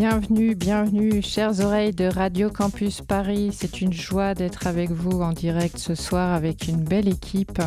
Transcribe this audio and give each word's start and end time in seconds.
Bienvenue, 0.00 0.54
bienvenue, 0.54 1.20
chères 1.20 1.60
oreilles 1.60 1.92
de 1.92 2.06
Radio 2.06 2.48
Campus 2.48 3.02
Paris. 3.02 3.50
C'est 3.52 3.82
une 3.82 3.92
joie 3.92 4.32
d'être 4.32 4.66
avec 4.66 4.90
vous 4.90 5.20
en 5.20 5.32
direct 5.32 5.76
ce 5.76 5.94
soir 5.94 6.32
avec 6.32 6.68
une 6.68 6.82
belle 6.82 7.06
équipe. 7.06 7.60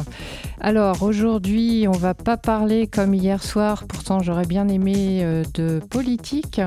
Alors 0.60 1.04
aujourd'hui, 1.04 1.86
on 1.88 1.92
va 1.92 2.16
pas 2.16 2.36
parler 2.36 2.88
comme 2.88 3.14
hier 3.14 3.44
soir, 3.44 3.84
pourtant 3.88 4.24
j'aurais 4.24 4.48
bien 4.48 4.68
aimé 4.68 5.20
euh, 5.22 5.44
de 5.54 5.80
politique, 5.92 6.60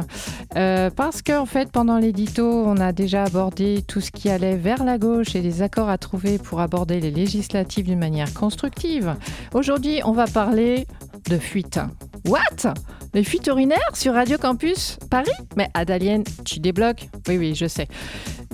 euh, 0.54 0.88
parce 0.88 1.20
qu'en 1.20 1.46
fait 1.46 1.72
pendant 1.72 1.98
l'édito, 1.98 2.46
on 2.46 2.76
a 2.76 2.92
déjà 2.92 3.24
abordé 3.24 3.82
tout 3.88 4.00
ce 4.00 4.12
qui 4.12 4.28
allait 4.30 4.54
vers 4.54 4.84
la 4.84 4.98
gauche 4.98 5.34
et 5.34 5.42
les 5.42 5.62
accords 5.62 5.88
à 5.88 5.98
trouver 5.98 6.38
pour 6.38 6.60
aborder 6.60 7.00
les 7.00 7.10
législatives 7.10 7.86
d'une 7.86 7.98
manière 7.98 8.32
constructive. 8.34 9.16
Aujourd'hui, 9.52 10.00
on 10.04 10.12
va 10.12 10.28
parler 10.28 10.86
de 11.28 11.38
fuite. 11.38 11.80
What? 12.24 12.72
Les 13.16 13.24
fuites 13.24 13.46
urinaires 13.46 13.78
sur 13.94 14.12
Radio 14.12 14.36
Campus 14.36 14.98
Paris 15.10 15.30
Mais 15.56 15.70
Adalienne, 15.72 16.22
tu 16.44 16.60
débloques 16.60 17.08
Oui, 17.26 17.38
oui, 17.38 17.54
je 17.54 17.66
sais. 17.66 17.88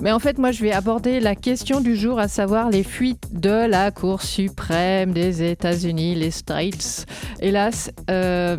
Mais 0.01 0.11
en 0.11 0.19
fait, 0.19 0.37
moi, 0.37 0.51
je 0.51 0.61
vais 0.61 0.71
aborder 0.71 1.19
la 1.19 1.35
question 1.35 1.79
du 1.79 1.95
jour, 1.95 2.19
à 2.19 2.27
savoir 2.27 2.69
les 2.69 2.83
fuites 2.83 3.27
de 3.31 3.67
la 3.67 3.91
Cour 3.91 4.21
suprême 4.21 5.13
des 5.13 5.49
États-Unis, 5.49 6.15
les 6.15 6.31
States. 6.31 7.05
Hélas, 7.39 7.91
euh, 8.09 8.57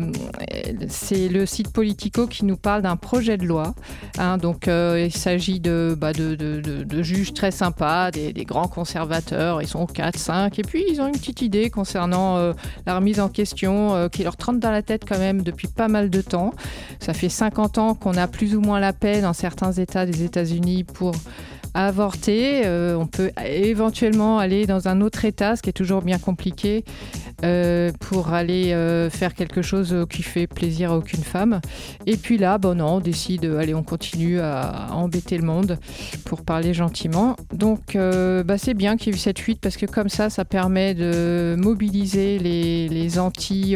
c'est 0.87 1.27
le 1.27 1.45
site 1.45 1.71
Politico 1.71 2.25
qui 2.27 2.45
nous 2.45 2.57
parle 2.57 2.81
d'un 2.81 2.95
projet 2.95 3.37
de 3.37 3.45
loi. 3.45 3.75
Hein. 4.17 4.37
donc, 4.37 4.67
euh, 4.67 5.03
il 5.05 5.15
s'agit 5.15 5.59
de, 5.59 5.95
bah, 5.97 6.13
de, 6.13 7.01
juges 7.03 7.33
très 7.33 7.51
sympas, 7.51 8.11
des, 8.11 8.33
grands 8.45 8.67
conservateurs. 8.67 9.61
Ils 9.61 9.67
sont 9.67 9.85
4, 9.85 10.17
5. 10.17 10.59
Et 10.59 10.63
puis, 10.63 10.83
ils 10.89 11.01
ont 11.01 11.07
une 11.07 11.13
petite 11.13 11.41
idée 11.41 11.69
concernant 11.69 12.37
euh, 12.37 12.53
la 12.85 12.95
remise 12.95 13.19
en 13.19 13.29
question 13.29 14.09
qui 14.09 14.23
leur 14.23 14.37
trente 14.37 14.59
dans 14.59 14.71
la 14.71 14.81
tête 14.81 15.03
quand 15.07 15.19
même 15.19 15.41
depuis 15.41 15.67
pas 15.67 15.87
mal 15.87 15.94
de 16.03 16.21
temps. 16.21 16.53
Ça 16.99 17.13
fait 17.13 17.29
50 17.29 17.77
ans 17.77 17.93
qu'on 17.95 18.17
a 18.17 18.27
plus 18.27 18.55
ou 18.55 18.61
moins 18.61 18.79
la 18.79 18.93
paix 18.93 19.21
dans 19.21 19.33
certains 19.33 19.71
États 19.71 20.05
des 20.05 20.23
États-Unis 20.23 20.83
pour 20.83 21.13
avorter. 21.75 22.65
Euh, 22.65 22.95
on 22.95 23.05
peut 23.05 23.31
éventuellement 23.45 24.39
aller 24.39 24.65
dans 24.65 24.87
un 24.87 25.01
autre 25.01 25.25
état, 25.25 25.55
ce 25.55 25.61
qui 25.61 25.69
est 25.69 25.73
toujours 25.73 26.01
bien 26.01 26.17
compliqué, 26.17 26.85
euh, 27.43 27.91
pour 27.99 28.29
aller 28.29 28.71
euh, 28.71 29.09
faire 29.09 29.35
quelque 29.35 29.61
chose 29.61 30.05
qui 30.09 30.23
fait 30.23 30.47
plaisir 30.47 30.93
à 30.93 30.97
aucune 30.97 31.23
femme. 31.23 31.59
Et 32.07 32.15
puis 32.15 32.37
là, 32.37 32.57
bon 32.57 32.77
non, 32.77 32.95
on 32.95 32.99
décide, 33.01 33.45
allez, 33.45 33.75
on 33.75 33.83
continue 33.83 34.39
à 34.39 34.87
embêter 34.91 35.37
le 35.37 35.43
monde 35.43 35.77
pour 36.23 36.43
parler 36.43 36.73
gentiment. 36.73 37.35
Donc 37.53 37.97
bah, 37.97 38.57
c'est 38.57 38.73
bien 38.73 38.95
qu'il 38.95 39.07
y 39.07 39.11
ait 39.11 39.17
eu 39.17 39.19
cette 39.19 39.39
fuite 39.39 39.59
parce 39.59 39.75
que 39.75 39.85
comme 39.85 40.09
ça, 40.09 40.29
ça 40.29 40.45
permet 40.45 40.93
de 40.93 41.55
mobiliser 41.59 42.39
les, 42.39 43.19
anti, 43.19 43.75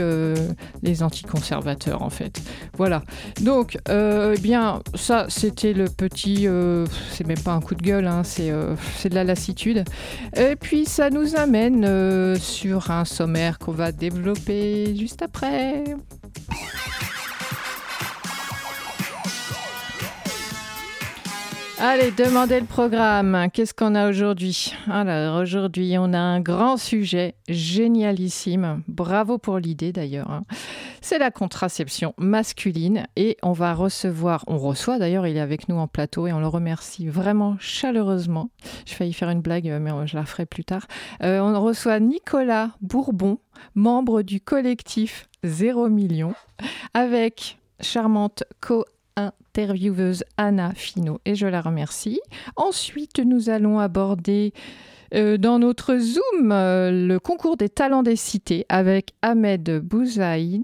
les 0.81 1.03
anti-conservateurs 1.03 2.01
en 2.01 2.09
fait. 2.09 2.41
Voilà. 2.77 3.03
Donc, 3.41 3.77
eh 3.89 4.39
bien, 4.39 4.81
ça, 4.95 5.25
c'était 5.27 5.73
le 5.73 5.85
petit, 5.85 6.47
c'est 7.11 7.27
même 7.27 7.39
pas 7.39 7.51
un 7.51 7.59
coup 7.59 7.75
de 7.75 7.81
gueule 7.81 7.88
Hein, 7.91 8.21
euh, 8.39 8.75
c'est 8.97 9.09
de 9.09 9.15
la 9.15 9.23
lassitude. 9.23 9.83
Et 10.35 10.55
puis 10.55 10.85
ça 10.85 11.09
nous 11.09 11.35
amène 11.35 11.85
euh, 11.85 12.35
sur 12.35 12.91
un 12.91 13.03
sommaire 13.03 13.57
qu'on 13.57 13.71
va 13.71 13.91
développer 13.91 14.95
juste 14.95 15.21
après. 15.23 15.83
Allez, 21.81 22.11
demandez 22.11 22.59
le 22.59 22.65
programme. 22.65 23.47
Qu'est-ce 23.53 23.73
qu'on 23.73 23.95
a 23.95 24.09
aujourd'hui? 24.09 24.73
Alors, 24.91 25.41
aujourd'hui, 25.41 25.95
on 25.97 26.11
a 26.11 26.19
un 26.19 26.41
grand 26.41 26.75
sujet, 26.75 27.35
génialissime. 27.47 28.83
Bravo 28.89 29.37
pour 29.37 29.59
l'idée 29.59 29.93
d'ailleurs. 29.93 30.29
Hein. 30.29 30.43
C'est 30.99 31.19
la 31.19 31.31
contraception 31.31 32.13
masculine 32.17 33.05
et 33.15 33.37
on 33.43 33.53
va 33.53 33.73
recevoir, 33.73 34.43
on 34.47 34.57
reçoit 34.57 34.99
d'ailleurs, 34.99 35.25
il 35.25 35.37
est 35.37 35.39
avec 35.39 35.69
nous 35.69 35.77
en 35.77 35.87
plateau 35.87 36.27
et 36.27 36.33
on 36.33 36.41
le 36.41 36.47
remercie 36.47 37.07
vraiment 37.07 37.55
chaleureusement. 37.61 38.49
J'ai 38.85 38.95
failli 38.95 39.13
faire 39.13 39.29
une 39.29 39.41
blague, 39.41 39.73
mais 39.79 39.91
je 40.05 40.17
la 40.17 40.25
ferai 40.25 40.45
plus 40.45 40.65
tard. 40.65 40.85
Euh, 41.23 41.39
on 41.39 41.61
reçoit 41.61 42.01
Nicolas 42.01 42.71
Bourbon, 42.81 43.37
membre 43.75 44.21
du 44.21 44.41
collectif 44.41 45.29
Zéro 45.45 45.87
Million, 45.87 46.33
avec 46.93 47.57
charmante 47.79 48.43
co 48.59 48.83
intervieweuse 49.59 50.23
Anna 50.37 50.71
Fino 50.73 51.19
et 51.25 51.35
je 51.35 51.45
la 51.45 51.61
remercie. 51.61 52.21
Ensuite, 52.55 53.19
nous 53.19 53.49
allons 53.49 53.79
aborder 53.79 54.53
euh, 55.13 55.37
dans 55.37 55.59
notre 55.59 55.97
Zoom 55.97 56.51
euh, 56.51 56.91
le 56.91 57.19
concours 57.19 57.57
des 57.57 57.67
talents 57.67 58.03
des 58.03 58.15
cités 58.15 58.65
avec 58.69 59.13
Ahmed 59.21 59.79
Bouzaïd 59.79 60.63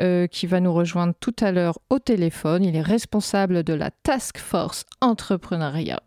euh, 0.00 0.26
qui 0.26 0.46
va 0.46 0.60
nous 0.60 0.72
rejoindre 0.72 1.12
tout 1.20 1.34
à 1.40 1.52
l'heure 1.52 1.78
au 1.90 1.98
téléphone. 1.98 2.64
Il 2.64 2.76
est 2.76 2.82
responsable 2.82 3.62
de 3.62 3.74
la 3.74 3.90
Task 3.90 4.38
Force 4.38 4.84
Entrepreneuriat. 5.02 6.02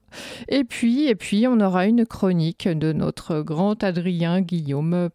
Et 0.47 0.63
puis, 0.63 1.07
et 1.07 1.15
puis, 1.15 1.45
on 1.47 1.59
aura 1.59 1.85
une 1.85 2.05
chronique 2.05 2.67
de 2.67 2.93
notre 2.93 3.41
grand 3.41 3.83
Adrien 3.83 4.41
Guillaume 4.41 5.09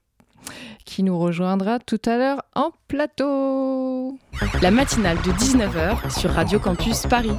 qui 0.84 1.02
nous 1.02 1.18
rejoindra 1.18 1.78
tout 1.78 2.00
à 2.06 2.16
l'heure 2.16 2.42
en 2.54 2.70
plateau. 2.88 4.18
La 4.60 4.70
matinale 4.70 5.16
de 5.18 5.32
19h 5.32 6.18
sur 6.18 6.30
Radio 6.30 6.58
Campus 6.58 7.06
Paris. 7.06 7.36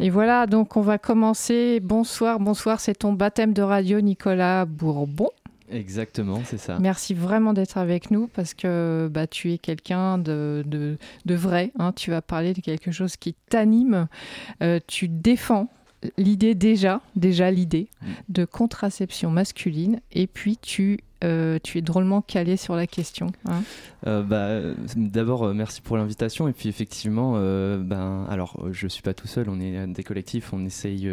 Et 0.00 0.10
voilà, 0.10 0.46
donc 0.46 0.76
on 0.76 0.82
va 0.82 0.98
commencer. 0.98 1.80
Bonsoir, 1.80 2.38
bonsoir, 2.38 2.80
c'est 2.80 2.94
ton 2.94 3.12
baptême 3.12 3.52
de 3.52 3.62
radio, 3.62 4.00
Nicolas 4.00 4.64
Bourbon. 4.64 5.30
Exactement, 5.70 6.40
c'est 6.44 6.58
ça. 6.58 6.78
Merci 6.78 7.14
vraiment 7.14 7.52
d'être 7.52 7.78
avec 7.78 8.10
nous 8.10 8.28
parce 8.28 8.54
que 8.54 9.08
bah, 9.10 9.26
tu 9.26 9.52
es 9.52 9.58
quelqu'un 9.58 10.18
de, 10.18 10.62
de, 10.66 11.34
vrai. 11.34 11.72
Hein. 11.78 11.92
Tu 11.92 12.10
vas 12.10 12.22
parler 12.22 12.52
de 12.52 12.60
quelque 12.60 12.90
chose 12.90 13.16
qui 13.16 13.34
t'anime. 13.48 14.06
Euh, 14.62 14.78
tu 14.86 15.08
défends 15.08 15.68
l'idée 16.18 16.54
déjà, 16.54 17.00
déjà 17.16 17.50
l'idée 17.50 17.88
mm. 18.02 18.06
de 18.28 18.44
contraception 18.44 19.30
masculine 19.30 20.00
et 20.12 20.26
puis 20.26 20.58
tu 20.58 21.00
euh, 21.22 21.58
tu 21.62 21.78
es 21.78 21.80
drôlement 21.80 22.20
calé 22.20 22.56
sur 22.56 22.74
la 22.76 22.86
question. 22.86 23.28
Hein. 23.46 23.62
Euh, 24.06 24.22
bah, 24.22 24.74
D'abord, 24.96 25.44
euh, 25.44 25.54
merci 25.54 25.80
pour 25.80 25.96
l'invitation. 25.96 26.48
Et 26.48 26.52
puis, 26.52 26.68
effectivement, 26.68 27.32
ben, 27.32 28.26
alors, 28.28 28.66
je 28.72 28.86
ne 28.86 28.88
suis 28.88 29.02
pas 29.02 29.14
tout 29.14 29.26
seul. 29.26 29.48
On 29.48 29.60
est 29.60 29.86
des 29.86 30.02
collectifs. 30.02 30.52
On 30.52 30.64
essaye 30.64 31.10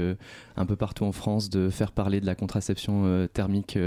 un 0.57 0.65
peu 0.65 0.75
partout 0.75 1.05
en 1.05 1.11
France 1.11 1.49
de 1.49 1.69
faire 1.69 1.91
parler 1.91 2.19
de 2.19 2.25
la 2.25 2.35
contraception 2.35 3.27
thermique 3.33 3.77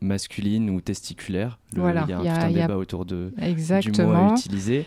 masculine 0.00 0.70
ou 0.70 0.80
testiculaire. 0.80 1.58
il 1.72 1.78
y 1.78 1.82
a 1.82 2.44
un, 2.44 2.50
débat 2.50 2.76
autour 2.76 3.04
de, 3.04 3.32
du 3.80 4.02
mot 4.02 4.12
à 4.12 4.32
utiliser. 4.32 4.86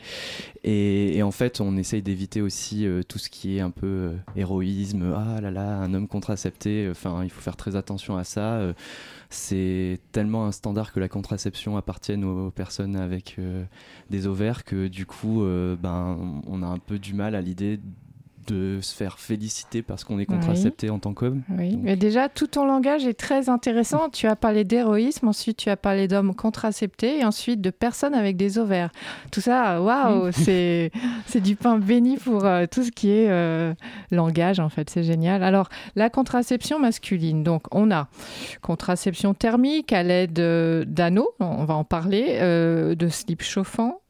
Et, 0.64 1.18
et, 1.18 1.24
en 1.24 1.32
fait, 1.32 1.62
on 1.62 1.78
essaye 1.78 2.02
d'éviter 2.02 2.42
aussi 2.42 2.88
tout 3.08 3.20
ce 3.20 3.30
qui 3.30 3.58
est 3.58 3.62
un 3.62 3.72
peu 3.72 4.12
héroïsme. 4.36 5.14
Ah 5.16 5.40
là 5.40 5.52
là, 5.52 5.78
un 5.78 5.94
homme 5.94 6.08
contracepté. 6.08 6.88
Enfin, 6.90 7.22
il 7.24 7.30
faut 7.30 7.42
faire 7.42 7.58
très 7.58 7.76
attention 7.76 8.18
à 8.18 8.24
ça 8.24 8.74
c'est 9.34 10.00
tellement 10.12 10.46
un 10.46 10.52
standard 10.52 10.94
que 10.94 11.00
la 11.00 11.10
contraception 11.10 11.76
appartienne 11.78 12.24
aux 12.24 12.52
personnes 12.52 12.96
avec 12.96 13.36
euh, 13.40 13.66
des 14.10 14.28
ovaires 14.28 14.64
que 14.64 14.88
du 14.88 15.06
coup, 15.06 15.44
euh, 15.44 15.76
ben, 15.76 16.42
on 16.48 16.62
a 16.62 16.68
un 16.68 16.78
peu 16.78 17.00
du 17.00 17.14
mal 17.14 17.36
à 17.36 17.42
l'idée 17.42 17.80
de 18.48 18.80
se 18.82 18.96
faire 18.96 19.20
féliciter 19.20 19.82
parce 19.82 20.04
qu'on 20.04 20.20
est 20.20 20.26
contracepté 20.26 20.90
en 20.90 21.00
tant 21.00 21.14
qu'homme. 21.14 21.44
Oui, 21.58 21.78
mais 21.82 21.96
déjà, 21.96 22.30
tout 22.30 22.48
ton 22.48 22.66
langage 22.66 23.06
est 23.06 23.14
très 23.14 23.50
intéressant. 23.50 24.10
tu 24.10 24.28
as 24.28 24.36
parlé 24.36 24.64
d'héroïsme, 24.64 25.28
ensuite 25.28 25.58
tu 25.58 25.70
as 25.70 25.78
parlé 25.78 26.08
d'hommes 26.08 26.36
contraceptés, 26.36 27.20
et 27.20 27.26
ensuite 27.26 27.62
de 27.62 27.70
personnes 27.70 28.14
avec 28.14 28.38
des 28.38 28.58
ovaires. 28.58 28.92
Tout 29.32 29.42
ça, 29.42 29.82
waouh, 29.82 30.32
c'est 30.32 30.92
du 31.42 31.56
pain 31.56 31.78
béni 31.78 32.18
pour 32.18 32.46
euh, 32.46 32.66
tout 32.70 32.84
ce 32.84 32.92
qui 32.92 33.10
est 33.10 33.30
euh, 33.30 33.74
langage, 34.12 34.60
en 34.60 34.70
fait. 34.70 34.90
C'est 34.90 35.04
génial. 35.04 35.44
Alors, 35.44 35.70
la 35.96 36.10
contraception 36.10 36.80
masculine. 36.80 37.44
Donc, 37.44 37.64
on 37.72 37.92
a 37.92 38.08
contraception 38.62 39.34
thermique 39.34 39.94
à 39.94 40.04
l'aide 40.04 40.40
euh, 40.40 40.86
d'anneaux, 40.86 41.32
on 41.40 41.66
va 41.66 41.76
en 41.76 41.84
parler, 41.84 42.40
de 42.44 43.08
slip 43.08 43.42
chauffant, 43.42 44.02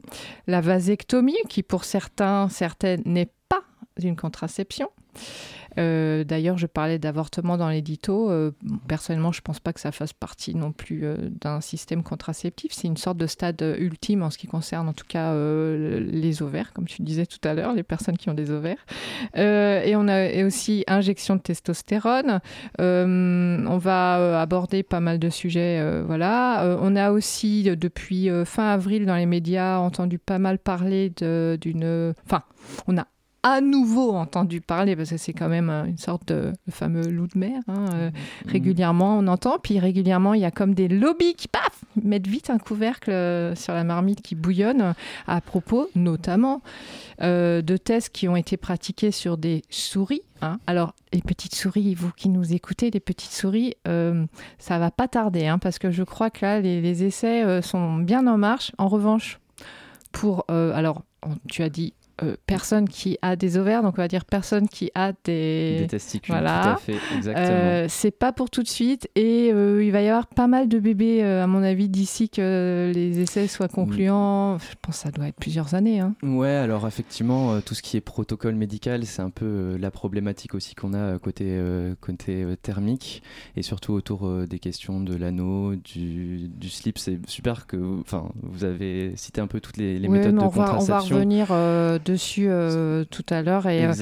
la 0.47 0.61
vasectomie, 0.61 1.37
qui 1.49 1.63
pour 1.63 1.83
certains, 1.83 2.49
certaines 2.49 3.01
n'est 3.05 3.29
d'une 3.99 4.15
contraception. 4.15 4.89
Euh, 5.79 6.23
d'ailleurs, 6.23 6.57
je 6.57 6.67
parlais 6.67 6.99
d'avortement 6.99 7.57
dans 7.57 7.69
l'édito. 7.69 8.29
Euh, 8.29 8.51
personnellement, 8.87 9.31
je 9.31 9.39
ne 9.39 9.43
pense 9.43 9.59
pas 9.59 9.73
que 9.73 9.79
ça 9.79 9.91
fasse 9.91 10.13
partie 10.13 10.55
non 10.55 10.71
plus 10.71 11.05
euh, 11.05 11.15
d'un 11.41 11.61
système 11.61 12.03
contraceptif. 12.03 12.73
C'est 12.73 12.87
une 12.87 12.97
sorte 12.97 13.17
de 13.17 13.27
stade 13.27 13.63
ultime 13.79 14.23
en 14.23 14.29
ce 14.29 14.37
qui 14.37 14.47
concerne 14.47 14.87
en 14.87 14.93
tout 14.93 15.05
cas 15.07 15.33
les 15.33 16.41
ovaires, 16.41 16.73
comme 16.73 16.85
tu 16.85 17.01
disais 17.01 17.25
tout 17.25 17.39
à 17.47 17.53
l'heure, 17.53 17.73
les 17.73 17.83
personnes 17.83 18.17
qui 18.17 18.29
ont 18.29 18.33
des 18.33 18.51
ovaires. 18.51 18.85
et 19.35 19.95
on 19.95 20.07
a 20.07 20.45
aussi 20.45 20.83
injection 20.87 21.35
de 21.35 21.41
testostérone. 21.41 22.39
on 22.79 23.77
va 23.77 24.41
aborder 24.41 24.83
pas 24.83 24.99
mal 24.99 25.19
de 25.19 25.29
sujets. 25.29 26.01
voilà. 26.05 26.77
on 26.81 26.95
a 26.95 27.11
aussi 27.11 27.63
depuis 27.63 28.29
fin 28.45 28.69
avril 28.69 29.05
dans 29.05 29.15
les 29.15 29.25
médias 29.25 29.77
entendu 29.77 30.19
pas 30.19 30.39
mal 30.39 30.59
parler 30.59 31.09
d'une. 31.09 32.13
Enfin, 32.25 32.43
on 32.87 32.97
a 32.97 33.07
à 33.43 33.59
nouveau 33.59 34.13
entendu 34.13 34.61
parler, 34.61 34.95
parce 34.95 35.09
que 35.09 35.17
c'est 35.17 35.33
quand 35.33 35.49
même 35.49 35.69
une 35.69 35.97
sorte 35.97 36.29
de 36.29 36.53
fameux 36.69 37.05
loup 37.09 37.27
de 37.27 37.37
mer. 37.37 37.59
Hein, 37.67 37.85
euh, 37.93 38.09
mmh. 38.09 38.49
Régulièrement, 38.49 39.17
on 39.17 39.27
entend. 39.27 39.59
Puis 39.61 39.79
régulièrement, 39.79 40.33
il 40.33 40.41
y 40.41 40.45
a 40.45 40.51
comme 40.51 40.73
des 40.73 40.87
lobbies 40.87 41.35
qui, 41.35 41.49
paf, 41.49 41.83
mettent 42.01 42.27
vite 42.27 42.49
un 42.49 42.57
couvercle 42.57 43.11
euh, 43.11 43.53
sur 43.53 43.73
la 43.73 43.83
marmite 43.83 44.21
qui 44.21 44.35
bouillonne, 44.35 44.93
à 45.27 45.41
propos 45.41 45.89
notamment 45.93 46.61
euh, 47.21 47.61
de 47.61 47.75
tests 47.75 48.09
qui 48.09 48.29
ont 48.29 48.37
été 48.37 48.55
pratiqués 48.55 49.11
sur 49.11 49.37
des 49.37 49.63
souris. 49.69 50.21
Hein. 50.41 50.59
Alors, 50.65 50.95
les 51.11 51.21
petites 51.21 51.55
souris, 51.55 51.95
vous 51.95 52.11
qui 52.15 52.29
nous 52.29 52.53
écoutez, 52.53 52.91
les 52.91 53.01
petites 53.01 53.31
souris, 53.31 53.75
ça 53.85 54.79
va 54.79 54.89
pas 54.89 55.07
tarder, 55.07 55.47
hein, 55.47 55.59
parce 55.59 55.79
que 55.79 55.91
je 55.91 56.03
crois 56.03 56.29
que 56.29 56.45
là, 56.45 56.59
les, 56.59 56.81
les 56.81 57.03
essais 57.03 57.61
sont 57.61 57.97
bien 57.97 58.25
en 58.27 58.37
marche. 58.37 58.71
En 58.77 58.87
revanche, 58.87 59.39
pour... 60.11 60.45
alors, 60.49 61.03
tu 61.47 61.61
as 61.63 61.69
dit 61.69 61.93
euh, 62.23 62.35
personne 62.47 62.87
qui 62.87 63.17
a 63.21 63.35
des 63.35 63.57
ovaires, 63.57 63.83
donc 63.83 63.95
on 63.97 64.01
va 64.01 64.07
dire 64.07 64.25
personne 64.25 64.67
qui 64.67 64.91
a 64.95 65.11
des, 65.23 65.79
des 65.79 65.87
testicules. 65.87 66.33
Voilà. 66.33 66.63
Tout 66.63 66.69
à 66.69 66.75
fait, 66.77 67.15
exactement. 67.15 67.47
Euh, 67.47 67.85
c'est 67.89 68.11
pas 68.11 68.31
pour 68.31 68.49
tout 68.49 68.63
de 68.63 68.67
suite 68.67 69.09
et 69.15 69.51
euh, 69.51 69.83
il 69.83 69.91
va 69.91 70.01
y 70.01 70.07
avoir 70.07 70.27
pas 70.27 70.47
mal 70.47 70.67
de 70.67 70.79
bébés, 70.79 71.23
à 71.23 71.47
mon 71.47 71.63
avis, 71.63 71.89
d'ici 71.89 72.29
que 72.29 72.91
les 72.93 73.19
essais 73.19 73.47
soient 73.47 73.67
concluants. 73.67 74.57
Je 74.57 74.75
pense 74.81 74.97
que 74.97 75.01
ça 75.03 75.11
doit 75.11 75.27
être 75.27 75.35
plusieurs 75.35 75.73
années. 75.73 75.99
Hein. 75.99 76.15
Ouais, 76.23 76.49
alors 76.49 76.87
effectivement, 76.87 77.59
tout 77.61 77.73
ce 77.73 77.81
qui 77.81 77.97
est 77.97 78.01
protocole 78.01 78.55
médical, 78.55 79.05
c'est 79.05 79.21
un 79.21 79.29
peu 79.29 79.77
la 79.77 79.91
problématique 79.91 80.55
aussi 80.55 80.75
qu'on 80.75 80.93
a 80.93 81.17
côté, 81.19 81.59
côté 82.01 82.45
thermique 82.61 83.23
et 83.55 83.61
surtout 83.61 83.93
autour 83.93 84.29
des 84.47 84.59
questions 84.59 84.99
de 84.99 85.15
l'anneau, 85.15 85.75
du, 85.75 86.49
du, 86.49 86.69
slip. 86.69 86.97
C'est 86.97 87.19
super 87.27 87.67
que 87.67 87.99
enfin, 88.01 88.29
vous 88.41 88.63
avez 88.63 89.13
cité 89.15 89.41
un 89.41 89.47
peu 89.47 89.59
toutes 89.59 89.77
les, 89.77 89.99
méthodes 90.07 90.35
de 90.35 90.39
contraception. 90.39 90.95
on 90.95 90.99
va 90.99 90.99
revenir 90.99 91.47
dessus 92.13 92.47
euh, 92.47 93.03
tout 93.05 93.25
à 93.29 93.41
l'heure. 93.41 93.67
Et, 93.67 93.85
euh, 93.85 93.93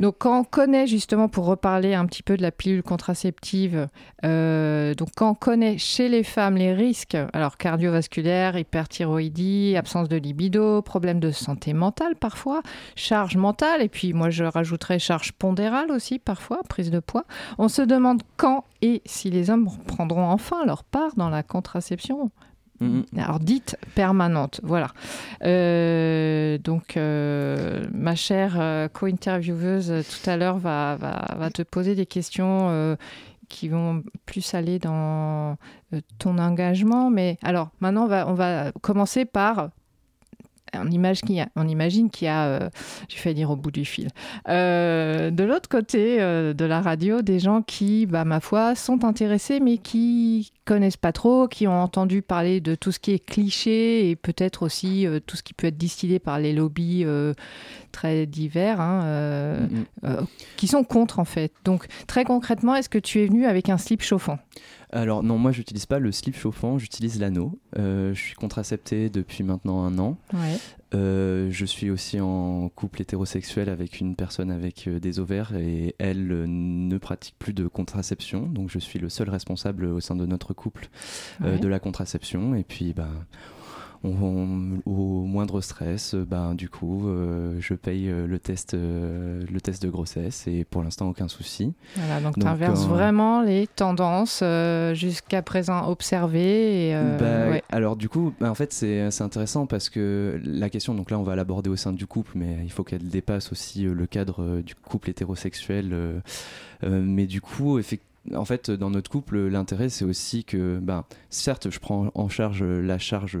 Donc 0.00 0.16
quand 0.18 0.40
on 0.40 0.44
connaît 0.44 0.86
justement, 0.86 1.28
pour 1.28 1.46
reparler 1.46 1.94
un 1.94 2.06
petit 2.06 2.22
peu 2.22 2.36
de 2.36 2.42
la 2.42 2.50
pilule 2.50 2.82
contraceptive, 2.82 3.88
euh, 4.24 4.94
donc 4.94 5.10
quand 5.16 5.30
on 5.30 5.34
connaît 5.34 5.78
chez 5.78 6.08
les 6.08 6.24
femmes 6.24 6.56
les 6.56 6.72
risques, 6.72 7.16
alors 7.32 7.56
cardiovasculaire, 7.56 8.58
hyperthyroïdie, 8.58 9.76
absence 9.76 10.08
de 10.08 10.16
libido, 10.16 10.82
problème 10.82 11.20
de 11.20 11.30
santé 11.30 11.72
mentale 11.72 12.16
parfois, 12.16 12.62
charge 12.96 13.36
mentale, 13.36 13.82
et 13.82 13.88
puis 13.88 14.12
moi 14.12 14.30
je 14.30 14.44
rajouterais 14.44 14.98
charge 14.98 15.32
pondérale 15.32 15.90
aussi 15.90 16.18
parfois, 16.18 16.60
prise 16.68 16.90
de 16.90 17.00
poids, 17.00 17.24
on 17.58 17.68
se 17.68 17.82
demande 17.82 18.22
quand 18.36 18.64
et 18.80 19.02
si 19.06 19.30
les 19.30 19.50
hommes 19.50 19.68
prendront 19.86 20.24
enfin 20.24 20.64
leur 20.66 20.82
part 20.82 21.14
dans 21.16 21.28
la 21.28 21.42
contraception 21.42 22.30
Mm-hmm. 22.82 23.20
Alors 23.20 23.38
dite 23.38 23.76
permanente, 23.94 24.60
voilà. 24.62 24.88
Euh, 25.44 26.58
donc 26.58 26.96
euh, 26.96 27.86
ma 27.92 28.14
chère 28.16 28.56
euh, 28.58 28.88
co-intervieweuse 28.88 29.92
tout 30.08 30.30
à 30.30 30.36
l'heure 30.36 30.58
va, 30.58 30.98
te 31.54 31.62
poser 31.62 31.94
des 31.94 32.06
questions 32.06 32.96
qui 33.48 33.68
vont 33.68 34.02
plus 34.26 34.54
aller 34.54 34.78
dans 34.78 35.56
ton 36.18 36.38
engagement. 36.38 37.10
Mais 37.10 37.38
alors 37.42 37.70
maintenant 37.80 38.04
on 38.04 38.08
va, 38.08 38.28
on 38.28 38.34
va 38.34 38.72
commencer 38.80 39.24
par 39.24 39.70
on, 40.74 40.86
on 40.86 41.68
imagine 41.68 42.10
qu'il 42.10 42.26
y 42.26 42.28
a, 42.28 42.46
euh, 42.46 42.70
j'ai 43.08 43.18
fait 43.18 43.34
dire 43.34 43.50
au 43.50 43.56
bout 43.56 43.70
du 43.70 43.84
fil, 43.84 44.08
euh, 44.48 45.30
de 45.30 45.44
l'autre 45.44 45.68
côté 45.68 46.20
euh, 46.20 46.52
de 46.52 46.64
la 46.64 46.80
radio, 46.80 47.22
des 47.22 47.38
gens 47.38 47.62
qui, 47.62 48.06
bah, 48.06 48.24
ma 48.24 48.40
foi, 48.40 48.74
sont 48.74 49.04
intéressés, 49.04 49.60
mais 49.60 49.78
qui 49.78 50.52
connaissent 50.64 50.96
pas 50.96 51.12
trop, 51.12 51.48
qui 51.48 51.66
ont 51.66 51.80
entendu 51.80 52.22
parler 52.22 52.60
de 52.60 52.74
tout 52.74 52.92
ce 52.92 52.98
qui 52.98 53.12
est 53.12 53.24
cliché 53.24 54.08
et 54.10 54.16
peut-être 54.16 54.62
aussi 54.62 55.06
tout 55.26 55.36
ce 55.36 55.42
qui 55.42 55.54
peut 55.54 55.66
être 55.66 55.76
distillé 55.76 56.20
par 56.20 56.38
les 56.38 56.52
lobbies 56.52 57.04
très 57.90 58.26
divers, 58.26 58.80
hein, 58.80 59.56
qui 60.56 60.68
sont 60.68 60.84
contre 60.84 61.18
en 61.18 61.24
fait. 61.24 61.52
Donc 61.64 61.86
très 62.06 62.24
concrètement, 62.24 62.76
est-ce 62.76 62.88
que 62.88 62.98
tu 62.98 63.20
es 63.20 63.26
venu 63.26 63.46
avec 63.46 63.68
un 63.70 63.78
slip 63.78 64.02
chauffant? 64.02 64.38
Alors 64.92 65.22
non, 65.22 65.38
moi 65.38 65.52
j'utilise 65.52 65.86
pas 65.86 65.98
le 65.98 66.12
slip 66.12 66.36
chauffant, 66.36 66.78
j'utilise 66.78 67.18
l'anneau. 67.18 67.58
Euh, 67.78 68.12
je 68.12 68.20
suis 68.20 68.34
contracepté 68.34 69.08
depuis 69.08 69.42
maintenant 69.42 69.84
un 69.84 69.98
an. 69.98 70.18
Euh, 70.94 71.48
je 71.50 71.64
suis 71.64 71.88
aussi 71.88 72.20
en 72.20 72.68
couple 72.68 73.00
hétérosexuel 73.00 73.70
avec 73.70 74.00
une 74.00 74.14
personne 74.14 74.50
avec 74.50 74.86
euh, 74.86 75.00
des 75.00 75.18
ovaires 75.18 75.54
et 75.56 75.94
elle 75.98 76.26
ne 76.28 76.98
pratique 76.98 77.34
plus 77.38 77.54
de 77.54 77.66
contraception, 77.66 78.42
donc 78.42 78.68
je 78.70 78.78
suis 78.78 78.98
le 78.98 79.08
seul 79.08 79.30
responsable 79.30 79.86
au 79.86 80.00
sein 80.00 80.14
de 80.14 80.26
notre 80.26 80.52
couple 80.52 80.90
de 81.40 81.66
la 81.66 81.78
contraception. 81.78 82.54
Et 82.54 82.62
puis 82.62 82.92
bah 82.92 83.08
au 84.04 85.24
moindre 85.24 85.60
stress, 85.60 86.14
euh, 86.14 86.24
ben, 86.24 86.54
du 86.54 86.68
coup, 86.68 87.08
euh, 87.08 87.56
je 87.60 87.74
paye 87.74 88.08
euh, 88.08 88.26
le 88.26 88.38
test, 88.38 88.74
le 88.74 89.60
test 89.60 89.82
de 89.82 89.90
grossesse 89.90 90.46
et 90.46 90.64
pour 90.64 90.82
l'instant, 90.82 91.08
aucun 91.08 91.28
souci. 91.28 91.72
Voilà, 91.96 92.20
donc, 92.20 92.38
tu 92.38 92.46
inverses 92.46 92.86
vraiment 92.86 93.42
les 93.42 93.66
tendances 93.66 94.42
jusqu'à 94.94 95.42
présent 95.42 95.88
observées. 95.88 96.96
Bah, 97.18 97.60
alors, 97.70 97.96
du 97.96 98.08
coup, 98.08 98.32
bah, 98.40 98.50
en 98.50 98.54
fait, 98.54 98.72
c'est 98.72 99.22
intéressant 99.22 99.66
parce 99.66 99.88
que 99.88 100.40
la 100.44 100.70
question, 100.70 100.94
donc 100.94 101.10
là, 101.10 101.18
on 101.18 101.22
va 101.22 101.36
l'aborder 101.36 101.70
au 101.70 101.76
sein 101.76 101.92
du 101.92 102.06
couple, 102.06 102.32
mais 102.34 102.58
il 102.64 102.72
faut 102.72 102.84
qu'elle 102.84 103.08
dépasse 103.08 103.52
aussi 103.52 103.82
le 103.84 104.06
cadre 104.06 104.60
du 104.62 104.74
couple 104.74 105.10
hétérosexuel. 105.10 106.22
mais 106.82 107.26
du 107.26 107.40
coup, 107.40 107.78
effectivement, 107.78 108.08
en 108.34 108.44
fait, 108.44 108.70
dans 108.70 108.90
notre 108.90 109.10
couple, 109.10 109.48
l'intérêt, 109.48 109.88
c'est 109.88 110.04
aussi 110.04 110.44
que, 110.44 110.78
ben, 110.80 111.04
certes, 111.28 111.70
je 111.70 111.80
prends 111.80 112.10
en 112.14 112.28
charge 112.28 112.62
la 112.62 112.98
charge 112.98 113.38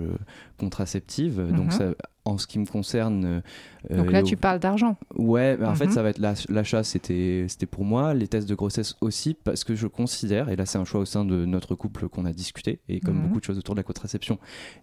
contraceptive, 0.62 1.40
donc 1.50 1.66
mhm. 1.66 1.70
ça, 1.70 1.94
en 2.24 2.38
ce 2.38 2.46
qui 2.46 2.58
me 2.58 2.66
concerne. 2.66 3.42
Euh, 3.90 3.96
Donc 3.96 4.12
là, 4.12 4.22
tu 4.22 4.36
parles 4.36 4.60
d'argent. 4.60 4.96
Ouais, 5.16 5.58
en 5.64 5.74
fait, 5.74 5.86
mhm. 5.86 5.92
ça 5.92 6.02
va 6.02 6.10
être 6.10 6.20
l'achat, 6.48 6.84
c'était 6.84 7.46
c'était 7.48 7.66
pour 7.66 7.84
moi, 7.84 8.14
les 8.14 8.28
tests 8.28 8.48
de 8.48 8.54
grossesse 8.54 8.94
aussi, 9.00 9.34
parce 9.34 9.64
que 9.64 9.74
je 9.74 9.88
considère, 9.88 10.48
et 10.48 10.56
là, 10.56 10.64
c'est 10.64 10.78
un 10.78 10.84
choix 10.84 11.00
au 11.00 11.04
sein 11.04 11.24
de 11.24 11.44
notre 11.44 11.74
couple 11.74 12.08
qu'on 12.08 12.24
a 12.24 12.32
discuté, 12.32 12.80
et 12.88 13.00
comme 13.00 13.16
mhm. 13.16 13.22
beaucoup 13.22 13.40
de 13.40 13.44
choses 13.44 13.58
autour 13.58 13.74
de 13.74 13.80
la 13.80 13.84
contraception, 13.84 14.38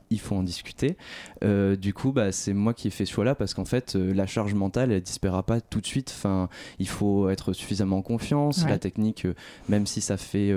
il 0.09 0.19
faut 0.19 0.35
en 0.35 0.43
discuter. 0.43 0.97
Euh, 1.43 1.77
du 1.77 1.93
coup, 1.93 2.11
bah, 2.11 2.33
c'est 2.33 2.53
moi 2.53 2.73
qui 2.73 2.87
ai 2.87 2.91
fait 2.91 3.05
ce 3.05 3.13
choix-là, 3.13 3.35
parce 3.35 3.53
qu'en 3.53 3.65
fait, 3.65 3.95
euh, 3.95 4.13
la 4.13 4.25
charge 4.25 4.53
mentale, 4.53 4.91
elle 4.91 5.01
disparaîtra 5.01 5.43
pas 5.43 5.61
tout 5.61 5.79
de 5.79 5.87
suite. 5.87 6.13
Enfin, 6.15 6.49
il 6.77 6.87
faut 6.87 7.29
être 7.29 7.53
suffisamment 7.53 7.97
en 7.97 8.01
confiance. 8.01 8.65
La 8.67 8.79
technique, 8.79 9.25
même 9.69 9.85
si 9.85 10.01
ça 10.01 10.17
fait 10.17 10.53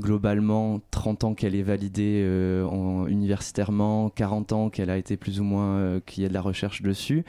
globalement 0.00 0.80
30 0.90 1.24
ans 1.24 1.34
qu'elle 1.34 1.54
est 1.54 1.62
validée 1.62 2.26
en, 2.68 3.06
universitairement, 3.06 4.10
40 4.10 4.52
ans 4.52 4.70
qu'elle 4.70 4.90
a 4.90 4.96
été 4.96 5.16
plus 5.16 5.40
ou 5.40 5.44
moins 5.44 6.00
qu'il 6.06 6.22
y 6.22 6.26
a 6.26 6.28
de 6.28 6.34
la 6.34 6.40
recherche 6.40 6.82
dessus, 6.82 7.24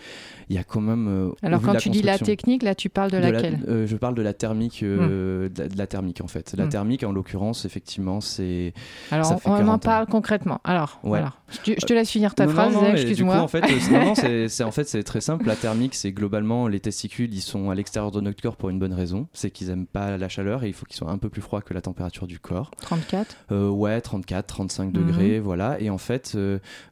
il 0.50 0.56
y 0.56 0.58
a 0.58 0.64
quand 0.64 0.82
même. 0.82 1.08
Euh, 1.08 1.32
Alors 1.44 1.62
quand 1.62 1.76
tu 1.76 1.90
dis 1.90 2.02
la 2.02 2.18
technique, 2.18 2.64
là 2.64 2.76
tu 2.76 2.90
parles 2.90 3.12
de, 3.12 3.18
laquelle? 3.18 3.60
euh, 3.68 3.88
Je 3.88 3.96
parle 3.96 4.16
de 4.16 4.22
la 4.22 4.34
thermique, 4.34 4.84
euh, 4.84 5.48
hmm. 5.48 5.54
de, 5.54 5.78
la, 5.78 5.88
thermique 5.88 6.22
en 6.22 6.28
fait. 6.28 6.54
La 6.58 6.66
hmm. 6.66 6.70
thermique, 6.70 7.04
en 7.04 7.12
l'occurrence, 7.12 7.66
effectivement, 7.66 8.22
c'est. 8.22 8.74
Alors 9.12 9.40
on, 9.46 9.68
en 9.68 9.80
parle 9.80 10.08
concrètement. 10.08 10.60
Alors, 10.64 11.00
voilà. 11.04 11.34
je, 11.66 11.74
te 11.74 11.94
laisse 11.94 12.10
finir 12.10 12.36
ta 12.36 12.48
phrase. 12.48 12.76
Excuse-moi. 12.92 13.38
En 13.38 13.48
fait, 13.48 13.64
c'est 14.50 14.64
en 14.64 14.72
fait 14.72 14.88
c'est 14.88 15.04
très 15.04 15.22
simple. 15.22 15.48
La 15.48 15.56
thermique, 15.56 15.96
c'est 15.96 16.12
globalement 16.12 16.68
les 16.68 16.80
testicules, 16.80 17.34
ils 17.34 17.42
sont 17.42 17.70
à 17.70 17.76
l'extérieur 17.76 18.12
de 18.12 18.22
notre 18.22 18.42
corps 18.42 18.58
pour 18.58 18.70
une 18.70 18.80
bonne 18.80 18.94
raison, 18.94 19.28
c'est 19.34 19.52
qu'ils 19.52 19.70
aiment 19.70 19.88
pas 19.88 20.18
la 20.18 20.30
chaleur 20.30 20.64
et 20.64 20.68
il 20.68 20.74
faut 20.74 20.86
qu'ils 20.86 20.98
soient 20.98 21.12
un 21.12 21.18
peu 21.18 21.30
plus 21.30 21.42
froids 21.42 21.62
que 21.62 21.74
la 21.74 21.82
température 21.82 22.28
du 22.28 22.40
corps. 22.40 22.61
34. 22.82 23.36
ouais, 23.70 24.02
34, 24.02 24.46
35 24.46 24.92
degrés, 24.92 25.38
mhm. 25.38 25.44
voilà. 25.44 25.80
Et 25.80 25.90
en 25.90 25.98
fait, 25.98 26.38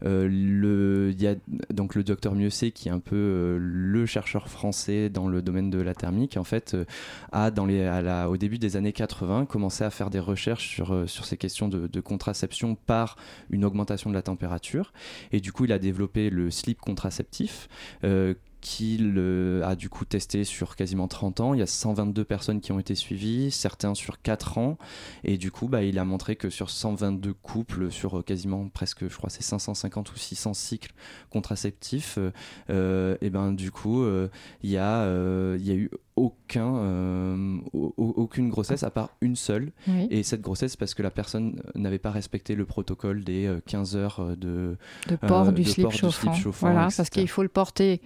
le, 0.02 1.12
il 1.12 1.22
y 1.22 1.28
a 1.28 1.36
donc 1.74 1.96
le 1.96 2.04
docteur 2.04 2.36
Mieuxet, 2.36 2.72
qui 2.72 2.90
est 2.90 2.92
un 2.92 3.00
peu 3.00 3.16
euh, 3.16 3.58
le 3.60 4.06
chercheur 4.06 4.48
français 4.48 5.10
dans 5.10 5.28
le 5.28 5.42
domaine 5.42 5.70
de 5.70 5.80
la 5.80 5.94
thermique, 5.94 6.38
en 6.38 6.44
fait, 6.44 6.74
euh, 6.74 6.86
a 7.32 7.52
dans 7.52 7.66
les, 7.66 7.84
à 7.84 8.02
la, 8.02 8.30
au 8.30 8.38
début 8.38 8.58
des 8.58 8.76
années 8.76 8.94
80 8.94 9.46
commencé 9.46 9.84
à 9.84 9.90
faire 9.90 10.10
des 10.10 10.20
recherches 10.20 10.68
sur, 10.68 10.94
euh, 10.94 11.08
sur 11.08 11.26
ces 11.26 11.38
questions 11.38 11.68
de, 11.68 11.88
de, 11.88 12.00
contraception 12.02 12.76
par 12.76 13.18
une 13.50 13.66
augmentation 13.66 14.10
de 14.10 14.16
la 14.16 14.22
température. 14.22 14.94
Et 15.32 15.40
du 15.40 15.52
coup, 15.52 15.66
il 15.66 15.72
a 15.72 15.80
développé 15.80 16.30
le 16.30 16.52
slip 16.52 16.80
contraceptif 16.80 17.68
qu'il 18.62 19.18
a 19.63 19.75
du 19.75 19.89
coup 19.89 20.06
testé 20.06 20.44
sur 20.44 20.75
quasiment 20.75 21.08
30 21.08 21.39
ans. 21.39 21.54
Il 21.54 21.60
y 21.60 21.63
a 21.63 21.68
122 21.68 22.24
personnes 22.24 22.62
qui 22.62 22.72
ont 22.72 22.80
été 22.80 22.96
suivies, 22.96 23.51
certains 23.51 23.96
sur 23.96 24.22
4 24.22 24.58
ans. 24.58 24.78
Et 25.24 25.38
du 25.38 25.51
coup, 25.51 25.68
bah, 25.68 25.84
il 25.84 26.00
a 26.00 26.06
montré 26.06 26.36
que 26.36 26.50
sur 26.50 26.70
122 26.70 27.34
couples, 27.34 27.92
sur 27.92 28.24
quasiment 28.24 28.70
presque, 28.70 29.08
je 29.08 29.16
crois, 29.16 29.30
c'est 29.30 29.44
550 29.44 30.12
ou 30.12 30.18
600 30.18 30.54
cycles 30.54 30.94
contraceptifs, 31.30 32.20
et 32.70 33.30
ben 33.30 33.54
du 33.54 33.72
coup, 33.72 34.06
il 34.63 34.70
y 34.70 34.78
a 34.78 35.06
eu 35.08 35.89
aucun, 36.20 37.62
aucune 37.74 38.50
grossesse 38.50 38.84
à 38.84 38.92
part 38.92 39.10
une 39.22 39.36
seule. 39.36 39.72
Et 40.10 40.24
cette 40.24 40.42
grossesse, 40.42 40.76
parce 40.76 40.94
que 40.94 41.04
la 41.04 41.12
personne 41.12 41.62
n'avait 41.76 42.00
pas 42.00 42.12
respecté 42.12 42.56
le 42.56 42.66
protocole 42.66 43.24
des 43.24 43.52
15 43.66 43.96
heures 43.96 44.38
de, 44.38 44.78
de 45.08 45.16
port, 45.16 45.52
du, 45.52 45.64
slip 45.64 45.90
chauffant. 45.92 46.34
Voilà, 46.60 46.90
parce 46.96 47.10
qu'il 47.10 47.30
faut 47.30 47.44
le 47.44 47.50
porter 47.50 48.02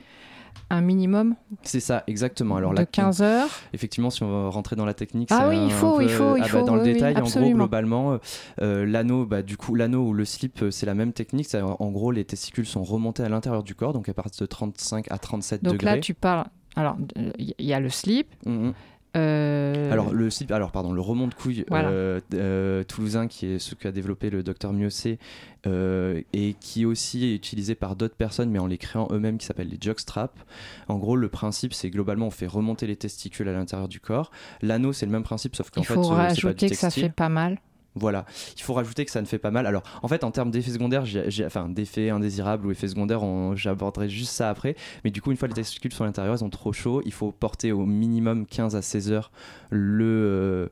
un 0.70 0.82
minimum 0.82 1.36
C'est 1.62 1.80
ça, 1.80 2.04
exactement. 2.08 2.56
Alors, 2.56 2.74
de 2.74 2.84
15 2.84 3.22
heures 3.22 3.50
Effectivement, 3.74 4.10
si 4.10 4.24
on 4.24 4.32
va 4.32 4.50
rentrer 4.50 4.76
dans 4.76 4.86
la 4.86 4.94
technique, 4.94 5.30
ah 5.32 5.48
oui, 5.50 5.58
il 5.64 5.72
faut, 5.72 6.02
il 6.02 6.10
faut, 6.10 6.36
il 6.36 6.44
ah 6.44 6.48
bah, 6.52 6.62
dans 6.64 6.76
le 6.76 6.84
détail, 6.84 7.16
en 7.18 7.24
gros, 7.24 7.52
globalement, 7.52 8.20
euh, 8.62 8.86
l'anneau, 8.86 9.26
bah, 9.26 9.42
du 9.42 9.58
coup, 9.58 9.76
l'anneau 9.76 10.08
ou 10.08 10.14
le 10.14 10.26
slip, 10.26 10.62
euh, 10.64 10.72
c'est 10.72 10.86
la 10.86 10.96
même 10.96 11.14
technique. 11.14 11.48
En 11.56 11.92
gros, 11.92 12.12
les 12.12 12.26
testicules 12.26 12.66
sont 12.66 12.84
remontés 12.84 13.24
à 13.24 13.30
l'intérieur 13.30 13.64
du 13.64 13.76
corps, 13.76 13.94
donc 13.94 14.10
à 14.10 14.14
partir 14.14 14.42
de 14.42 14.48
35 14.48 15.12
à 15.12 15.18
37 15.18 15.64
degrés. 15.64 15.78
Donc 15.78 15.84
là, 15.84 15.98
tu 16.00 16.14
parles. 16.14 16.46
Alors, 16.76 16.98
il 17.38 17.54
y 17.60 17.74
a 17.74 17.80
le 17.80 17.90
slip. 17.90 18.28
Mmh, 18.46 18.68
mmh. 18.68 18.74
Euh, 19.16 19.92
alors 19.92 20.12
le 20.12 20.30
alors 20.50 20.72
pardon, 20.72 20.92
le 20.92 21.02
remont 21.02 21.28
de 21.28 21.36
couilles 21.36 21.66
euh, 21.72 22.20
euh, 22.34 22.84
toulousain 22.84 23.28
qui 23.28 23.46
est 23.46 23.60
ce 23.60 23.76
qu'a 23.76 23.92
développé 23.92 24.32
le 24.32 24.42
docteur 24.42 24.74
Miocé 24.74 25.20
et 25.66 26.56
qui 26.60 26.86
aussi 26.86 27.26
est 27.26 27.36
utilisé 27.36 27.76
par 27.76 27.96
d'autres 27.96 28.16
personnes 28.16 28.50
mais 28.50 28.58
en 28.58 28.66
les 28.66 28.80
créant 28.80 29.08
eux-mêmes 29.12 29.38
qui 29.38 29.46
s'appelle 29.46 29.70
les 29.70 29.78
jockstraps. 29.80 30.42
En 30.88 30.98
gros 30.98 31.16
le 31.16 31.30
principe 31.30 31.76
c'est 31.76 31.92
globalement 31.92 32.28
on 32.28 32.32
fait 32.32 32.48
remonter 32.48 32.88
les 32.88 32.96
testicules 32.96 33.48
à 33.48 33.54
l'intérieur 33.54 33.88
du 33.88 34.00
corps. 34.00 34.32
L'anneau 34.64 34.94
c'est 34.94 35.06
le 35.06 35.12
même 35.12 35.24
principe 35.24 35.56
sauf 35.56 35.70
qu'en 35.70 35.84
fait 35.84 35.94
il 35.94 35.96
faut 35.96 36.08
rajouter 36.08 36.70
que 36.70 36.76
ça 36.76 36.90
fait 36.90 37.10
pas 37.10 37.30
mal. 37.30 37.60
Voilà, 37.96 38.26
il 38.56 38.62
faut 38.62 38.74
rajouter 38.74 39.06
que 39.06 39.12
ça 39.12 39.22
ne 39.22 39.28
fait 39.28 39.38
pas 39.38 39.52
mal. 39.52 39.68
Alors, 39.68 39.84
en 40.02 40.08
fait, 40.08 40.24
en 40.24 40.32
termes 40.32 40.50
d'effets 40.50 40.72
secondaires, 40.72 41.06
enfin 41.46 41.70
d'effets 41.70 42.10
indésirables 42.10 42.66
ou 42.66 42.72
effets 42.72 42.88
secondaires, 42.88 43.22
j'aborderai 43.56 44.10
juste 44.10 44.32
ça 44.32 44.50
après. 44.50 44.76
Mais 45.04 45.12
du 45.12 45.22
coup, 45.22 45.32
une 45.32 45.38
fois 45.38 45.48
les 45.48 45.54
testicules 45.54 45.94
sont 45.94 46.04
l'intérieur, 46.04 46.36
ils 46.36 46.40
sont 46.40 46.50
trop 46.50 46.74
chauds. 46.74 47.02
Il 47.06 47.14
faut 47.14 47.32
porter 47.32 47.72
au 47.72 47.86
minimum 47.86 48.46
15 48.48 48.76
à 48.76 48.82
16 48.82 49.12
heures 49.12 49.32
le, 49.70 50.06
euh, 50.06 50.68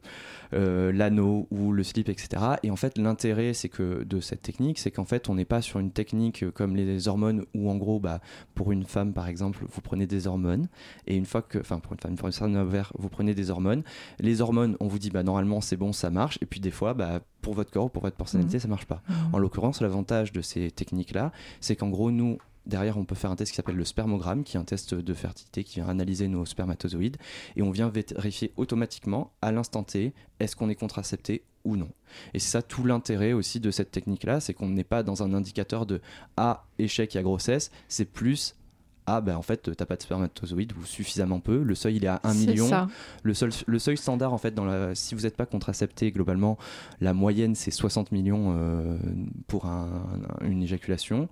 euh, 0.54 0.92
l'anneau 0.92 1.48
ou 1.52 1.72
le 1.72 1.84
slip, 1.84 2.10
etc. 2.10 2.44
Et 2.64 2.72
en 2.72 2.76
fait, 2.76 2.98
l'intérêt 2.98 3.54
c'est 3.54 3.70
que 3.70 4.04
de 4.04 4.20
cette 4.20 4.42
technique, 4.42 4.80
c'est 4.80 4.92
qu'en 4.92 5.06
fait, 5.06 5.30
on 5.30 5.36
n'est 5.36 5.46
pas 5.46 5.62
sur 5.62 5.80
une 5.80 5.92
technique 5.92 6.50
comme 6.52 6.76
les 6.76 7.08
hormones 7.08 7.46
où, 7.56 7.70
en 7.70 7.76
gros, 7.76 8.00
bah, 8.00 8.20
pour 8.56 8.72
une 8.72 8.84
femme, 8.84 9.14
par 9.14 9.28
exemple, 9.28 9.66
vous 9.68 9.82
prenez 9.82 10.08
des 10.08 10.28
hormones. 10.28 10.68
Et 11.08 11.16
une 11.16 11.26
fois 11.26 11.42
que, 11.42 11.60
enfin, 11.60 11.80
pour 11.80 11.94
une 11.94 12.00
femme, 12.00 12.16
pour 12.16 12.28
une 12.28 12.34
femme 12.34 12.72
vous 12.98 13.10
prenez 13.10 13.34
des 13.34 13.50
hormones. 13.50 13.84
Les 14.20 14.42
hormones, 14.42 14.78
on 14.80 14.88
vous 14.88 15.00
dit, 15.00 15.10
bah, 15.10 15.24
normalement, 15.24 15.62
c'est 15.62 15.78
bon, 15.78 15.94
ça 15.94 16.10
marche. 16.10 16.38
Et 16.42 16.46
puis, 16.46 16.60
des 16.60 16.72
fois, 16.72 16.94
bah, 16.94 17.22
pour 17.42 17.54
votre 17.54 17.72
corps, 17.72 17.90
pour 17.90 18.04
votre 18.04 18.18
personnalité, 18.18 18.58
mmh. 18.58 18.62
ça 18.62 18.68
marche 18.68 18.86
pas. 18.86 19.02
Mmh. 19.08 19.14
En 19.34 19.40
l'occurrence, 19.40 19.82
l'avantage 19.82 20.32
de 20.32 20.42
ces 20.42 20.72
techniques-là, 20.72 21.32
c'est 21.60 21.76
qu'en 21.76 21.90
gros, 21.90 22.12
nous, 22.12 22.38
Derrière, 22.66 22.98
on 22.98 23.06
peut 23.06 23.16
faire 23.16 23.32
un 23.32 23.36
test 23.36 23.52
qui 23.52 23.56
s'appelle 23.56 23.76
le 23.76 23.86
spermogramme, 23.86 24.44
qui 24.44 24.58
est 24.58 24.60
un 24.60 24.64
test 24.66 24.94
de 24.94 25.14
fertilité 25.14 25.64
qui 25.64 25.76
vient 25.76 25.90
analyser 25.90 26.28
nos 26.28 26.46
spermatozoïdes. 26.46 27.18
Et 27.56 27.62
on 27.62 27.72
vient 27.72 27.90
vérifier 27.90 28.54
automatiquement, 28.58 29.34
à 29.42 29.52
l'instant 29.52 29.84
T, 29.84 30.14
est-ce 30.40 30.56
qu'on 30.56 30.70
est 30.70 30.76
contracepté 30.76 31.44
ou 31.64 31.76
non. 31.76 31.90
Et 32.34 32.40
c'est 32.40 32.50
ça 32.50 32.62
tout 32.62 32.86
l'intérêt 32.86 33.34
aussi 33.34 33.60
de 33.60 33.72
cette 33.72 33.92
technique-là, 33.92 34.40
c'est 34.40 34.54
qu'on 34.54 34.70
n'est 34.70 34.84
pas 34.84 35.04
dans 35.04 35.24
un 35.24 35.34
indicateur 35.34 35.86
de 35.86 36.02
A, 36.38 36.66
échec, 36.80 37.16
à 37.16 37.22
grossesse, 37.22 37.72
c'est 37.88 38.06
plus 38.06 38.56
ah 39.14 39.22
ben 39.22 39.36
en 39.36 39.42
fait 39.42 39.70
t'as 39.76 39.86
pas 39.86 39.96
de 39.96 40.02
spermatozoïdes 40.02 40.74
ou 40.74 40.86
suffisamment 40.86 41.40
peu. 41.40 41.62
Le 41.64 41.76
seuil 41.76 41.98
il 41.98 42.06
est 42.06 42.10
à 42.10 42.22
1 42.24 42.34
million. 42.34 42.70
le, 43.24 43.34
le 43.66 43.80
seuil 43.80 43.98
standard 43.98 44.34
en 44.34 44.38
fait 44.38 44.54
dans 44.54 44.66
la, 44.66 44.96
si 44.96 45.16
vous 45.16 45.22
n'êtes 45.22 45.36
pas 45.36 45.46
contracepté 45.46 46.12
globalement 46.12 46.58
la 47.00 47.14
moyenne 47.14 47.56
c'est 47.56 47.72
60 47.72 48.12
millions 48.12 48.56
euh, 48.58 48.98
pour 49.48 49.66
une 50.42 50.64
éjaculation. 50.64 51.30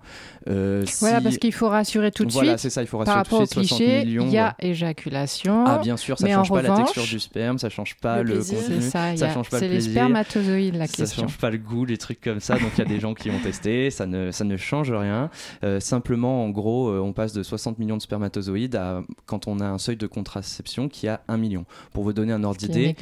Euh, 0.48 0.84
voilà 1.00 1.20
parce 1.20 1.38
qu'il 1.38 1.52
faut 1.52 1.68
rassurer 1.68 2.10
tout 2.10 2.24
de 2.24 2.30
suite. 2.30 2.42
voilà 2.42 2.58
c'est 2.58 2.70
ça 2.70 2.82
il 2.82 2.86
faut 2.86 2.98
rassurer 2.98 3.46
tout 3.46 3.60
de 3.60 3.64
suite 3.64 3.78
60 3.78 4.04
millions 4.04 4.26
il 4.26 4.32
y 4.32 4.38
a 4.38 4.54
éjaculation 4.58 5.64
ah 5.66 5.78
bien 5.78 5.96
sûr 5.96 6.18
ça 6.18 6.26
ne 6.26 6.32
change 6.32 6.50
pas 6.50 6.62
la 6.62 6.76
texture 6.76 7.04
du 7.04 7.20
sperme 7.20 7.58
ça 7.58 7.68
change 7.68 7.96
pas 7.96 8.22
le, 8.22 8.38
contenu 8.38 8.80
ça, 8.82 9.16
ça 9.16 9.32
change 9.32 9.50
pas 9.50 9.60
le 9.60 9.66
plaisir 9.68 9.84
c'est 9.84 9.86
les 9.86 9.92
spermatozoïdes 9.92 10.76
la 10.76 10.86
question 10.86 11.06
ça 11.06 11.22
change 11.22 11.38
pas 11.38 11.50
le 11.50 11.58
goût 11.58 11.84
les 11.84 11.98
trucs 11.98 12.20
comme 12.20 12.40
ça 12.40 12.54
donc 12.54 12.70
il 12.76 12.78
y 12.78 12.82
a 12.82 12.88
des 12.88 13.00
gens 13.00 13.14
qui 13.14 13.30
ont 13.30 13.38
testé 13.42 13.90
ça 13.90 14.06
ne, 14.06 14.30
ça 14.30 14.44
ne 14.44 14.56
change 14.56 14.92
rien. 14.92 15.30
Euh, 15.64 15.80
simplement 15.80 16.44
en 16.44 16.50
gros 16.50 16.90
on 16.92 17.12
passe 17.12 17.32
de 17.32 17.42
60 17.42 17.69
60 17.70 17.78
millions 17.78 17.96
de 17.96 18.02
spermatozoïdes 18.02 18.80
quand 19.26 19.46
on 19.46 19.60
a 19.60 19.66
un 19.66 19.78
seuil 19.78 19.96
de 19.96 20.06
contraception 20.06 20.88
qui 20.88 21.08
a 21.08 21.22
1 21.28 21.36
million. 21.36 21.64
Pour 21.92 22.04
vous 22.04 22.12
donner 22.12 22.32
un 22.32 22.44
ordre 22.44 22.58
d'idée, 22.58 22.96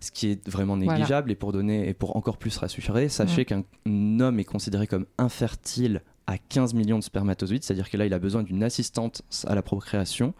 ce 0.00 0.10
qui 0.10 0.28
est 0.28 0.48
vraiment 0.48 0.76
négligeable, 0.76 1.30
et 1.30 1.34
pour 1.34 1.52
donner 1.52 1.88
et 1.88 1.94
pour 1.94 2.16
encore 2.16 2.36
plus 2.36 2.56
rassurer, 2.56 3.08
sachez 3.08 3.44
qu'un 3.44 3.64
homme 3.86 4.38
est 4.38 4.44
considéré 4.44 4.86
comme 4.86 5.06
infertile 5.18 6.02
à 6.28 6.38
15 6.38 6.74
millions 6.74 6.98
de 6.98 7.04
spermatozoïdes, 7.04 7.64
c'est-à-dire 7.64 7.90
que 7.90 7.96
là, 7.96 8.06
il 8.06 8.14
a 8.14 8.20
besoin 8.20 8.44
d'une 8.44 8.62
assistante 8.62 9.22
à 9.44 9.56
la 9.56 9.62
procréation. 9.62 10.34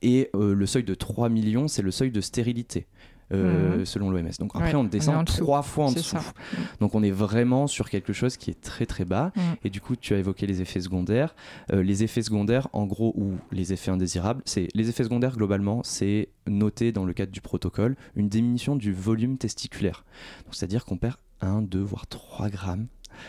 Et 0.00 0.30
euh, 0.36 0.54
le 0.54 0.66
seuil 0.66 0.84
de 0.84 0.94
3 0.94 1.28
millions, 1.28 1.66
c'est 1.66 1.82
le 1.82 1.90
seuil 1.90 2.12
de 2.12 2.20
stérilité. 2.20 2.86
Euh, 3.32 3.78
mhm. 3.78 3.86
selon 3.86 4.10
l'OMS. 4.10 4.30
Donc 4.38 4.52
après, 4.54 4.74
on 4.74 4.84
descend 4.84 5.24
trois 5.24 5.62
fois 5.62 5.86
en 5.86 5.92
dessous. 5.92 6.16
Donc 6.80 6.94
on 6.94 7.02
est 7.02 7.10
vraiment 7.10 7.66
sur 7.66 7.88
quelque 7.88 8.12
chose 8.12 8.36
qui 8.36 8.50
est 8.50 8.60
très 8.60 8.86
très 8.86 9.04
bas. 9.04 9.32
Mhm. 9.34 9.42
Et 9.64 9.70
du 9.70 9.80
coup, 9.80 9.96
tu 9.96 10.14
as 10.14 10.18
évoqué 10.18 10.46
les 10.46 10.60
effets 10.60 10.80
secondaires. 10.80 11.34
Euh, 11.72 11.82
les 11.82 12.02
effets 12.02 12.22
secondaires, 12.22 12.68
en 12.72 12.84
gros, 12.84 13.14
ou 13.16 13.32
les 13.50 13.72
effets 13.72 13.90
indésirables, 13.90 14.42
c'est 14.44 14.68
les 14.74 14.88
effets 14.90 15.04
secondaires 15.04 15.36
globalement, 15.36 15.82
c'est 15.82 16.28
noté 16.46 16.92
dans 16.92 17.04
le 17.04 17.12
cadre 17.12 17.32
du 17.32 17.40
protocole 17.40 17.96
une 18.14 18.28
diminution 18.28 18.76
du 18.76 18.92
volume 18.92 19.38
testiculaire. 19.38 20.04
C'est-à-dire 20.50 20.84
qu'on 20.84 20.98
perd 20.98 21.16
1, 21.40 21.62
2, 21.62 21.80
voire 21.80 22.06
3 22.06 22.50
grammes 22.50 22.86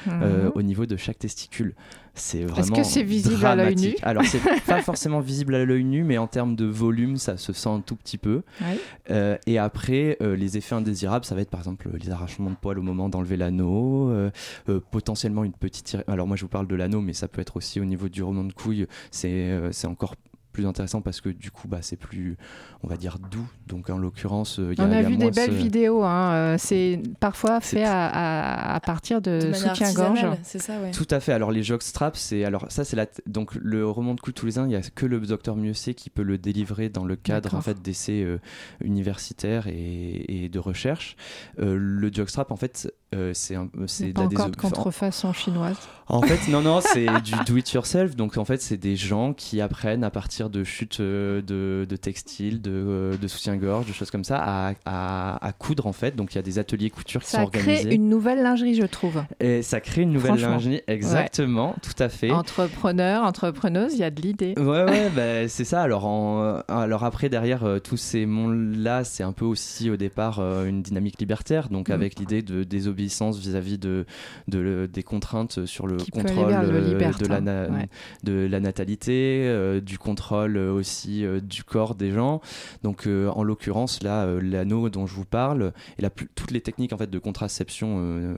euh, 0.08 0.46
mhm. 0.46 0.52
au 0.56 0.62
niveau 0.62 0.86
de 0.86 0.98
chaque 0.98 1.20
testicule. 1.20 1.76
C'est 2.14 2.44
vraiment. 2.44 2.60
Est-ce 2.60 2.72
que 2.72 2.84
c'est 2.84 3.04
visible 3.04 3.46
à 3.46 3.56
l'œil 3.56 3.76
nu 3.76 3.96
Alors, 4.02 4.24
c'est 4.24 4.40
pas 4.66 4.82
forcément 4.82 5.20
visible 5.20 5.54
à 5.56 5.66
l'œil 5.66 5.84
nu, 5.84 6.04
mais 6.04 6.18
en 6.18 6.28
termes 6.28 6.56
de 6.56 6.66
volume, 6.66 7.18
ça 7.18 7.36
se 7.36 7.52
sent 7.52 7.70
un 7.70 7.82
tout 7.82 7.96
petit 7.96 8.18
peu. 8.18 8.44
Euh, 9.12 9.38
et 9.48 9.58
après, 9.58 10.18
euh, 10.22 10.36
les 10.36 10.58
effets 10.58 10.76
indésirables, 10.76 11.26
ça 11.26 11.36
va 11.36 11.42
être 11.42 11.50
par 11.50 11.60
exemple 11.60 11.90
les 12.02 12.10
arrachements 12.12 12.50
de 12.50 12.56
poils 12.56 12.80
au 12.80 12.84
moment 12.84 13.10
d'enlever 13.10 13.36
l'anneau, 13.38 14.14
potentiellement 14.92 15.44
une 15.44 15.54
petite. 15.54 15.98
Alors, 16.08 16.28
moi, 16.28 16.38
je 16.38 16.44
vous 16.44 16.50
parle 16.50 16.68
de 16.68 16.76
l'anneau, 16.76 17.02
mais 17.02 17.14
ça 17.14 17.28
peut 17.28 17.42
être 17.42 17.58
aussi 17.58 17.80
au 17.80 17.86
niveau 17.86 18.08
du 18.08 18.24
roman 18.24 18.44
de 18.44 18.54
couille. 18.54 18.88
C'est 19.12 19.86
encore 19.86 20.16
plus 20.56 20.66
intéressant 20.66 21.02
parce 21.02 21.20
que 21.20 21.28
du 21.28 21.52
coup 21.52 21.68
bah, 21.68 21.80
c'est 21.82 21.98
plus 21.98 22.38
on 22.82 22.88
va 22.88 22.96
dire 22.96 23.20
doux. 23.20 23.48
Donc 23.68 23.90
en 23.90 23.98
l'occurrence 23.98 24.60
euh, 24.60 24.74
on 24.78 24.90
a, 24.90 25.02
vu 25.02 25.18
des 25.18 25.30
belles 25.30 25.54
vidéos 25.54 26.02
hein, 26.04 26.34
euh, 26.34 26.56
c'est 26.58 27.02
parfois 27.20 27.60
fait 27.60 27.84
à, 27.84 28.74
à, 28.74 28.80
partir 28.80 29.22
de, 29.22 29.52
soutien-gorge. 29.54 30.26
c'est 30.44 30.60
ça 30.60 30.80
ouais. 30.80 30.92
tout 30.92 31.08
à 31.12 31.20
fait. 31.20 31.34
Alors 31.34 31.52
les 31.52 31.62
jockstraps 31.62 32.18
c'est 32.18 32.46
alors 32.46 32.66
ça 32.70 32.86
c'est 32.86 32.96
la 32.96 33.06
donc 33.28 33.54
le 33.56 33.86
remont 33.90 34.14
de 34.14 34.22
cou 34.22 34.32
toulousain 34.32 34.66
il 34.66 34.72
y 34.72 34.78
a 34.78 34.82
que 34.82 35.06
le 35.06 35.20
docteur 35.20 35.58
Mieuxet 35.58 35.94
qui 35.94 36.10
peut 36.10 36.24
le 36.24 36.38
délivrer 36.38 36.88
dans 36.88 37.04
le 37.04 37.18
cadre 37.18 37.54
en 37.54 37.62
fait 37.62 37.82
d'essais 37.82 38.24
euh, 38.24 38.38
universitaires 38.82 39.68
et, 39.68 40.50
de 40.52 40.60
recherche. 40.60 41.18
Le 41.58 42.10
jockstrap 42.14 42.52
en 42.52 42.56
fait 42.56 42.94
c'est 43.34 43.56
c'est 43.88 44.14
de 44.14 44.20
la 44.20 44.26
encore 44.26 44.50
de 44.50 44.56
contrefaçon 44.56 45.34
chinoise 45.34 45.78
en 46.08 46.22
fait 46.22 46.52
non 46.52 46.62
non 46.62 46.82
c'est 46.94 47.08
du 47.22 47.34
do 47.46 47.58
it 47.58 47.72
yourself 47.72 48.16
donc 48.16 48.38
en 48.38 48.46
fait 48.46 48.62
c'est 48.62 48.78
des 48.78 48.96
gens 48.96 49.34
qui 49.34 49.62
apprennent 49.62 50.04
à 50.04 50.10
partir 50.10 50.50
de 50.50 50.64
chutes 50.64 51.00
euh, 51.00 51.42
de, 51.42 51.86
de 51.88 51.96
textiles, 51.96 52.62
de, 52.62 52.72
euh, 52.72 53.18
de 53.18 53.28
soutien-gorge, 53.28 53.88
de 53.88 53.94
choses 53.94 54.12
comme 54.12 54.24
ça, 54.24 54.38
à, 54.38 54.74
à, 54.86 55.52
coudre 55.54 55.88
en 55.88 55.94
fait. 55.94 56.16
Donc 56.16 56.34
il 56.34 56.38
y 56.38 56.40
a 56.40 56.42
des 56.42 56.60
ateliers 56.60 56.90
couture 56.90 57.22
qui 57.22 57.30
sont 57.30 57.42
organisés. 57.42 57.76
Ça 57.76 57.84
crée 57.84 57.96
une 57.96 58.10
nouvelle 58.10 58.42
lingerie, 58.42 58.76
je 58.76 58.86
trouve. 58.86 59.24
Et 59.40 59.62
ça 59.62 59.80
crée 59.80 60.02
une 60.02 60.12
nouvelle 60.12 60.40
lingerie, 60.40 60.82
exactement, 60.88 61.76
tout 61.82 62.04
à 62.04 62.10
fait. 62.10 62.32
Entrepreneur, 62.32 63.24
entrepreneuse, 63.24 63.94
il 63.94 64.00
y 64.00 64.04
a 64.04 64.12
de 64.12 64.22
l'idée. 64.22 64.54
Ouais, 64.58 64.84
ouais, 64.84 65.10
bah, 65.16 65.48
c'est 65.48 65.66
ça. 65.66 65.82
Alors, 65.82 66.06
en, 66.06 66.62
alors 66.68 67.04
après, 67.04 67.30
derrière 67.30 67.64
euh, 67.64 67.80
tous 67.80 67.98
ces 67.98 68.26
mondes-là, 68.26 69.04
c'est 69.04 69.24
un 69.24 69.32
peu 69.32 69.46
aussi 69.46 69.90
au 69.90 69.98
départ 69.98 70.40
une 70.40 70.82
dynamique 70.82 71.20
libertaire, 71.20 71.70
donc 71.70 71.90
mm. 71.90 71.94
avec 71.94 72.20
l'idée 72.20 72.42
de 72.42 72.64
désobéissance 73.06 73.38
vis-à-vis 73.40 73.78
de, 73.78 74.06
de, 74.48 74.90
des 74.92 75.04
contraintes 75.04 75.66
sur 75.66 75.88
le 75.88 75.98
contrôle 76.12 76.48
de, 76.48 77.28
la, 77.28 77.42
de 78.24 78.48
la 78.48 78.60
natalité, 78.60 79.80
du 79.82 79.98
contrôle 79.98 80.58
euh, 80.58 80.74
aussi 80.74 81.26
euh, 81.26 81.40
du 81.40 81.64
corps 81.64 81.96
des 81.96 82.12
gens. 82.12 82.42
Donc 82.84 83.08
euh, 83.08 83.30
en 83.30 83.44
l'occurrence 83.44 84.04
là, 84.04 84.26
l'anneau 84.42 84.90
dont 84.90 85.06
je 85.06 85.16
vous 85.16 85.26
parle 85.26 85.74
et 85.98 86.02
la, 86.02 86.10
toutes 86.10 86.52
les 86.52 86.62
techniques 86.62 86.94
en 86.94 86.98
fait 86.98 87.10
de 87.10 87.20
contraception 87.20 88.36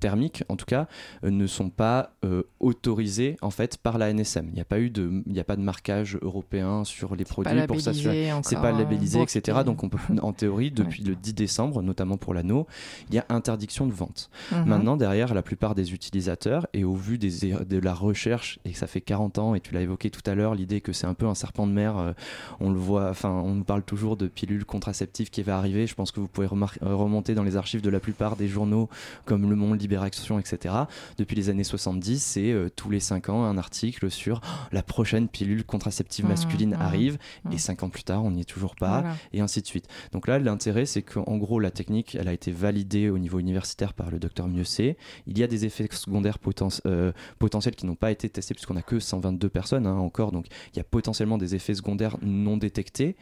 thermiques, 0.00 0.44
en 0.48 0.56
tout 0.56 0.66
cas, 0.66 0.88
ne 1.22 1.46
sont 1.46 1.70
pas 1.70 2.14
autorisés 2.58 3.36
en 3.42 3.50
fait 3.50 3.76
par 3.76 3.98
la 3.98 4.12
NSM. 4.12 4.48
Il 4.48 4.54
n'y 4.54 4.60
a 4.60 4.64
pas 4.64 4.80
eu 4.80 4.90
de, 4.90 5.22
il 5.26 5.38
a 5.38 5.44
pas 5.44 5.56
de 5.56 5.62
marquage 5.62 6.18
européen 6.22 6.84
sur 6.84 7.16
les 7.16 7.24
produits 7.24 7.66
pour 7.66 7.80
s'assurer. 7.80 8.30
C'est 8.42 8.56
pas 8.56 8.72
labellisé, 8.72 9.20
etc. 9.20 9.60
Donc 9.64 9.82
on 9.84 9.88
peut, 9.88 9.98
en 10.22 10.32
théorie, 10.32 10.70
depuis 10.70 11.02
le 11.02 11.14
10 11.14 11.34
décembre, 11.34 11.82
notamment 11.82 12.16
pour 12.16 12.34
l'anneau, 12.34 12.66
il 13.08 13.14
y 13.14 13.18
a 13.18 13.26
interdiction 13.28 13.86
de 13.86 13.92
vente. 13.92 14.30
Mhm. 14.52 14.64
Maintenant, 14.64 14.96
derrière, 14.96 15.34
la 15.34 15.42
plupart 15.42 15.74
des 15.74 15.92
utilisateurs, 15.92 16.66
et 16.72 16.84
au 16.84 16.94
vu 16.94 17.18
des, 17.18 17.52
de 17.52 17.78
la 17.78 17.94
recherche, 17.94 18.58
et 18.64 18.72
ça 18.72 18.86
fait 18.86 19.00
40 19.00 19.38
ans, 19.38 19.54
et 19.54 19.60
tu 19.60 19.74
l'as 19.74 19.82
évoqué 19.82 20.10
tout 20.10 20.28
à 20.28 20.34
l'heure, 20.34 20.54
l'idée 20.54 20.80
que 20.80 20.92
c'est 20.92 21.06
un 21.06 21.14
peu 21.14 21.26
un 21.26 21.34
serpent 21.34 21.66
de 21.66 21.72
mer, 21.72 22.14
on 22.60 22.70
le 22.70 22.78
voit, 22.78 23.10
enfin, 23.10 23.30
on 23.30 23.54
nous 23.54 23.64
parle 23.64 23.82
toujours 23.82 24.16
de 24.16 24.26
pilules 24.26 24.64
contraceptives 24.64 25.30
qui 25.30 25.42
va 25.42 25.56
arriver. 25.56 25.86
Je 25.86 25.94
pense 25.94 26.10
que 26.12 26.20
vous 26.20 26.28
pouvez 26.28 26.46
remonter 26.46 27.34
dans 27.34 27.44
les 27.44 27.56
archives 27.56 27.82
de 27.82 27.90
la 27.90 28.00
plupart 28.00 28.36
des 28.36 28.48
journaux 28.48 28.88
comme 29.24 29.48
Le 29.48 29.56
Monde, 29.56 29.82
Libération, 29.90 30.38
etc. 30.38 30.72
Depuis 31.18 31.34
les 31.34 31.50
années 31.50 31.64
70, 31.64 32.22
c'est 32.22 32.52
euh, 32.52 32.68
tous 32.68 32.90
les 32.90 33.00
5 33.00 33.28
ans 33.28 33.42
un 33.42 33.58
article 33.58 34.08
sur 34.08 34.40
oh, 34.44 34.68
la 34.70 34.84
prochaine 34.84 35.26
pilule 35.26 35.64
contraceptive 35.64 36.26
mmh, 36.26 36.28
masculine 36.28 36.70
mmh, 36.70 36.80
arrive 36.80 37.18
mmh. 37.44 37.52
et 37.52 37.58
5 37.58 37.82
ans 37.82 37.88
plus 37.88 38.04
tard, 38.04 38.24
on 38.24 38.30
n'y 38.30 38.42
est 38.42 38.44
toujours 38.44 38.76
pas 38.76 39.02
et 39.32 39.40
ainsi 39.40 39.60
de 39.62 39.66
suite. 39.66 39.88
Donc 40.12 40.28
là, 40.28 40.38
l'intérêt, 40.38 40.86
c'est 40.86 41.02
qu'en 41.02 41.36
gros, 41.38 41.58
la 41.58 41.72
technique, 41.72 42.14
elle 42.14 42.28
a 42.28 42.32
été 42.32 42.52
validée 42.52 43.10
au 43.10 43.18
niveau 43.18 43.40
universitaire 43.40 43.92
par 43.92 44.12
le 44.12 44.20
docteur 44.20 44.46
Mieuxet. 44.46 44.96
Il 45.26 45.36
y 45.36 45.42
a 45.42 45.48
des 45.48 45.64
effets 45.64 45.88
secondaires 45.90 46.38
euh, 46.86 47.12
potentiels 47.40 47.74
qui 47.74 47.86
n'ont 47.86 47.96
pas 47.96 48.12
été 48.12 48.28
testés 48.28 48.54
puisqu'on 48.54 48.74
n'a 48.74 48.82
que 48.82 49.00
122 49.00 49.48
personnes 49.48 49.88
hein, 49.88 49.96
encore, 49.96 50.30
donc 50.30 50.46
il 50.72 50.76
y 50.76 50.80
a 50.80 50.84
potentiellement 50.84 51.36
des 51.36 51.56
effets 51.56 51.74
secondaires 51.74 52.16
non 52.22 52.56
détectés. 52.56 53.16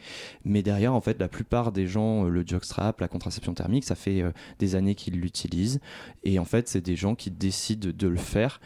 Mais 0.45 0.61
derrière, 0.61 0.93
en 0.93 1.01
fait, 1.01 1.19
la 1.19 1.29
plupart 1.29 1.71
des 1.71 1.87
gens, 1.87 2.25
euh, 2.25 2.29
le 2.29 2.43
jockstrap, 2.45 3.01
la 3.01 3.07
contraception 3.07 3.55
thermique, 3.55 3.85
ça 3.85 3.95
fait 3.95 4.23
des 4.59 4.75
années 4.75 4.93
qu'ils 4.93 5.19
l'utilisent. 5.19 5.79
Et 6.23 6.37
en 6.37 6.45
fait, 6.45 6.58
c'est 6.67 6.81
des 6.81 6.95
gens 6.95 7.15
qui 7.15 7.31
décident 7.31 7.89
de 7.93 8.07
le 8.07 8.17
faire 8.17 8.59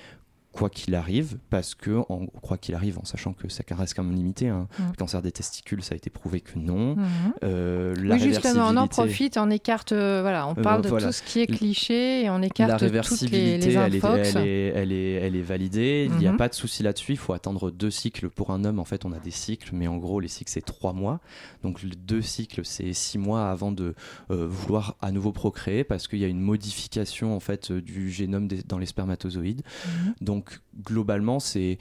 quoi 0.53 0.69
qu'il 0.69 0.93
arrive, 0.95 1.37
parce 1.49 1.73
que, 1.73 2.03
en, 2.09 2.27
quoi 2.27 2.57
qu'il 2.57 2.75
arrive, 2.75 2.99
en 2.99 3.05
sachant 3.05 3.33
que 3.33 3.49
ça 3.49 3.63
reste 3.71 3.95
quand 3.95 4.03
même 4.03 4.15
limité, 4.15 4.49
hein. 4.49 4.67
mm. 4.77 4.83
le 4.91 4.95
cancer 4.95 5.21
des 5.21 5.31
testicules, 5.31 5.83
ça 5.83 5.95
a 5.95 5.97
été 5.97 6.11
prouvé 6.11 6.41
que 6.41 6.57
non. 6.57 6.95
Euh, 7.43 7.95
la 8.01 8.15
oui, 8.15 8.21
justement, 8.21 8.67
on 8.69 8.77
en 8.77 8.87
profite, 8.87 9.37
on 9.37 9.49
écarte, 9.49 9.91
euh, 9.91 10.21
voilà, 10.21 10.47
on 10.47 10.53
parle 10.53 10.83
de 10.83 10.89
tout 10.89 11.11
ce 11.11 11.23
qui 11.23 11.39
est 11.41 11.47
cliché 11.47 12.23
et 12.23 12.29
on 12.29 12.41
écarte 12.41 12.69
la 12.69 12.77
réversibilité, 12.77 13.59
toutes 13.59 13.67
les, 13.67 13.75
elle, 13.75 13.95
est, 13.95 13.99
elle, 14.05 14.47
est, 14.47 14.67
elle, 14.75 14.91
est, 14.91 15.13
elle, 15.13 15.35
est, 15.35 15.41
validée, 15.41 16.07
il 16.09 16.17
n'y 16.17 16.27
a 16.27 16.31
mm-hmm. 16.31 16.37
pas 16.37 16.49
de 16.49 16.53
souci 16.53 16.83
là-dessus, 16.83 17.13
il 17.13 17.17
faut 17.17 17.33
attendre 17.33 17.71
deux 17.71 17.91
cycles. 17.91 18.29
Pour 18.29 18.51
un 18.51 18.63
homme, 18.63 18.77
en 18.77 18.85
fait, 18.85 19.05
on 19.05 19.11
a 19.11 19.19
des 19.19 19.31
cycles, 19.31 19.71
mais 19.73 19.87
en 19.87 19.97
gros, 19.97 20.19
les 20.19 20.27
cycles, 20.27 20.51
c'est 20.51 20.61
trois 20.61 20.93
mois. 20.93 21.19
Donc, 21.63 21.83
deux 21.83 22.21
cycles, 22.21 22.61
c'est 22.63 22.93
six 22.93 23.17
mois 23.17 23.49
avant 23.49 23.71
de 23.71 23.95
euh, 24.29 24.47
vouloir 24.47 24.95
à 25.01 25.11
nouveau 25.11 25.31
procréer, 25.31 25.83
parce 25.83 26.07
qu'il 26.07 26.19
y 26.19 26.25
a 26.25 26.27
une 26.27 26.41
modification, 26.41 27.35
en 27.35 27.39
fait, 27.39 27.71
du 27.71 28.11
génome 28.11 28.47
dans 28.67 28.77
les 28.77 28.85
spermatozoïdes. 28.85 29.61
Mm-hmm. 29.61 30.13
Donc, 30.21 30.42
donc 30.43 30.59
globalement, 30.83 31.39
c'est 31.39 31.77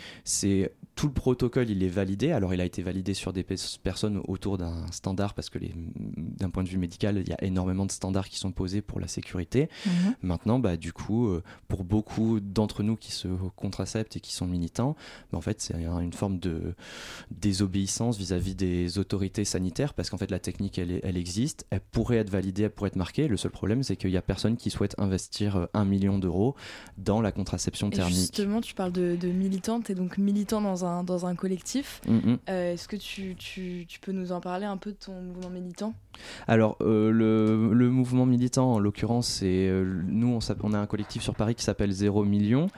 tout 0.94 1.06
le 1.06 1.12
protocole, 1.12 1.70
il 1.70 1.82
est 1.82 1.88
validé. 1.88 2.32
Alors, 2.32 2.52
il 2.52 2.60
a 2.60 2.64
été 2.64 2.82
validé 2.82 3.14
sur 3.14 3.32
des 3.32 3.42
personnes 3.42 4.20
autour 4.28 4.58
d'un 4.58 4.86
standard 4.92 5.32
parce 5.32 5.48
que 5.48 5.58
d'un 5.58 6.50
point 6.50 6.62
de 6.62 6.68
vue 6.68 6.76
médical, 6.76 7.16
il 7.18 7.28
y 7.28 7.32
a 7.32 7.42
énormément 7.42 7.86
de 7.86 7.90
standards 7.90 8.28
qui 8.28 8.38
sont 8.38 8.52
posés 8.52 8.82
pour 8.82 9.00
la 9.00 9.08
sécurité. 9.08 9.70
Mhm. 9.86 10.14
Maintenant, 10.22 10.58
bah, 10.58 10.76
du 10.76 10.92
coup, 10.92 11.28
euh, 11.28 11.42
pour 11.66 11.84
beaucoup 11.84 12.40
d'entre 12.40 12.82
nous 12.82 12.96
qui 12.96 13.10
se 13.10 13.28
contraceptent 13.56 14.16
et 14.16 14.20
qui 14.20 14.34
sont 14.34 14.46
militants, 14.46 14.94
bah, 15.32 15.38
en 15.38 15.40
fait, 15.40 15.62
c'est 15.62 15.74
une 15.74 16.12
forme 16.12 16.38
de 16.38 16.74
désobéissance 17.30 18.18
vis-à-vis 18.18 18.54
des 18.54 18.98
autorités 18.98 19.46
sanitaires 19.46 19.94
parce 19.94 20.10
qu'en 20.10 20.18
fait, 20.18 20.30
la 20.30 20.40
technique, 20.40 20.78
elle, 20.78 21.00
elle, 21.02 21.16
existe, 21.16 21.66
elle 21.70 21.80
pourrait 21.80 22.18
être 22.18 22.30
validée, 22.30 22.64
elle 22.64 22.70
pourrait 22.70 22.88
être 22.88 22.96
marquée. 22.96 23.28
Le 23.28 23.38
seul 23.38 23.50
problème, 23.50 23.82
c'est 23.82 23.96
qu'il 23.96 24.10
n'y 24.10 24.16
a 24.18 24.22
personne 24.22 24.56
qui 24.56 24.70
souhaite 24.70 24.94
investir 24.98 25.56
euh, 25.56 25.66
un 25.72 25.86
million 25.86 26.18
d'euros 26.18 26.54
dans 26.98 27.22
la 27.22 27.32
contraception 27.32 27.88
thermique. 27.88 28.40
Justement, 28.52 28.60
tu 28.60 28.74
parles 28.74 28.92
de, 28.92 29.16
de 29.16 29.28
militante 29.28 29.88
et 29.90 29.94
donc 29.94 30.18
militant 30.18 30.60
dans 30.60 31.02
dans 31.02 31.26
un, 31.26 31.34
collectif. 31.34 32.00
Mm, 32.06 32.14
mm. 32.16 32.38
Euh, 32.48 32.72
est-ce 32.74 32.88
que 32.88 32.96
tu, 32.96 33.34
tu, 33.36 33.86
peux 34.00 34.12
nous 34.12 34.32
en 34.32 34.40
parler 34.40 34.66
un 34.66 34.76
peu 34.76 34.90
de 34.90 34.96
ton 34.96 35.20
mouvement 35.20 35.50
militant? 35.50 35.94
Alors, 36.46 36.76
euh, 36.80 37.10
le, 37.10 37.90
mouvement 37.90 38.26
militant, 38.26 38.74
en 38.74 38.78
l'occurrence, 38.78 39.28
c'est 39.28 39.68
euh, 39.68 40.02
nous, 40.06 40.38
on, 40.62 40.72
a 40.72 40.78
un 40.78 40.86
collectif 40.86 41.22
sur 41.22 41.34
Paris 41.34 41.54
qui 41.54 41.64
s'appelle 41.64 41.92
Zéro 41.92 42.24
Million, 42.24 42.68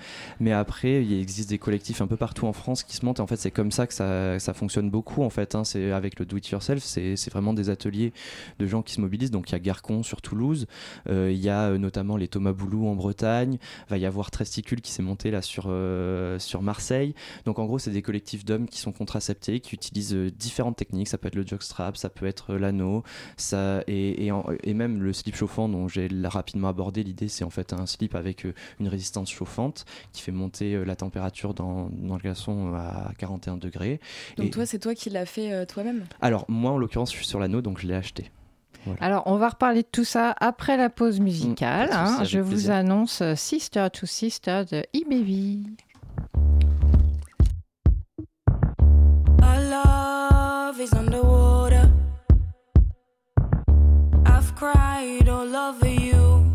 mais 0.41 0.53
après, 0.53 1.05
il 1.05 1.21
existe 1.21 1.51
des 1.51 1.59
collectifs 1.59 2.01
un 2.01 2.07
peu 2.07 2.17
partout 2.17 2.47
en 2.47 2.53
France 2.53 2.83
qui 2.83 2.97
se 2.97 3.05
montent. 3.05 3.19
Et 3.19 3.23
en 3.23 3.27
fait, 3.27 3.37
c'est 3.37 3.51
comme 3.51 3.71
ça 3.71 3.87
que 3.87 3.95
ça, 3.95 4.39
ça, 4.39 4.55
fonctionne 4.55 4.91
beaucoup. 4.91 5.23
En 5.23 5.31
fait, 5.31 5.55
hein. 5.55 5.65
c'est 5.65 5.93
avec 5.93 6.19
le 6.19 6.27
do 6.27 6.37
it 6.37 6.49
yourself, 6.49 6.83
c'est 6.83 7.31
vraiment 7.31 7.55
des 7.55 7.71
ateliers 7.71 8.13
de 8.59 8.67
gens 8.67 8.83
qui 8.83 8.95
se 8.95 9.01
mobilisent. 9.01 9.31
Donc, 9.31 9.51
il 9.51 9.53
y 9.53 9.57
a 9.57 9.61
Garcon 9.61 10.03
sur 10.03 10.23
Toulouse, 10.23 10.67
il 11.09 11.33
y 11.33 11.49
a 11.49 11.77
notamment 11.79 12.17
les 12.17 12.29
Thomas 12.29 12.53
Boulou 12.53 12.89
en 12.89 12.95
Bretagne, 12.95 13.59
va 13.89 13.99
y 13.99 14.07
avoir 14.07 14.31
Tresticule 14.31 14.81
qui 14.81 14.93
s'est 14.93 15.03
monté 15.03 15.31
là 15.31 15.43
sur, 15.43 15.73
sur 16.39 16.63
Marseille. 16.63 17.15
Donc, 17.45 17.59
en 17.59 17.67
gros, 17.67 17.79
c'est 17.79 17.91
des 17.91 18.03
collectifs 18.03 18.45
d'hommes 18.45 18.69
qui 18.69 18.79
sont 18.79 18.93
contraceptés, 18.93 19.61
qui 19.61 19.75
utilisent 19.75 20.15
euh, 20.15 20.31
différentes 20.31 20.77
techniques. 20.77 21.09
Ça 21.09 21.19
peut 21.19 21.29
être 21.29 21.35
le 21.35 21.47
jockstrap, 21.47 21.97
ça 21.97 22.09
peut 22.09 22.27
être 22.27 22.55
euh, 22.55 22.59
l'anneau, 22.59 23.03
ça 23.37 23.83
et, 23.87 24.27
et, 24.27 24.75
même 24.75 25.03
le 25.03 25.13
slip 25.13 25.37
chauffant 25.37 25.69
dont 25.69 25.89
j'ai 25.89 26.09
rapidement 26.25 26.69
abordé. 26.69 27.03
L'idée, 27.03 27.29
c'est 27.29 27.45
en 27.45 27.51
fait 27.51 27.73
un 27.73 27.87
slip 27.87 28.15
avec 28.15 28.47
euh, 28.47 28.55
une 28.81 28.89
résistance 28.89 29.31
chauffante 29.31 29.85
qui 30.13 30.23
fait 30.23 30.33
monter 30.33 30.85
la 30.85 30.97
température 30.97 31.55
dans, 31.55 31.89
dans 31.91 32.15
le 32.15 32.21
glaçon 32.21 32.75
à 32.75 33.13
41 33.19 33.57
degrés. 33.57 34.01
Donc 34.37 34.51
toi, 34.51 34.67
c'est 34.67 34.79
toi 34.79 34.95
qui 34.95 35.11
l'as 35.11 35.27
fait 35.27 35.67
toi-même? 35.67 36.05
Alors 36.21 36.45
moi, 36.49 36.73
en 36.73 36.79
l'occurrence, 36.79 37.13
je 37.13 37.17
suis 37.17 37.27
sur 37.27 37.39
l'anneau, 37.39 37.63
donc 37.63 37.79
je 37.79 37.87
l'ai 37.87 37.95
acheté. 37.95 38.31
Alors, 39.01 39.23
on 39.27 39.37
va 39.37 39.49
reparler 39.49 39.83
de 39.83 39.89
tout 39.91 40.05
ça 40.05 40.35
après 40.39 40.77
la 40.77 40.91
pause 40.91 41.21
musicale. 41.21 41.89
Mmh, 41.89 41.95
hein. 41.95 42.25
je 42.25 42.39
vous 42.39 42.71
annonce 42.71 43.23
Sister 43.35 43.89
to 43.93 44.07
Sister 44.07 44.65
de 44.71 44.83
love 49.71 50.81
is 50.81 50.93
Cried 54.57 55.29
all 55.29 55.57
over 55.57 55.89
you. 55.89 56.55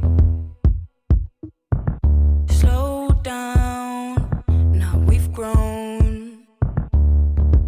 Slow 2.49 3.09
down, 3.21 4.43
now 4.73 4.97
we've 5.05 5.31
grown. 5.33 6.47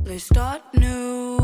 Let's 0.06 0.24
start 0.24 0.62
new. 0.74 1.41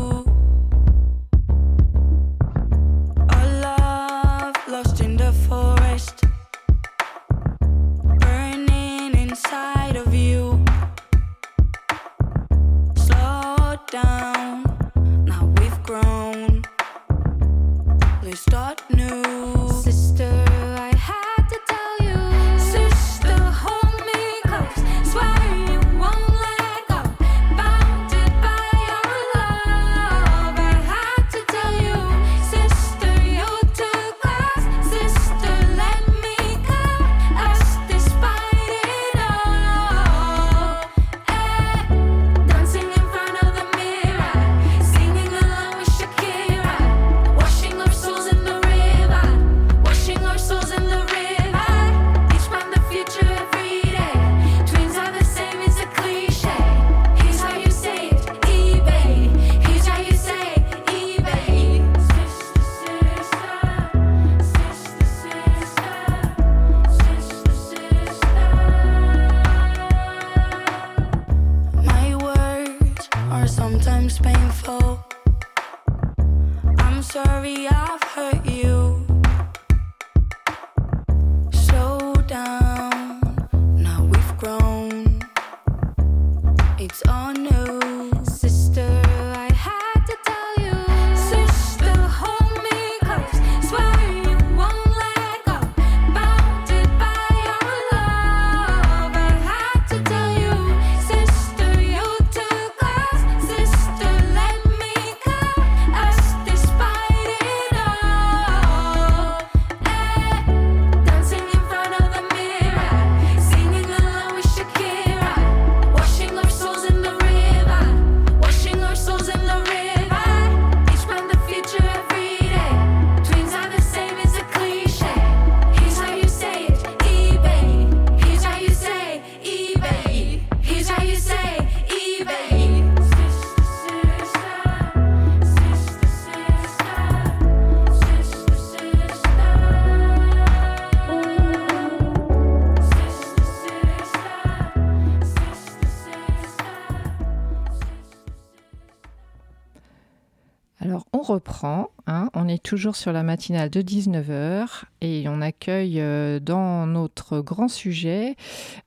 Toujours 152.68 152.96
sur 152.96 153.12
la 153.12 153.22
matinale 153.22 153.70
de 153.70 153.80
19h 153.80 154.82
et 155.00 155.24
on 155.26 155.40
accueille 155.40 156.02
euh, 156.02 156.38
dans 156.38 156.86
notre 156.86 157.40
grand 157.40 157.68
sujet 157.68 158.36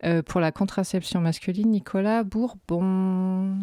euh, 0.03 0.21
pour 0.21 0.39
la 0.39 0.51
contraception 0.51 1.19
masculine 1.19 1.71
Nicolas 1.71 2.23
Bourbon. 2.23 3.55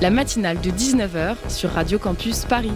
La 0.00 0.10
matinale 0.10 0.60
de 0.60 0.70
19h 0.70 1.50
sur 1.50 1.70
Radio 1.70 1.98
Campus 1.98 2.44
Paris. 2.44 2.70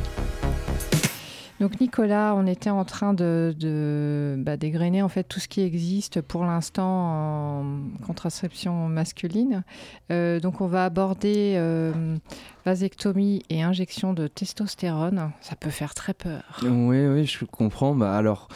Donc 1.62 1.80
Nicolas, 1.80 2.34
on 2.36 2.48
était 2.48 2.70
en 2.70 2.84
train 2.84 3.14
de, 3.14 4.34
bah, 4.38 4.56
dégrainer 4.56 5.00
en 5.00 5.08
fait 5.08 5.22
tout 5.22 5.38
ce 5.38 5.46
qui 5.46 5.60
existe 5.60 6.20
pour 6.20 6.44
l'instant 6.44 7.60
en 7.60 7.64
contraception 8.04 8.88
masculine. 8.88 9.62
Euh, 10.10 10.40
donc 10.40 10.60
on 10.60 10.66
va 10.66 10.84
aborder 10.84 11.54
euh, 11.54 12.16
vasectomie 12.64 13.42
et 13.50 13.62
injection 13.62 14.12
de 14.12 14.26
testostérone. 14.26 15.32
Ça 15.40 15.56
peut 15.56 15.70
faire 15.70 15.94
très 15.94 16.14
peur. 16.14 16.60
Oui, 16.62 17.06
oui, 17.06 17.26
je 17.26 17.44
comprends. 17.44 17.94
Bah, 17.94 18.16
alors 18.16 18.48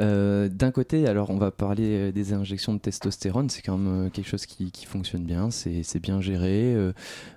euh, 0.00 0.48
d'un 0.48 0.70
côté, 0.70 1.06
alors 1.06 1.30
on 1.30 1.36
va 1.36 1.50
parler 1.50 2.08
euh, 2.08 2.12
des 2.12 2.32
injections 2.32 2.72
de 2.72 2.78
testostérone, 2.78 3.50
c'est 3.50 3.60
quand 3.60 3.76
même 3.76 4.06
euh, 4.06 4.10
quelque 4.10 4.28
chose 4.28 4.46
qui, 4.46 4.70
fonctionne 4.86 5.24
bien, 5.24 5.50
c'est 5.50 6.00
bien 6.00 6.20
géré. 6.20 6.74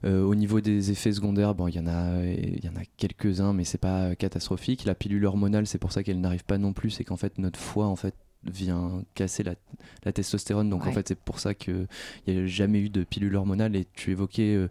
au 0.03 0.35
niveau 0.35 0.61
des 0.61 0.91
effets 0.91 1.11
secondaires, 1.11 1.53
bon, 1.53 1.67
il 1.67 1.75
y 1.75 1.79
en 1.79 1.87
a, 1.87 2.23
il 2.25 2.63
y 2.63 2.69
en 2.69 2.75
a 2.75 2.83
quelques-uns, 2.97 3.53
mais 3.53 3.63
c'est 3.63 3.77
pas 3.77 4.15
catastrophique. 4.15 4.85
La 4.85 4.95
pilule 4.95 5.25
hormonale, 5.25 5.67
c'est 5.67 5.77
pour 5.77 5.91
ça 5.91 6.03
qu'elle 6.03 6.19
n'arrive 6.19 6.43
pas 6.43 6.57
non 6.57 6.73
plus, 6.73 6.89
c'est 6.89 7.03
qu'en 7.03 7.17
fait 7.17 7.37
notre 7.37 7.59
foie 7.59 7.87
en 7.87 7.95
fait 7.95 8.15
vient 8.43 9.03
casser 9.15 9.43
la, 9.43 10.11
testostérone. 10.11 10.69
Donc 10.69 10.85
en 10.85 10.91
fait, 10.91 11.07
c'est 11.07 11.19
pour 11.19 11.39
ça 11.39 11.53
qu'il 11.53 11.87
n'y 12.27 12.37
a 12.37 12.45
jamais 12.45 12.79
eu 12.79 12.89
de 12.89 13.03
pilule 13.03 13.35
hormonale. 13.35 13.75
Et 13.75 13.85
tu 13.93 14.11
évoquais 14.11 14.67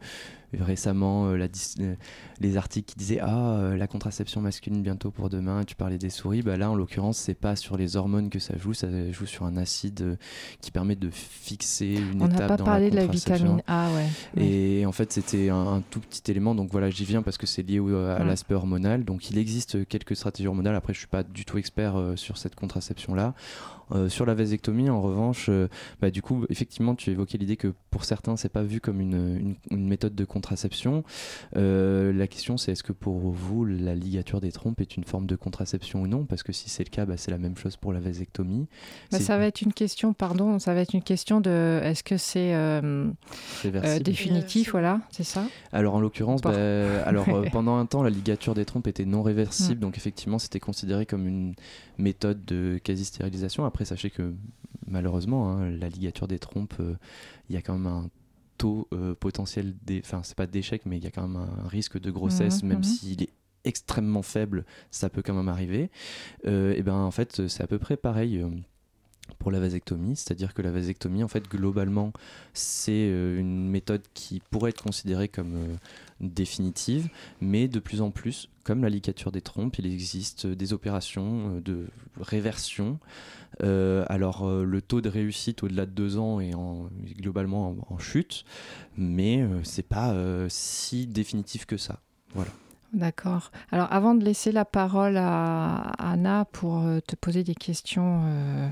récemment 0.60 1.26
euh, 1.26 1.36
la 1.36 1.46
euh, 1.80 1.94
les 2.40 2.56
articles 2.56 2.92
qui 2.92 2.98
disaient 2.98 3.20
ah 3.20 3.58
euh, 3.58 3.76
la 3.76 3.86
contraception 3.86 4.40
masculine 4.40 4.82
bientôt 4.82 5.10
pour 5.10 5.30
demain 5.30 5.64
tu 5.64 5.74
parlais 5.74 5.98
des 5.98 6.10
souris 6.10 6.42
bah 6.42 6.56
là 6.56 6.70
en 6.70 6.74
l'occurrence 6.74 7.18
c'est 7.18 7.34
pas 7.34 7.56
sur 7.56 7.76
les 7.76 7.96
hormones 7.96 8.30
que 8.30 8.38
ça 8.38 8.56
joue 8.56 8.74
ça 8.74 8.88
joue 9.12 9.26
sur 9.26 9.44
un 9.44 9.56
acide 9.56 10.18
qui 10.60 10.70
permet 10.70 10.96
de 10.96 11.10
fixer 11.10 11.94
une 11.94 12.22
on 12.22 12.26
étape 12.26 12.40
n'a 12.40 12.56
pas 12.56 12.56
parlé 12.56 12.90
de 12.90 12.96
la 12.96 13.06
vitamine 13.06 13.62
A 13.66 13.88
ouais 13.94 14.42
et 14.42 14.86
en 14.86 14.92
fait 14.92 15.12
c'était 15.12 15.48
un, 15.50 15.82
tout 15.90 16.00
petit 16.00 16.30
élément 16.30 16.54
donc 16.54 16.70
voilà 16.70 16.90
j'y 16.90 17.04
viens 17.04 17.22
parce 17.22 17.38
que 17.38 17.46
c'est 17.46 17.62
lié 17.62 17.80
à 18.18 18.24
l'aspect 18.24 18.54
hormonal. 18.54 19.04
Donc 19.04 19.30
il 19.30 19.38
existe 19.38 19.86
quelques 19.88 20.16
stratégies 20.16 20.46
hormonales. 20.46 20.76
Après 20.76 20.92
je 20.92 20.98
suis 20.98 21.08
pas 21.08 21.22
du 21.22 21.44
tout 21.44 21.58
expert 21.58 21.94
sur 22.16 22.36
cette 22.36 22.54
contraception 22.54 23.14
là 23.14 23.34
sur 24.08 24.26
la 24.26 24.34
vasectomie, 24.34 24.90
en 24.90 25.00
revanche, 25.00 25.48
euh, 25.48 25.68
bah, 26.00 26.10
du 26.10 26.22
coup, 26.22 26.44
effectivement, 26.48 26.94
tu 26.94 27.10
évoquais 27.10 27.38
l'idée 27.38 27.56
que 27.56 27.72
pour 27.90 28.04
certains, 28.04 28.36
c'est 28.36 28.48
pas 28.48 28.62
vu 28.62 28.80
comme 28.80 29.00
une, 29.00 29.56
méthode 29.70 30.14
de 30.14 30.24
contraception. 30.24 31.04
Euh, 31.56 32.12
la 32.12 32.26
question, 32.26 32.56
c'est 32.56 32.72
est-ce 32.72 32.82
que 32.82 32.92
pour 32.92 33.18
vous, 33.18 33.64
la 33.64 33.94
ligature 33.94 34.40
des 34.40 34.52
trompes 34.52 34.80
est 34.80 34.96
une 34.96 35.04
forme 35.04 35.26
de 35.26 35.36
contraception 35.36 36.02
ou 36.02 36.06
non? 36.06 36.24
Parce 36.24 36.42
que 36.42 36.52
si 36.52 36.70
c'est 36.70 36.84
le 36.84 36.90
cas, 36.90 37.06
bah, 37.06 37.16
c'est 37.16 37.30
la 37.30 37.38
même 37.38 37.56
chose 37.56 37.76
pour 37.76 37.92
la 37.92 38.00
vasectomie. 38.00 38.66
Bah, 39.12 39.20
ça 39.20 39.38
va 39.38 39.46
être 39.46 39.62
une 39.62 39.72
question, 39.72 40.12
pardon, 40.12 40.58
ça 40.58 40.74
va 40.74 40.80
être 40.80 40.94
une 40.94 41.02
question 41.02 41.40
de 41.40 41.80
est-ce 41.82 42.02
que 42.02 42.16
c'est 42.16 42.54
définitif, 44.00 44.72
voilà, 44.72 45.00
c'est 45.10 45.24
ça? 45.24 45.46
Alors 45.72 45.94
en 45.94 46.00
l'occurrence, 46.00 46.40
alors 46.44 47.26
pendant 47.52 47.76
un 47.76 47.86
temps, 47.86 48.02
la 48.02 48.10
ligature 48.10 48.54
des 48.54 48.64
trompes 48.64 48.86
était 48.86 49.04
non 49.04 49.22
réversible, 49.22 49.78
mm. 49.78 49.80
donc 49.80 49.96
effectivement, 49.96 50.38
c'était 50.38 50.60
considéré 50.60 51.06
comme 51.06 51.26
une 51.26 51.54
méthode 51.98 52.44
de 52.44 52.78
quasi-stérilisation. 52.82 53.64
Après, 53.74 53.84
sachez 53.84 54.08
que 54.08 54.32
malheureusement, 54.86 55.50
hein, 55.50 55.68
la 55.68 55.88
ligature 55.88 56.28
des 56.28 56.38
trompes, 56.38 56.76
euh, 56.78 56.94
il 57.48 57.56
y 57.56 57.58
a 57.58 57.60
quand 57.60 57.72
même 57.72 57.88
un 57.88 58.08
taux 58.56 58.86
euh, 58.92 59.16
potentiel, 59.16 59.74
enfin, 59.98 60.22
c'est 60.22 60.36
pas 60.36 60.46
d'échec, 60.46 60.82
mais 60.86 60.96
il 60.96 61.02
y 61.02 61.08
a 61.08 61.10
quand 61.10 61.26
même 61.26 61.36
un 61.36 61.66
risque 61.66 62.00
de 62.00 62.12
grossesse, 62.12 62.62
mhm, 62.62 62.68
même 62.68 62.78
mhm. 62.78 62.84
s'il 62.84 63.22
est 63.24 63.32
extrêmement 63.64 64.22
faible, 64.22 64.64
ça 64.92 65.08
peut 65.08 65.22
quand 65.22 65.34
même 65.34 65.48
arriver. 65.48 65.90
Euh, 66.46 66.72
et 66.76 66.82
ben 66.82 66.94
en 66.94 67.10
fait, 67.10 67.48
c'est 67.48 67.64
à 67.64 67.66
peu 67.66 67.80
près 67.80 67.96
pareil 67.96 68.44
pour 69.38 69.50
la 69.50 69.60
vasectomie, 69.60 70.16
c'est-à-dire 70.16 70.54
que 70.54 70.62
la 70.62 70.70
vasectomie, 70.70 71.22
en 71.22 71.28
fait, 71.28 71.48
globalement, 71.48 72.12
c'est 72.52 73.08
euh, 73.10 73.38
une 73.38 73.68
méthode 73.68 74.02
qui 74.14 74.42
pourrait 74.50 74.70
être 74.70 74.82
considérée 74.82 75.28
comme 75.28 75.54
euh, 75.54 75.76
définitive, 76.20 77.08
mais 77.40 77.68
de 77.68 77.78
plus 77.78 78.00
en 78.00 78.10
plus, 78.10 78.48
comme 78.62 78.82
la 78.82 78.88
ligature 78.88 79.32
des 79.32 79.40
trompes, 79.40 79.78
il 79.78 79.86
existe 79.86 80.46
des 80.46 80.72
opérations 80.72 81.56
euh, 81.56 81.60
de 81.60 81.86
réversion. 82.20 82.98
alors, 83.60 84.48
le 84.48 84.82
taux 84.82 85.00
de 85.00 85.08
réussite 85.08 85.62
au-delà 85.62 85.86
de 85.86 85.92
deux 85.92 86.18
ans 86.18 86.40
est 86.40 86.54
en, 86.54 86.88
globalement 87.16 87.70
en, 87.70 87.94
en 87.94 87.98
chute, 87.98 88.44
mais 88.96 89.46
c'est 89.62 89.86
pas 89.86 90.12
si 90.48 91.06
définitif 91.06 91.64
que 91.64 91.76
ça. 91.76 92.00
Voilà. 92.34 92.50
D'accord. 92.94 93.50
Alors 93.72 93.88
avant 93.92 94.14
de 94.14 94.24
laisser 94.24 94.52
la 94.52 94.64
parole 94.64 95.16
à 95.16 95.92
Anna 95.98 96.44
pour 96.52 96.78
euh, 96.78 97.00
te 97.00 97.16
poser 97.16 97.42
des 97.42 97.56
questions 97.56 98.22
euh, 98.24 98.68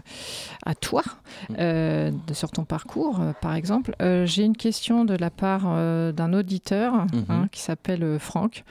à 0.64 0.76
toi 0.76 1.02
mm. 1.50 1.54
euh, 1.58 2.10
sur 2.32 2.52
ton 2.52 2.64
parcours, 2.64 3.20
par 3.40 3.54
exemple, 3.54 3.94
j'ai 4.24 4.44
une 4.44 4.56
question 4.56 5.04
de 5.04 5.14
la 5.14 5.30
part 5.30 5.64
d'un 6.12 6.32
auditeur 6.32 6.94
hein, 6.94 7.06
mm-hmm. 7.12 7.48
qui 7.48 7.60
s'appelle 7.60 8.18
Franck, 8.18 8.64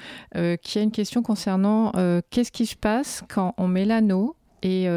qui 0.61 0.79
a 0.79 0.81
une 0.81 0.91
question 0.91 1.21
concernant 1.21 1.91
qu'est-ce 2.29 2.51
qui 2.51 2.65
se 2.65 2.75
passe 2.75 3.23
quand 3.27 3.53
on 3.57 3.67
met 3.67 3.85
l'anneau 3.85 4.35
et 4.61 4.87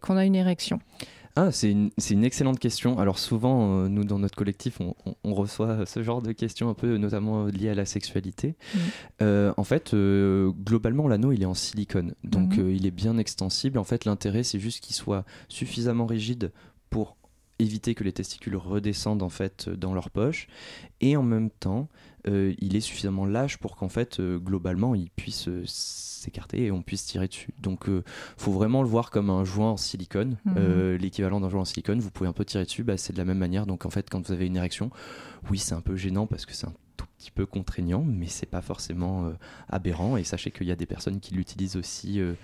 qu'on 0.00 0.16
a 0.16 0.24
une 0.24 0.36
érection? 0.36 0.80
Ah, 1.34 1.50
c'est 1.50 1.70
une, 1.70 1.90
une, 2.10 2.24
excellente 2.24 2.58
question. 2.58 2.98
Alors 2.98 3.18
souvent, 3.18 3.84
euh, 3.84 3.88
nous, 3.88 4.04
dans 4.04 4.18
notre 4.18 4.36
collectif, 4.36 4.80
on, 4.80 5.34
reçoit 5.34 5.86
ce 5.86 6.02
genre 6.02 6.20
de 6.20 6.32
questions 6.32 6.68
un 6.68 6.74
peu, 6.74 6.98
notamment 6.98 7.46
liées 7.46 7.70
à 7.70 7.74
la 7.74 7.86
sexualité. 7.86 8.54
Mm. 8.74 8.78
Euh, 9.22 9.54
en 9.56 9.64
fait, 9.64 9.94
euh, 9.94 10.50
globalement, 10.50 11.08
l'anneau, 11.08 11.32
il 11.32 11.42
est 11.42 11.46
en 11.46 11.54
silicone. 11.54 12.14
Donc, 12.22 12.56
mm-hmm. 12.56 12.74
il 12.74 12.86
est 12.86 12.90
bien 12.90 13.16
extensible. 13.16 13.78
En 13.78 13.84
fait, 13.84 14.04
l'intérêt, 14.04 14.42
c'est 14.42 14.60
juste 14.60 14.84
qu'il 14.84 14.94
soit 14.94 15.24
suffisamment 15.48 16.04
rigide 16.04 16.52
pour 16.90 17.16
éviter 17.58 17.94
que 17.94 18.04
les 18.04 18.12
testicules 18.12 18.56
redescendent 18.56 19.22
en 19.22 19.28
fait 19.28 19.68
dans 19.68 19.94
leur 19.94 20.10
poche 20.10 20.48
et 21.00 21.16
en 21.16 21.22
même 21.22 21.48
temps 21.50 21.88
euh, 22.28 22.54
il 22.58 22.76
est 22.76 22.80
suffisamment 22.80 23.26
lâche 23.26 23.56
pour 23.56 23.76
qu'en 23.76 23.88
fait 23.88 24.20
euh, 24.20 24.38
globalement 24.38 24.94
il 24.94 25.10
puisse 25.10 25.48
euh, 25.48 25.64
s'écarter 25.66 26.66
et 26.66 26.70
on 26.70 26.82
puisse 26.82 27.04
tirer 27.04 27.26
dessus. 27.26 27.50
Donc 27.58 27.88
faut 28.36 28.52
vraiment 28.52 28.82
le 28.82 28.88
voir 28.88 29.10
comme 29.10 29.28
un 29.28 29.44
joint 29.44 29.72
en 29.72 29.76
silicone. 29.76 30.36
Mhm. 30.44 30.94
l'équivalent 31.00 31.40
d'un 31.40 31.48
joint 31.48 31.62
en 31.62 31.64
silicone 31.64 31.98
vous 31.98 32.10
pouvez 32.10 32.28
un 32.28 32.32
peu 32.32 32.44
tirer 32.44 32.64
dessus. 32.64 32.84
Bah, 32.84 32.96
c'est 32.96 33.12
de 33.12 33.18
la 33.18 33.24
même 33.24 33.38
manière. 33.38 33.66
Donc 33.66 33.86
en 33.86 33.90
fait 33.90 34.08
quand 34.08 34.26
vous 34.26 34.32
avez 34.32 34.46
une 34.46 34.56
érection 34.56 34.90
oui 35.50 35.58
c'est 35.58 35.74
un 35.74 35.80
peu 35.80 35.96
gênant 35.96 36.26
parce 36.26 36.46
que 36.46 36.54
c'est 36.54 36.66
un 36.66 36.74
petit 37.22 37.30
peu 37.30 37.46
contraignant, 37.46 38.02
mais 38.04 38.26
c'est 38.26 38.46
pas 38.46 38.60
forcément 38.60 39.26
euh, 39.26 39.32
aberrant. 39.68 40.16
Et 40.16 40.24
sachez 40.24 40.50
qu'il 40.50 40.66
y 40.66 40.72
a 40.72 40.76
des 40.76 40.86
personnes 40.86 41.20
qui 41.20 41.34
l'utilisent 41.34 41.76
aussi 41.76 42.20
euh, 42.20 42.34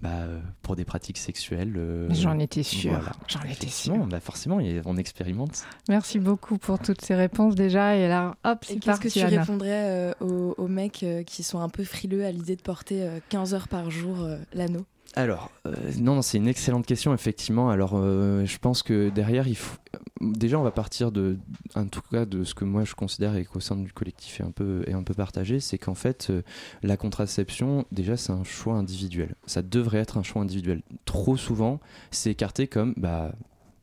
bah, 0.00 0.26
pour 0.62 0.76
des 0.76 0.84
pratiques 0.84 1.18
sexuelles. 1.18 1.74
Euh, 1.76 2.06
j'en 2.10 2.38
étais 2.38 2.62
sûr. 2.62 3.10
J'en 3.26 3.42
étais 3.42 3.68
sûr. 3.68 4.06
Bah 4.06 4.20
forcément, 4.20 4.60
on 4.84 4.96
expérimente. 4.96 5.64
Merci 5.88 6.20
beaucoup 6.20 6.58
pour 6.58 6.78
toutes 6.78 7.02
ces 7.02 7.14
réponses 7.14 7.56
déjà. 7.56 7.96
Et 7.96 8.08
là, 8.08 8.36
hop, 8.44 8.58
c'est 8.62 8.78
Qu'est-ce 8.78 9.00
que 9.00 9.08
tu 9.08 9.24
répondrais 9.24 10.14
aux, 10.20 10.54
aux, 10.56 10.68
mecs 10.68 11.04
qui 11.26 11.42
sont 11.42 11.58
un 11.58 11.68
peu 11.68 11.84
frileux 11.84 12.24
à 12.24 12.30
l'idée 12.30 12.56
de 12.56 12.62
porter 12.62 13.08
15 13.30 13.54
heures 13.54 13.68
par 13.68 13.90
jour 13.90 14.28
l'anneau? 14.52 14.86
Alors, 15.16 15.50
euh, 15.66 15.74
non, 15.98 16.22
c'est 16.22 16.38
une 16.38 16.46
excellente 16.46 16.86
question, 16.86 17.12
effectivement. 17.12 17.68
Alors, 17.68 17.92
euh, 17.94 18.44
je 18.44 18.58
pense 18.58 18.84
que 18.84 19.08
derrière, 19.08 19.48
il 19.48 19.56
faut... 19.56 19.76
déjà, 20.20 20.58
on 20.58 20.62
va 20.62 20.70
partir 20.70 21.10
de, 21.10 21.36
en 21.74 21.86
tout 21.86 22.02
cas, 22.12 22.24
de 22.26 22.44
ce 22.44 22.54
que 22.54 22.64
moi 22.64 22.84
je 22.84 22.94
considère 22.94 23.34
et 23.34 23.44
qu'au 23.44 23.58
sein 23.58 23.74
du 23.76 23.92
collectif 23.92 24.40
est 24.40 24.44
un 24.44 24.52
peu, 24.52 24.84
est 24.86 24.92
un 24.92 25.02
peu 25.02 25.14
partagé, 25.14 25.58
c'est 25.58 25.78
qu'en 25.78 25.96
fait, 25.96 26.28
euh, 26.30 26.42
la 26.84 26.96
contraception, 26.96 27.86
déjà, 27.90 28.16
c'est 28.16 28.30
un 28.30 28.44
choix 28.44 28.74
individuel. 28.74 29.34
Ça 29.46 29.62
devrait 29.62 29.98
être 29.98 30.16
un 30.16 30.22
choix 30.22 30.42
individuel. 30.42 30.82
Trop 31.06 31.36
souvent, 31.36 31.80
c'est 32.12 32.30
écarté 32.30 32.68
comme, 32.68 32.94
bah, 32.96 33.32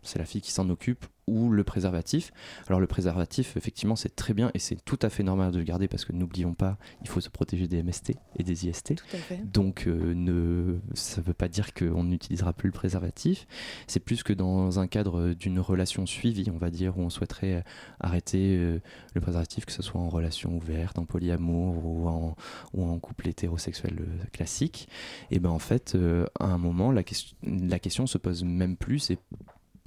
c'est 0.03 0.19
la 0.19 0.25
fille 0.25 0.41
qui 0.41 0.51
s'en 0.51 0.69
occupe 0.69 1.05
ou 1.27 1.49
le 1.49 1.63
préservatif. 1.63 2.31
Alors 2.67 2.79
le 2.79 2.87
préservatif, 2.87 3.57
effectivement, 3.57 3.95
c'est 3.95 4.15
très 4.15 4.33
bien 4.33 4.49
et 4.53 4.59
c'est 4.59 4.83
tout 4.83 4.99
à 5.01 5.09
fait 5.09 5.23
normal 5.23 5.51
de 5.51 5.57
le 5.57 5.63
garder 5.63 5.87
parce 5.87 6.05
que 6.05 6.13
n'oublions 6.13 6.53
pas, 6.53 6.77
il 7.01 7.07
faut 7.07 7.19
se 7.19 7.29
protéger 7.29 7.67
des 7.67 7.83
MST 7.83 8.13
et 8.37 8.43
des 8.43 8.67
IST. 8.67 8.95
Donc 9.43 9.87
euh, 9.87 10.13
ne, 10.13 10.79
ça 10.93 11.21
ne 11.21 11.25
veut 11.25 11.33
pas 11.33 11.49
dire 11.49 11.73
qu'on 11.73 12.05
n'utilisera 12.05 12.53
plus 12.53 12.67
le 12.67 12.73
préservatif. 12.73 13.45
C'est 13.87 13.99
plus 13.99 14.23
que 14.23 14.33
dans 14.33 14.79
un 14.79 14.87
cadre 14.87 15.33
d'une 15.33 15.59
relation 15.59 16.05
suivie, 16.05 16.49
on 16.49 16.57
va 16.57 16.69
dire, 16.69 16.97
où 16.97 17.01
on 17.01 17.09
souhaiterait 17.09 17.63
arrêter 17.99 18.57
euh, 18.57 18.79
le 19.13 19.21
préservatif, 19.21 19.65
que 19.65 19.73
ce 19.73 19.83
soit 19.83 19.99
en 19.99 20.09
relation 20.09 20.55
ouverte, 20.55 20.97
en 20.97 21.05
polyamour 21.05 21.85
ou 21.85 22.07
en, 22.07 22.35
ou 22.73 22.85
en 22.85 22.99
couple 22.99 23.27
hétérosexuel 23.27 23.97
euh, 23.99 24.25
classique. 24.31 24.87
Et 25.29 25.39
ben 25.39 25.49
en 25.49 25.59
fait, 25.59 25.97
à 26.39 26.45
un 26.45 26.57
moment, 26.57 26.91
la, 26.91 27.03
question, 27.03 27.35
la 27.43 27.79
question 27.79 28.07
se 28.07 28.17
pose 28.17 28.43
même 28.43 28.77
plus. 28.77 29.11
Et 29.11 29.17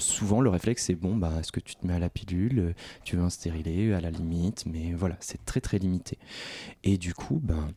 souvent 0.01 0.41
le 0.41 0.51
réflexe 0.51 0.85
c'est 0.87 0.95
bon 0.95 1.17
bah 1.17 1.33
est-ce 1.39 1.53
que 1.53 1.61
tu 1.61 1.77
te 1.77 1.87
mets 1.87 1.95
à 1.95 1.99
la 1.99 2.11
pilule 2.11 2.75
tu 3.05 3.17
veux 3.17 3.23
un 3.23 3.31
stérilet 3.31 3.93
à 3.93 4.01
la 4.01 4.11
limite 4.11 4.65
mais 4.67 4.93
voilà 4.93 5.17
c'est 5.21 5.45
très 5.45 5.61
très 5.61 5.79
limité 5.79 6.19
et 6.85 6.99
du 6.99 7.15
coup 7.15 7.41
ben 7.43 7.69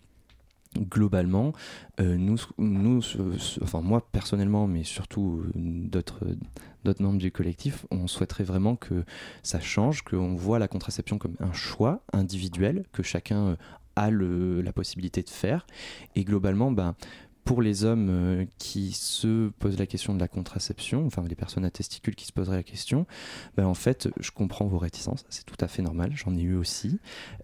globalement, 0.77 1.53
euh, 1.99 2.17
nous, 2.17 2.37
nous 2.57 3.01
enfin 3.61 3.81
moi 3.81 4.05
personnellement, 4.11 4.67
mais 4.67 4.83
surtout 4.83 5.43
euh, 5.45 5.51
d'autres 5.55 6.25
d'autres 6.83 7.01
membres 7.01 7.19
du 7.19 7.31
collectif, 7.31 7.85
on 7.91 8.07
souhaiterait 8.07 8.43
vraiment 8.43 8.75
que 8.75 9.05
ça 9.41 9.59
change, 9.59 10.01
qu'on 10.01 10.35
voit 10.35 10.59
la 10.59 10.67
contraception 10.67 11.17
comme 11.17 11.35
un 11.39 11.53
choix 11.53 12.03
individuel, 12.11 12.83
que 12.91 13.03
chacun 13.03 13.47
euh, 13.47 13.55
a 13.95 14.09
le, 14.09 14.61
la 14.61 14.73
possibilité 14.73 15.21
de 15.21 15.29
faire. 15.29 15.65
Et 16.15 16.23
globalement, 16.25 16.71
ben, 16.71 16.95
pour 17.43 17.61
les 17.61 17.83
hommes 17.83 18.09
euh, 18.09 18.45
qui 18.57 18.91
se 18.91 19.49
posent 19.59 19.77
la 19.77 19.85
question 19.85 20.13
de 20.13 20.19
la 20.19 20.27
contraception, 20.27 21.05
enfin 21.05 21.23
les 21.27 21.35
personnes 21.35 21.65
à 21.65 21.71
testicules 21.71 22.15
qui 22.15 22.25
se 22.25 22.31
poseraient 22.31 22.57
la 22.57 22.63
question, 22.63 23.05
ben 23.57 23.65
en 23.65 23.73
fait, 23.73 24.09
je 24.19 24.31
comprends 24.31 24.65
vos 24.65 24.77
réticences, 24.77 25.25
c'est 25.29 25.45
tout 25.45 25.57
à 25.59 25.67
fait 25.67 25.81
normal, 25.81 26.11
j'en 26.15 26.35
ai 26.35 26.41
eu 26.41 26.55
aussi. 26.55 26.99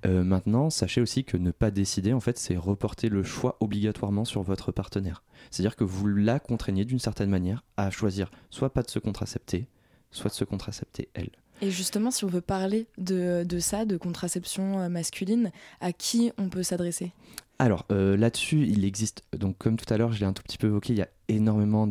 Euh, 0.06 0.24
maintenant, 0.24 0.70
sachez 0.70 1.02
aussi 1.02 1.24
que 1.24 1.38
ne 1.38 1.52
pas 1.52 1.72
décider, 1.72 2.14
en 2.14 2.20
fait, 2.20 2.38
c'est 2.38 2.56
reporter 2.56 3.10
le 3.10 3.24
choix 3.24 3.58
obligatoirement 3.60 4.26
sur 4.26 4.42
votre 4.42 4.72
partenaire. 4.72 5.24
C'est-à-dire 5.52 5.76
que 5.76 5.84
vous 5.84 6.08
la 6.08 6.40
contraignez 6.40 6.86
d'une 6.86 7.00
certaine 7.00 7.30
manière 7.30 7.64
à 7.78 7.92
choisir 7.92 8.32
soit 8.50 8.74
pas 8.74 8.84
de 8.84 8.90
se 8.90 9.00
contracepter, 9.00 9.68
soit 10.12 10.30
de 10.30 10.36
se 10.36 10.44
contracepter 10.44 11.10
elle. 11.14 11.32
Et 11.62 11.72
justement, 11.72 12.10
si 12.12 12.24
on 12.24 12.30
veut 12.30 12.42
parler 12.42 12.88
de, 12.98 13.46
ça, 13.60 13.86
de 13.86 13.98
contraception 13.98 14.80
euh, 14.80 14.90
masculine, 14.90 15.52
à 15.82 15.92
qui 15.92 16.32
on 16.38 16.50
peut 16.50 16.64
s'adresser? 16.64 17.12
Alors 17.60 17.86
euh, 17.92 18.16
là-dessus, 18.18 18.66
il 18.68 18.86
existe, 18.86 19.24
donc 19.38 19.58
comme 19.58 19.76
tout 19.78 19.92
à 19.94 19.98
l'heure, 19.98 20.12
je 20.12 20.20
l'ai 20.20 20.26
un 20.26 20.34
tout 20.34 20.44
petit 20.44 20.58
peu 20.58 20.68
évoqué, 20.68 20.94
il 20.94 21.00
y 21.00 21.02
a 21.02 21.10
énormément 21.30 21.88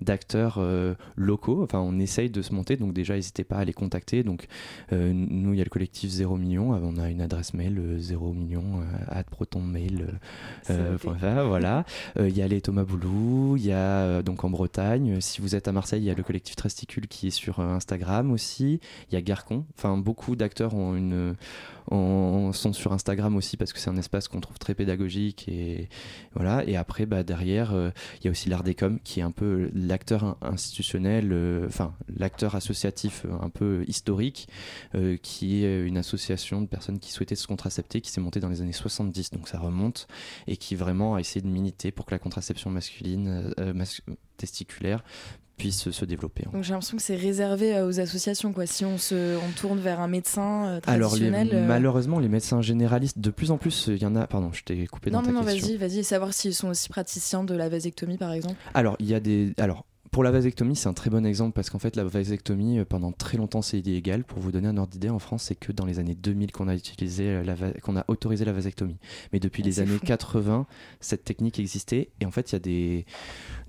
d'acteurs 0.00 0.56
euh, 0.58 0.94
locaux. 1.16 1.62
Enfin, 1.62 1.80
on 1.80 1.98
essaye 1.98 2.30
de 2.30 2.42
se 2.42 2.52
monter, 2.52 2.76
donc 2.76 2.92
déjà, 2.92 3.14
n'hésitez 3.14 3.44
pas 3.44 3.56
à 3.56 3.64
les 3.64 3.72
contacter. 3.72 4.22
Donc, 4.22 4.46
euh, 4.92 5.12
nous, 5.14 5.52
il 5.52 5.58
y 5.58 5.60
a 5.60 5.64
le 5.64 5.70
collectif 5.70 6.10
0 6.10 6.36
million. 6.36 6.74
Euh, 6.74 6.78
on 6.82 6.98
a 6.98 7.08
une 7.08 7.20
adresse 7.20 7.54
mail 7.54 7.80
0 7.98 8.32
million 8.32 8.82
at 9.08 9.24
protonmail.fr. 9.24 11.46
voilà. 11.46 11.84
Il 12.18 12.36
y 12.36 12.42
a 12.42 12.48
les 12.48 12.60
Thomas 12.60 12.84
Boulou. 12.84 13.56
Il 13.56 13.64
y 13.64 13.72
a 13.72 14.22
donc 14.22 14.44
en 14.44 14.50
Bretagne. 14.50 15.20
Si 15.20 15.40
vous 15.40 15.54
êtes 15.54 15.68
à 15.68 15.72
Marseille, 15.72 16.02
il 16.02 16.06
y 16.06 16.10
a 16.10 16.14
le 16.14 16.22
collectif 16.22 16.56
Tresticule 16.56 17.08
qui 17.08 17.28
est 17.28 17.30
sur 17.30 17.60
Instagram 17.60 18.32
aussi. 18.32 18.80
Il 19.10 19.14
y 19.14 19.16
a 19.16 19.22
Garcon. 19.22 19.64
Enfin, 19.76 19.96
beaucoup 19.96 20.36
d'acteurs 20.36 20.74
ont 20.74 20.96
une 20.96 21.34
sont 21.90 22.72
sur 22.72 22.92
Instagram 22.92 23.36
aussi 23.36 23.58
parce 23.58 23.74
que 23.74 23.78
c'est 23.78 23.90
un 23.90 23.96
espace 23.98 24.28
qu'on 24.28 24.40
trouve 24.40 24.58
très 24.58 24.74
pédagogique 24.74 25.46
et 25.48 25.90
voilà 26.34 26.64
et 26.66 26.76
après 26.76 27.04
bah 27.04 27.22
derrière 27.22 27.74
il 27.74 28.24
y 28.24 28.28
a 28.28 28.30
aussi 28.30 28.48
l'art 28.48 28.63
qui 29.02 29.20
est 29.20 29.22
un 29.22 29.30
peu 29.30 29.70
l'acteur 29.74 30.36
institutionnel, 30.42 31.32
euh, 31.32 31.66
enfin 31.66 31.94
l'acteur 32.16 32.54
associatif 32.54 33.24
euh, 33.24 33.32
un 33.40 33.50
peu 33.50 33.84
historique, 33.86 34.48
euh, 34.94 35.16
qui 35.16 35.64
est 35.64 35.86
une 35.86 35.98
association 35.98 36.60
de 36.60 36.66
personnes 36.66 36.98
qui 36.98 37.12
souhaitaient 37.12 37.34
se 37.34 37.46
contracepter, 37.46 38.00
qui 38.00 38.10
s'est 38.10 38.20
montée 38.20 38.40
dans 38.40 38.48
les 38.48 38.62
années 38.62 38.72
70, 38.72 39.30
donc 39.30 39.48
ça 39.48 39.58
remonte, 39.58 40.06
et 40.46 40.56
qui 40.56 40.76
vraiment 40.76 41.16
a 41.16 41.20
essayé 41.20 41.42
de 41.42 41.48
militer 41.48 41.92
pour 41.92 42.06
que 42.06 42.12
la 42.12 42.18
contraception 42.18 42.70
masculine, 42.70 43.52
testiculaire, 44.36 45.04
puisse 45.56 45.90
se 45.90 46.04
développer. 46.04 46.44
Donc 46.52 46.64
j'ai 46.64 46.72
l'impression 46.72 46.96
que 46.96 47.02
c'est 47.02 47.16
réservé 47.16 47.80
aux 47.80 48.00
associations 48.00 48.52
quoi. 48.52 48.66
Si 48.66 48.84
on 48.84 48.98
se 48.98 49.36
on 49.36 49.52
tourne 49.60 49.78
vers 49.78 50.00
un 50.00 50.08
médecin 50.08 50.80
traditionnel. 50.82 51.50
Alors 51.50 51.66
malheureusement 51.66 52.18
les 52.18 52.28
médecins 52.28 52.62
généralistes 52.62 53.18
de 53.18 53.30
plus 53.30 53.50
en 53.50 53.58
plus 53.58 53.86
il 53.88 54.02
y 54.02 54.06
en 54.06 54.16
a 54.16 54.26
pardon 54.26 54.50
je 54.52 54.62
t'ai 54.64 54.86
coupé 54.86 55.10
non, 55.10 55.18
dans 55.20 55.32
non, 55.32 55.40
ta 55.40 55.40
non, 55.40 55.42
vas-y 55.42 55.76
vas-y 55.76 56.04
savoir 56.04 56.32
s'ils 56.32 56.54
sont 56.54 56.68
aussi 56.68 56.88
praticiens 56.88 57.44
de 57.44 57.54
la 57.54 57.68
vasectomie 57.68 58.18
par 58.18 58.32
exemple. 58.32 58.56
Alors 58.74 58.96
il 58.98 59.06
y 59.06 59.14
a 59.14 59.20
des 59.20 59.54
alors 59.58 59.84
pour 60.14 60.22
la 60.22 60.30
vasectomie, 60.30 60.76
c'est 60.76 60.88
un 60.88 60.92
très 60.92 61.10
bon 61.10 61.26
exemple 61.26 61.54
parce 61.54 61.70
qu'en 61.70 61.80
fait, 61.80 61.96
la 61.96 62.04
vasectomie, 62.04 62.78
euh, 62.78 62.84
pendant 62.84 63.10
très 63.10 63.36
longtemps, 63.36 63.62
c'est 63.62 63.80
illégal. 63.80 64.22
Pour 64.22 64.38
vous 64.38 64.52
donner 64.52 64.68
un 64.68 64.76
ordre 64.76 64.92
d'idée, 64.92 65.10
en 65.10 65.18
France, 65.18 65.42
c'est 65.42 65.56
que 65.56 65.72
dans 65.72 65.84
les 65.84 65.98
années 65.98 66.14
2000 66.14 66.52
qu'on 66.52 66.68
a, 66.68 66.76
utilisé 66.76 67.30
euh, 67.30 67.42
la 67.42 67.56
qu'on 67.80 67.96
a 67.96 68.04
autorisé 68.06 68.44
la 68.44 68.52
vasectomie. 68.52 68.96
Mais 69.32 69.40
depuis 69.40 69.64
ah, 69.64 69.66
les 69.66 69.80
années 69.80 69.98
80, 69.98 70.68
cette 71.00 71.24
technique 71.24 71.58
existait. 71.58 72.10
Et 72.20 72.26
en 72.26 72.30
fait, 72.30 72.52
il 72.52 72.54
y 72.54 72.54
a 72.54 72.60
des, 72.60 73.06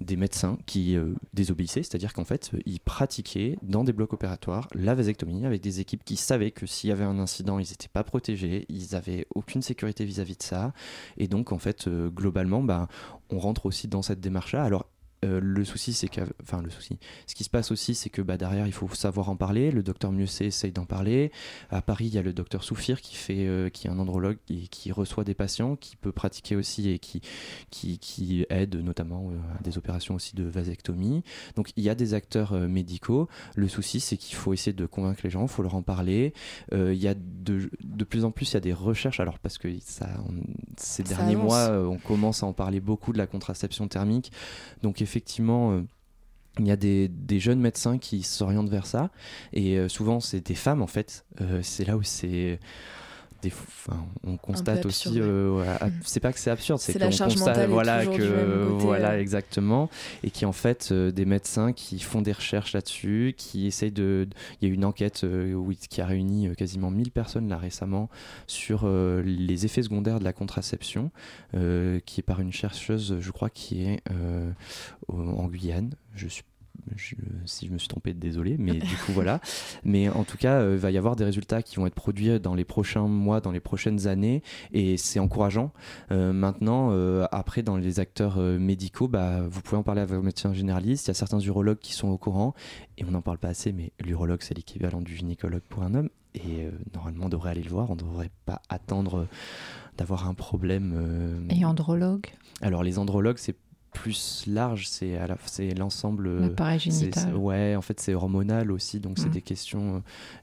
des 0.02 0.16
médecins 0.18 0.60
qui 0.68 0.96
euh, 0.96 1.16
désobéissaient, 1.34 1.82
c'est-à-dire 1.82 2.14
qu'en 2.14 2.26
fait, 2.26 2.52
ils 2.68 2.80
pratiquaient 2.80 3.58
dans 3.64 3.84
des 3.84 3.92
blocs 3.92 4.14
opératoires 4.14 4.68
la 4.76 4.94
vasectomie 4.94 5.48
avec 5.48 5.64
des 5.64 5.80
équipes 5.80 6.04
qui 6.04 6.16
savaient 6.16 6.52
que 6.52 6.68
s'il 6.68 6.92
y 6.92 6.94
avait 6.94 7.06
un 7.06 7.18
incident, 7.18 7.58
ils 7.58 7.72
n'étaient 7.72 7.88
pas 7.92 8.04
protégés, 8.04 8.68
ils 8.70 8.90
n'avaient 8.92 9.26
aucune 9.34 9.64
sécurité 9.64 10.06
vis-à-vis 10.06 10.38
de 10.38 10.44
ça. 10.44 10.74
Et 11.18 11.28
donc, 11.28 11.52
en 11.52 11.58
fait, 11.58 11.90
globalement, 11.90 12.62
bah, 12.62 12.88
on 13.32 13.40
rentre 13.40 13.66
aussi 13.66 13.88
dans 13.88 14.04
cette 14.04 14.20
démarche-là. 14.20 14.64
Alors, 14.64 14.86
euh, 15.26 15.40
le 15.42 15.66
souci, 15.66 15.94
c'est 15.94 16.08
que, 16.08 16.22
enfin 16.42 16.62
le 16.62 16.70
souci, 16.70 16.98
ce 17.28 17.36
qui 17.36 17.44
se 17.44 17.50
passe 17.50 17.72
aussi, 17.72 17.96
c'est 17.96 18.10
que 18.10 18.22
bah, 18.22 18.38
derrière, 18.38 18.68
il 18.68 18.74
faut 18.74 18.88
savoir 18.94 19.30
en 19.30 19.36
parler. 19.36 19.72
Le 19.72 19.84
docteur 19.84 20.12
Mieuxet 20.12 20.46
essaye 20.46 20.72
d'en 20.72 20.86
parler. 20.86 21.32
À 21.70 21.82
Paris, 21.82 22.06
il 22.06 22.14
y 22.14 22.18
a 22.18 22.22
le 22.22 22.34
docteur 22.34 22.64
Soufir 22.64 23.02
qui 23.02 23.16
fait, 23.16 23.48
euh, 23.48 23.70
qui 23.70 23.88
est 23.88 23.90
un 23.90 24.00
andrologue 24.00 24.38
et 24.50 24.68
qui 24.68 24.92
reçoit 24.92 25.24
des 25.24 25.34
patients, 25.34 25.76
qui 25.76 25.96
peut 25.96 26.12
pratiquer 26.12 26.56
aussi 26.56 26.90
et 26.90 27.00
qui, 27.00 27.22
qui, 27.70 27.98
qui 28.00 28.46
aide 28.50 28.76
notamment 28.76 29.30
euh, 29.30 29.60
à 29.60 29.64
des 29.64 29.78
opérations 29.78 30.16
aussi 30.16 30.36
de 30.36 30.44
vasectomie. 30.44 31.24
Donc 31.56 31.72
il 31.76 31.84
y 31.84 31.90
a 31.90 31.96
des 31.96 32.14
acteurs 32.14 32.54
médicaux. 32.54 33.28
Le 33.56 33.68
souci, 33.68 34.00
c'est 34.00 34.18
qu'il 34.18 34.36
faut 34.36 34.54
essayer 34.54 34.74
de 34.74 34.86
convaincre 34.86 35.22
les 35.24 35.30
gens, 35.30 35.44
il 35.44 35.50
faut 35.50 35.64
leur 35.64 35.76
en 35.76 35.82
parler. 35.82 36.34
il 36.72 36.94
y 36.94 37.08
a 37.08 37.16
de, 37.16 37.70
de, 37.84 38.04
plus 38.04 38.26
en 38.26 38.32
plus, 38.32 38.52
il 38.52 38.54
y 38.56 38.58
a 38.58 38.62
des 38.62 38.74
recherches. 38.74 39.20
Alors 39.20 39.40
parce 39.40 39.58
que 39.58 39.68
ça, 39.82 40.10
ces 40.78 41.04
derniers 41.04 41.36
mois, 41.36 41.72
on 41.72 41.98
commence 41.98 42.44
à 42.44 42.46
en 42.46 42.54
parler 42.54 42.80
beaucoup 42.80 43.14
de 43.14 43.18
la 43.18 43.28
contraception 43.28 43.88
thermique. 43.88 44.32
Donc 44.82 45.02
effectivement, 45.02 45.15
euh, 45.18 45.82
il 46.60 46.68
y 46.68 46.72
a 46.72 46.76
des, 46.76 47.40
jeunes 47.40 47.60
médecins 47.60 47.98
qui 47.98 48.24
s'orientent 48.24 48.70
vers 48.70 48.86
ça. 48.86 49.10
Et 49.54 49.78
euh, 49.78 49.90
souvent, 49.90 50.20
c'est 50.20 50.46
des 50.46 50.56
femmes, 50.56 50.82
en 50.82 50.88
fait. 50.88 51.26
Euh, 51.42 51.62
c'est 51.62 51.86
là 51.86 51.98
où 51.98 52.04
c'est 52.04 52.60
on 54.26 54.38
constate 54.38 54.86
aussi, 54.86 55.20
euh, 55.22 55.64
mm. 55.64 55.92
c'est 56.04 56.20
pas 56.20 56.34
que 56.34 56.40
c'est 56.40 56.52
absurde, 56.52 56.80
c'est 56.80 56.94
qu'on 56.94 57.06
constate, 57.06 57.70
voilà, 57.70 58.06
que 58.06 58.68
voilà 58.80 59.12
euh. 59.12 59.20
exactement, 59.20 59.90
et 60.24 60.32
qui 60.32 60.46
en 60.46 60.52
fait 60.52 60.90
euh, 60.92 61.12
des 61.12 61.26
médecins 61.26 61.74
qui 61.74 62.00
font 62.00 62.22
des 62.22 62.32
recherches 62.32 62.74
là-dessus, 62.74 63.34
qui 63.38 63.68
essayent 63.68 63.92
de, 63.92 64.28
il 64.62 64.68
y 64.68 64.72
a 64.72 64.74
une 64.74 64.86
enquête 64.86 65.26
qui 65.90 66.02
a 66.02 66.06
réuni 66.06 66.56
quasiment 66.56 66.92
1000 66.92 67.12
personnes 67.12 67.50
là 67.50 67.58
récemment 67.58 68.10
sur 68.48 68.88
les 68.88 69.66
effets 69.66 69.84
secondaires 69.84 70.20
de 70.20 70.24
la 70.24 70.34
contraception, 70.34 71.12
qui 71.52 72.20
est 72.20 72.26
par 72.26 72.40
une 72.40 72.52
chercheuse, 72.52 73.18
je 73.20 73.32
crois, 73.32 73.50
qui 73.50 73.84
est 73.84 74.02
en 75.08 75.48
Guyane. 75.48 75.92
Je 76.16 76.28
suis 76.28 76.44
si 77.46 77.68
je 77.68 77.72
me 77.72 77.78
suis 77.78 77.88
trompé, 77.88 78.14
désolé, 78.14 78.56
mais 78.58 78.74
du 78.74 78.96
coup 78.98 79.12
voilà. 79.12 79.40
Mais 79.84 80.10
en 80.10 80.24
tout 80.24 80.38
cas, 80.38 80.62
il 80.62 80.66
euh, 80.66 80.78
va 80.78 80.92
y 80.92 80.98
avoir 80.98 81.16
des 81.16 81.24
résultats 81.24 81.62
qui 81.62 81.78
vont 81.78 81.88
être 81.88 81.96
produits 81.96 82.40
dans 82.40 82.56
les 82.56 82.66
prochains 82.66 83.08
mois, 83.08 83.42
dans 83.42 83.52
les 83.52 83.60
prochaines 83.60 84.08
années, 84.08 84.42
et 84.72 84.98
c'est 84.98 85.20
encourageant. 85.20 85.72
Euh, 86.12 86.34
maintenant, 86.34 86.90
euh, 86.92 87.26
après, 87.32 87.64
dans 87.64 87.78
les 87.78 88.00
acteurs 88.00 88.38
médicaux, 88.38 89.08
bah, 89.08 89.42
vous 89.48 89.62
pouvez 89.62 89.78
en 89.78 89.84
parler 89.84 90.02
à 90.02 90.06
vos 90.06 90.22
médecins 90.22 90.54
généralistes. 90.54 91.08
Il 91.08 91.10
y 91.10 91.12
a 91.12 91.16
certains 91.16 91.40
urologues 91.40 91.80
qui 91.80 91.94
sont 91.94 92.10
au 92.10 92.18
courant, 92.18 92.54
et 92.98 93.06
on 93.06 93.12
n'en 93.12 93.22
parle 93.22 93.38
pas 93.38 93.50
assez, 93.50 93.72
mais 93.72 93.92
l'urologue, 94.04 94.42
c'est 94.42 94.56
l'équivalent 94.56 95.02
du 95.02 95.16
gynécologue 95.16 95.64
pour 95.70 95.84
un 95.84 95.94
homme, 95.96 96.10
et 96.34 96.68
normalement, 96.94 97.28
on 97.28 97.30
devrait 97.30 97.52
aller 97.52 97.64
le 97.64 97.70
voir. 97.70 97.90
On 97.90 97.96
ne 97.96 98.00
devrait 98.00 98.32
pas 98.46 98.62
attendre 98.68 99.28
d'avoir 99.98 100.28
un 100.28 100.34
problème. 100.34 101.48
Et 101.50 101.64
andrologue? 101.64 102.28
Alors, 102.62 102.84
les 102.84 103.00
andrologues, 103.00 103.38
c'est 103.38 103.56
plus 103.96 104.44
large, 104.46 104.88
c'est 104.88 105.18
c'est 105.46 105.74
l'ensemble. 105.74 106.40
L'appareil 106.40 106.80
génital. 106.80 107.36
Ouais, 107.36 107.76
en 107.76 107.82
fait, 107.82 108.00
c'est 108.00 108.14
hormonal 108.14 108.72
aussi, 108.72 109.00
donc 109.00 109.18
c'est 109.18 109.30
mm. 109.30 109.32
des 109.32 109.42
questions 109.42 109.96
euh, 109.96 110.00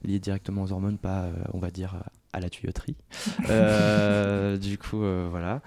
liées 0.07 0.19
directement 0.19 0.63
aux 0.63 0.71
hormones, 0.73 0.97
pas, 0.97 1.23
euh, 1.23 1.33
on 1.53 1.59
va 1.59 1.69
dire, 1.69 2.03
à 2.33 2.39
la 2.39 2.49
tuyauterie. 2.49 2.97
Euh, 3.49 4.57
du 4.57 4.77
coup, 4.77 4.99
voilà. 5.29 5.61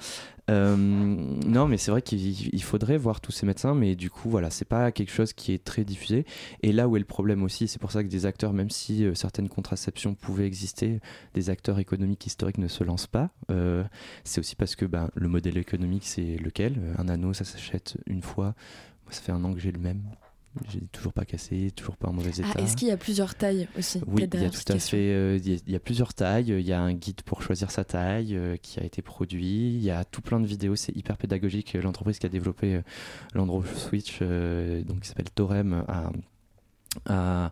Euh, 0.48 0.76
non, 0.76 1.66
mais 1.66 1.76
c'est 1.76 1.90
vrai 1.90 2.02
qu'il 2.02 2.62
faudrait 2.62 2.98
voir 2.98 3.20
tous 3.20 3.32
ces 3.32 3.46
médecins, 3.46 3.74
mais 3.74 3.96
du 3.96 4.10
coup, 4.10 4.30
voilà, 4.30 4.50
c'est 4.50 4.64
pas 4.64 4.92
quelque 4.92 5.10
chose 5.10 5.32
qui 5.32 5.52
est 5.52 5.62
très 5.64 5.84
diffusé. 5.84 6.24
Et 6.62 6.72
là 6.72 6.88
où 6.88 6.96
est 6.96 7.00
le 7.00 7.04
problème 7.04 7.42
aussi, 7.42 7.68
c'est 7.68 7.80
pour 7.80 7.92
ça 7.92 8.02
que 8.02 8.08
des 8.08 8.26
acteurs, 8.26 8.52
même 8.52 8.70
si 8.70 9.04
euh, 9.04 9.14
certaines 9.14 9.48
contraceptions 9.48 10.14
pouvaient 10.14 10.46
exister, 10.46 11.00
des 11.34 11.50
acteurs 11.50 11.78
économiques 11.78 12.26
historiques 12.26 12.58
ne 12.58 12.68
se 12.68 12.84
lancent 12.84 13.06
pas. 13.08 13.30
Euh, 13.50 13.84
c'est 14.24 14.40
aussi 14.40 14.56
parce 14.56 14.76
que 14.76 14.84
ben, 14.84 15.10
le 15.14 15.28
modèle 15.28 15.58
économique, 15.58 16.06
c'est 16.06 16.36
lequel? 16.36 16.94
Un 16.98 17.08
anneau, 17.08 17.32
ça 17.32 17.44
s'achète 17.44 17.96
une 18.06 18.22
fois. 18.22 18.54
ça 19.10 19.20
fait 19.20 19.32
un 19.32 19.42
an 19.44 19.52
que 19.52 19.60
j'ai 19.60 19.72
le 19.72 19.80
même. 19.80 20.02
J'ai 20.68 20.80
toujours 20.92 21.12
pas 21.12 21.24
cassé, 21.24 21.70
toujours 21.74 21.96
pas 21.96 22.08
en 22.08 22.12
mauvais 22.12 22.30
ah, 22.42 22.50
état. 22.50 22.60
Est-ce 22.60 22.76
qu'il 22.76 22.88
y 22.88 22.90
a 22.90 22.96
plusieurs 22.96 23.34
tailles 23.34 23.68
aussi 23.78 24.00
Oui, 24.06 24.26
il 24.32 24.40
y 24.40 24.44
a 24.44 24.50
tout 24.50 24.72
à 24.72 24.78
fait. 24.78 24.96
Euh, 24.96 25.38
il, 25.44 25.70
y 25.70 25.76
a, 25.76 25.80
plusieurs 25.80 26.14
tailles. 26.14 26.48
Il 26.48 26.66
y 26.66 26.72
a 26.72 26.80
un 26.80 26.94
guide 26.94 27.22
pour 27.22 27.42
choisir 27.42 27.70
sa 27.70 27.84
taille 27.84 28.36
euh, 28.36 28.56
qui 28.56 28.80
a 28.80 28.84
été 28.84 29.02
produit. 29.02 29.74
Il 29.74 29.82
y 29.82 29.90
a 29.90 30.04
tout 30.04 30.22
plein 30.22 30.40
de 30.40 30.46
vidéos. 30.46 30.76
C'est 30.76 30.96
hyper 30.96 31.16
pédagogique. 31.16 31.74
L'entreprise 31.74 32.18
qui 32.18 32.26
a 32.26 32.30
développé 32.30 32.76
euh, 32.76 32.82
l'Andro 33.34 33.62
Switch, 33.64 34.20
donc 34.20 35.00
qui 35.00 35.08
s'appelle 35.08 35.30
Torem, 35.34 35.84
a 35.88 36.10
à, 37.06 37.50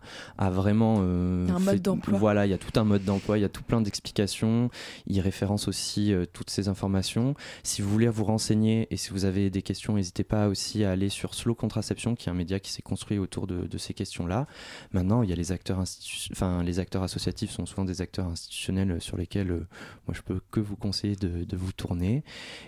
vraiment 0.49 0.97
euh, 0.99 1.47
un 1.49 1.59
mode 1.59 1.81
d'emploi. 1.81 2.17
Voilà, 2.17 2.45
il 2.45 2.49
y 2.49 2.53
a 2.53 2.57
tout 2.57 2.77
un 2.79 2.83
mode 2.83 3.03
d'emploi, 3.03 3.37
il 3.37 3.41
y 3.41 3.45
a 3.45 3.49
tout 3.49 3.63
plein 3.63 3.81
d'explications. 3.81 4.69
Il 5.07 5.19
référence 5.19 5.67
aussi 5.67 6.13
euh, 6.13 6.25
toutes 6.31 6.49
ces 6.49 6.67
informations. 6.67 7.35
Si 7.63 7.81
vous 7.81 7.89
voulez 7.89 8.07
vous 8.07 8.23
renseigner 8.23 8.87
et 8.91 8.97
si 8.97 9.11
vous 9.11 9.25
avez 9.25 9.49
des 9.49 9.61
questions, 9.61 9.93
n'hésitez 9.93 10.23
pas 10.23 10.47
aussi 10.47 10.83
à 10.83 10.91
aller 10.91 11.09
sur 11.09 11.33
Slow 11.33 11.55
Contraception, 11.55 12.15
qui 12.15 12.29
est 12.29 12.31
un 12.31 12.35
média 12.35 12.59
qui 12.59 12.71
s'est 12.71 12.81
construit 12.81 13.17
autour 13.17 13.47
de, 13.47 13.77
ces 13.77 13.93
questions-là. 13.93 14.47
Maintenant, 14.93 15.21
il 15.21 15.29
y 15.29 15.33
a 15.33 15.35
les 15.35 15.51
acteurs, 15.51 15.83
enfin, 16.31 16.63
les 16.63 16.79
acteurs 16.79 17.03
associatifs 17.03 17.51
sont 17.51 17.65
souvent 17.65 17.83
des 17.83 18.01
acteurs 18.01 18.27
institutionnels 18.27 19.01
sur 19.01 19.17
lesquels 19.17 19.51
euh, 19.51 19.67
moi 20.07 20.15
je 20.15 20.21
peux 20.21 20.39
que 20.51 20.61
vous 20.61 20.77
conseiller 20.77 21.15
de, 21.15 21.57
vous 21.57 21.71
tourner. 21.71 22.23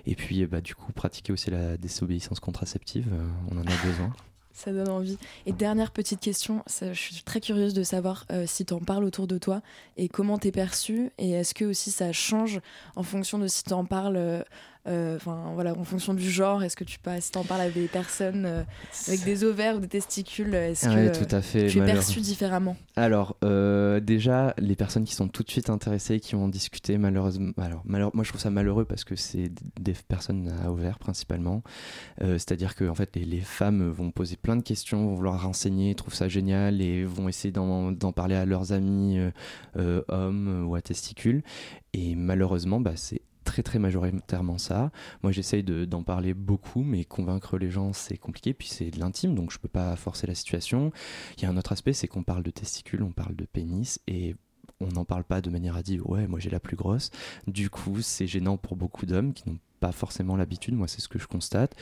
Et 0.06 0.16
puis, 0.16 0.46
bah, 0.46 0.62
du 0.62 0.76
coup, 0.76 0.92
pratiquer 0.92 1.34
aussi 1.34 1.50
la 1.50 1.78
désobéissance 1.78 2.40
contraceptive, 2.40 3.08
on 3.50 3.58
en 3.58 3.62
a 3.62 3.86
besoin. 3.86 4.14
Ça 4.58 4.74
donne 4.74 4.90
envie. 4.90 5.20
Et 5.46 5.52
dernière 5.52 5.92
petite 5.92 6.20
question, 6.20 6.64
je 6.82 6.92
suis 6.92 7.22
très 7.22 7.40
curieuse 7.40 7.76
de 7.76 7.84
savoir 7.84 8.26
euh, 8.32 8.46
si 8.48 8.66
tu 8.66 8.74
en 8.74 8.80
parles 8.80 9.04
autour 9.04 9.28
de 9.28 9.38
toi 9.38 9.62
et 9.98 10.10
comment 10.10 10.40
t'es 10.40 10.52
perçu 10.52 11.12
et 11.20 11.30
est-ce 11.34 11.54
que 11.54 11.64
aussi 11.64 11.92
ça 11.92 12.12
change 12.12 12.60
en 12.96 13.04
fonction 13.04 13.38
de 13.38 13.46
si 13.46 13.64
tu 13.64 13.74
en 13.74 13.86
parles 13.86 14.18
euh, 14.18 14.42
enfin 14.88 15.52
voilà, 15.54 15.74
en 15.74 15.84
fonction 15.84 16.14
du 16.14 16.30
genre, 16.30 16.64
est-ce 16.64 16.76
que 16.76 16.84
tu 16.84 17.00
passes, 17.00 17.32
en 17.36 17.44
parles 17.44 17.62
à 17.62 17.70
des 17.70 17.88
personnes 17.88 18.46
euh, 18.46 18.64
avec 19.08 19.24
des 19.24 19.44
ovaires 19.44 19.76
ou 19.76 19.80
des 19.80 19.88
testicules 19.88 20.54
Est-ce 20.54 20.88
que 20.88 21.26
tout 21.26 21.36
à 21.36 21.42
fait, 21.42 21.68
tu 21.68 21.80
es 21.80 21.86
perçu 21.86 22.22
différemment? 22.22 22.78
Alors 22.96 23.36
euh, 23.44 24.00
déjà, 24.00 24.54
les 24.58 24.76
personnes 24.76 25.04
qui 25.04 25.16
sont 25.16 25.28
tout 25.28 25.44
de 25.44 25.52
suite 25.52 25.70
intéressées, 25.70 26.20
qui 26.20 26.36
ont 26.36 26.48
discuté, 26.48 26.98
malheureusement, 26.98 27.52
alors 27.58 27.82
moi 27.86 28.24
je 28.24 28.30
trouve 28.30 28.42
ça 28.42 28.50
malheureux 28.50 28.86
parce 28.86 29.04
que 29.04 29.16
c'est 29.16 29.52
des 29.80 29.94
personnes 30.08 30.54
à 30.64 30.72
ovaires 30.72 31.00
principalement. 31.00 31.64
C'est-à-dire 32.22 32.76
que 32.76 32.88
en 32.88 32.96
fait 32.96 33.16
les, 33.16 33.42
femmes 33.42 33.90
vont 33.90 34.12
poser 34.12 34.36
plein 34.36 34.56
de 34.56 34.64
questions, 34.64 35.06
vont 35.08 35.16
vouloir 35.16 35.42
renseigner, 35.42 35.96
trouvent 35.96 36.14
ça 36.14 36.28
génial 36.28 36.82
et 36.82 37.04
vont 37.04 37.30
essayer 37.30 37.52
d'en 37.52 38.12
parler 38.14 38.36
à 38.36 38.46
leurs 38.46 38.72
amis 38.72 39.20
hommes 39.76 40.66
ou 40.68 40.76
à 40.76 40.82
testicules. 40.82 41.44
Et 41.94 42.16
malheureusement, 42.16 42.80
bah, 42.80 42.94
c'est 42.96 43.22
très 43.64 43.80
majoritairement 43.80 44.58
ça. 44.58 44.92
Moi 45.24 45.32
j'essaye 45.32 45.64
d'en 45.64 46.04
parler 46.04 46.34
beaucoup, 46.34 46.84
mais 46.84 47.06
convaincre 47.06 47.58
les 47.58 47.70
gens 47.70 47.94
c'est 47.94 48.18
compliqué, 48.18 48.54
puis 48.54 48.68
c'est 48.68 48.92
de 48.92 49.00
l'intime, 49.00 49.36
donc 49.36 49.52
je 49.52 49.60
peux 49.60 49.68
pas 49.68 49.96
forcer 49.96 50.28
la 50.28 50.36
situation. 50.36 50.92
Il 51.38 51.44
y 51.44 51.46
a 51.46 51.50
un 51.50 51.58
autre 51.58 51.72
aspect, 51.72 51.94
c'est 51.94 52.08
qu'on 52.08 52.24
parle 52.24 52.44
de 52.44 52.52
testicules, 52.52 53.04
on 53.04 53.12
parle 53.12 53.36
de 53.36 53.46
pénis, 53.46 54.00
et 54.08 54.36
on 54.82 54.88
n'en 54.90 55.06
parle 55.06 55.24
pas 55.24 55.42
de 55.42 55.50
manière 55.50 55.76
à 55.76 55.84
dire 55.84 56.08
ouais 56.10 56.28
moi 56.28 56.40
j'ai 56.40 56.50
la 56.50 56.60
plus 56.60 56.76
grosse. 56.76 57.12
Du 57.48 57.70
coup 57.70 58.02
c'est 58.02 58.28
gênant 58.28 58.58
pour 58.58 58.76
beaucoup 58.76 59.06
d'hommes 59.06 59.34
qui 59.34 59.50
n'ont 59.50 59.60
pas 59.80 59.92
forcément 59.92 60.36
l'habitude, 60.36 60.76
moi 60.76 60.88
c'est 60.88 61.02
ce 61.02 61.08
que 61.08 61.20
je 61.20 61.28
constate. 61.28 61.76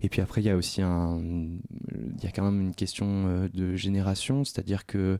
Et 0.00 0.08
puis 0.08 0.20
après 0.20 0.40
il 0.40 0.44
y 0.44 0.50
a 0.50 0.56
aussi 0.56 0.82
un, 0.82 1.20
il 1.20 2.22
y 2.22 2.26
a 2.26 2.30
quand 2.30 2.44
même 2.44 2.60
une 2.60 2.74
question 2.74 3.26
euh, 3.26 3.48
de 3.52 3.76
génération, 3.76 4.44
c'est-à-dire 4.44 4.86
que 4.86 5.18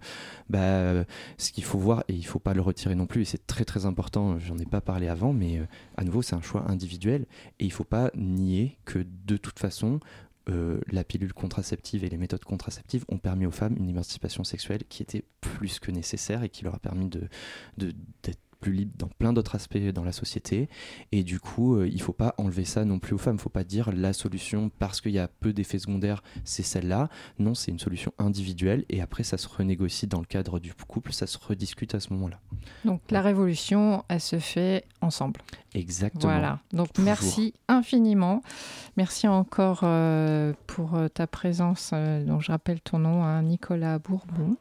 bah, 0.49 1.05
ce 1.39 1.53
qu'il 1.53 1.65
faut 1.65 1.79
voir 1.79 2.05
et 2.09 2.15
il 2.15 2.25
faut 2.27 2.39
pas 2.39 2.55
le 2.55 2.63
retirer 2.63 2.95
non 2.95 3.07
plus, 3.07 3.23
et 3.23 3.25
c'est 3.25 3.47
très 3.47 3.65
très 3.65 3.87
important. 3.87 4.39
J'en 4.39 4.59
ai 4.59 4.67
pas 4.67 4.81
parlé 4.81 5.09
avant, 5.09 5.33
mais 5.33 5.59
euh, 5.59 5.67
à 5.97 6.05
nouveau 6.05 6.23
c'est 6.23 6.35
un 6.35 6.43
choix 6.43 6.71
individuel 6.71 7.27
et 7.59 7.65
il 7.65 7.73
faut 7.73 7.85
pas 7.85 8.11
nier 8.15 8.79
que 8.85 9.05
de 9.27 9.37
toute 9.37 9.59
façon 9.59 10.01
euh, 10.49 10.81
la 10.91 11.05
pilule 11.05 11.33
contraceptive 11.33 12.05
et 12.05 12.09
les 12.09 12.17
méthodes 12.17 12.45
contraceptives 12.45 13.05
ont 13.09 13.19
permis 13.19 13.47
aux 13.47 13.53
femmes 13.53 13.77
une 13.77 13.89
émancipation 13.89 14.43
sexuelle 14.45 14.83
qui 14.89 15.03
était 15.03 15.25
plus 15.41 15.79
que 15.79 15.91
nécessaire 15.91 16.43
et 16.43 16.49
qui 16.49 16.65
leur 16.65 16.75
a 16.75 16.79
permis 16.79 17.09
de, 17.09 17.29
d'être 17.77 18.41
plus 18.63 18.73
libre 18.73 18.93
dans 18.97 19.09
plein 19.09 19.33
d'autres 19.33 19.57
aspects 19.57 19.77
dans 19.77 20.05
la 20.05 20.13
société. 20.13 20.71
Et 21.11 21.25
du 21.25 21.41
coup, 21.41 21.77
euh, 21.77 21.89
il 21.89 22.01
faut 22.01 22.13
pas 22.13 22.35
enlever 22.39 22.65
ça 22.65 22.85
non 22.85 22.99
plus 22.99 23.15
aux 23.15 23.19
femmes. 23.19 23.37
Il 23.37 23.41
faut 23.41 23.51
pas 23.51 23.65
dire 23.65 23.93
la 23.93 24.13
solution 24.13 24.71
parce 24.79 25.01
qu'il 25.01 25.13
y 25.13 25.19
a 25.19 25.29
peu 25.29 25.53
d'effets 25.53 25.81
secondaires, 25.81 26.23
c'est 26.45 26.63
celle-là. 26.63 27.09
Non, 27.39 27.55
c'est 27.55 27.73
une 27.73 27.79
solution 27.79 28.13
individuelle. 28.19 28.85
Et 28.89 29.03
après, 29.03 29.25
ça 29.25 29.37
se 29.37 29.49
renégocie 29.49 30.07
dans 30.07 30.21
le 30.21 30.27
cadre 30.27 30.61
du 30.61 30.73
couple, 30.75 31.13
ça 31.13 31.27
se 31.27 31.39
rediscute 31.39 31.95
à 31.95 32.01
ce 32.01 32.13
moment-là. 32.13 32.41
Donc 32.85 33.03
la 33.11 33.21
révolution, 33.21 34.05
elle 34.09 34.21
se 34.21 34.39
fait 34.39 34.85
ensemble. 35.01 35.41
Exactement. 35.75 36.33
Voilà. 36.33 36.61
Donc 36.73 36.99
merci 36.99 37.55
infiniment. 37.67 38.43
Merci 38.97 39.27
encore 39.27 39.81
euh, 39.83 40.53
pour 40.67 40.95
euh, 40.95 41.09
ta 41.09 41.27
présence. 41.27 41.93
dont 41.93 42.41
je 42.41 42.53
rappelle 42.53 42.81
ton 42.81 42.99
nom, 42.99 43.25
hein, 43.25 43.43
Nicolas 43.43 43.99
Bourbon. 43.99 44.57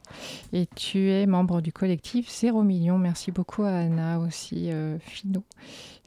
Et 0.52 0.66
tu 0.74 1.10
es 1.10 1.26
membre 1.26 1.60
du 1.60 1.72
collectif 1.72 2.30
Zéro 2.30 2.62
Million. 2.62 2.98
Merci 2.98 3.30
beaucoup 3.30 3.62
à 3.62 3.72
aussi, 4.18 4.70
euh, 4.70 4.98
Fino, 4.98 5.44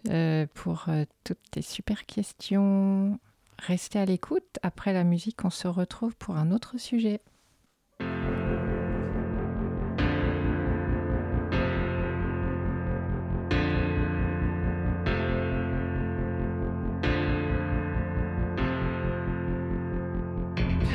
euh, 0.09 0.45
pour 0.53 0.85
euh, 0.87 1.05
toutes 1.23 1.39
tes 1.51 1.61
super 1.61 2.05
questions. 2.05 3.19
Restez 3.59 3.99
à 3.99 4.05
l'écoute. 4.05 4.59
Après 4.63 4.93
la 4.93 5.03
musique, 5.03 5.45
on 5.45 5.49
se 5.49 5.67
retrouve 5.67 6.15
pour 6.15 6.35
un 6.35 6.51
autre 6.51 6.77
sujet. 6.77 7.21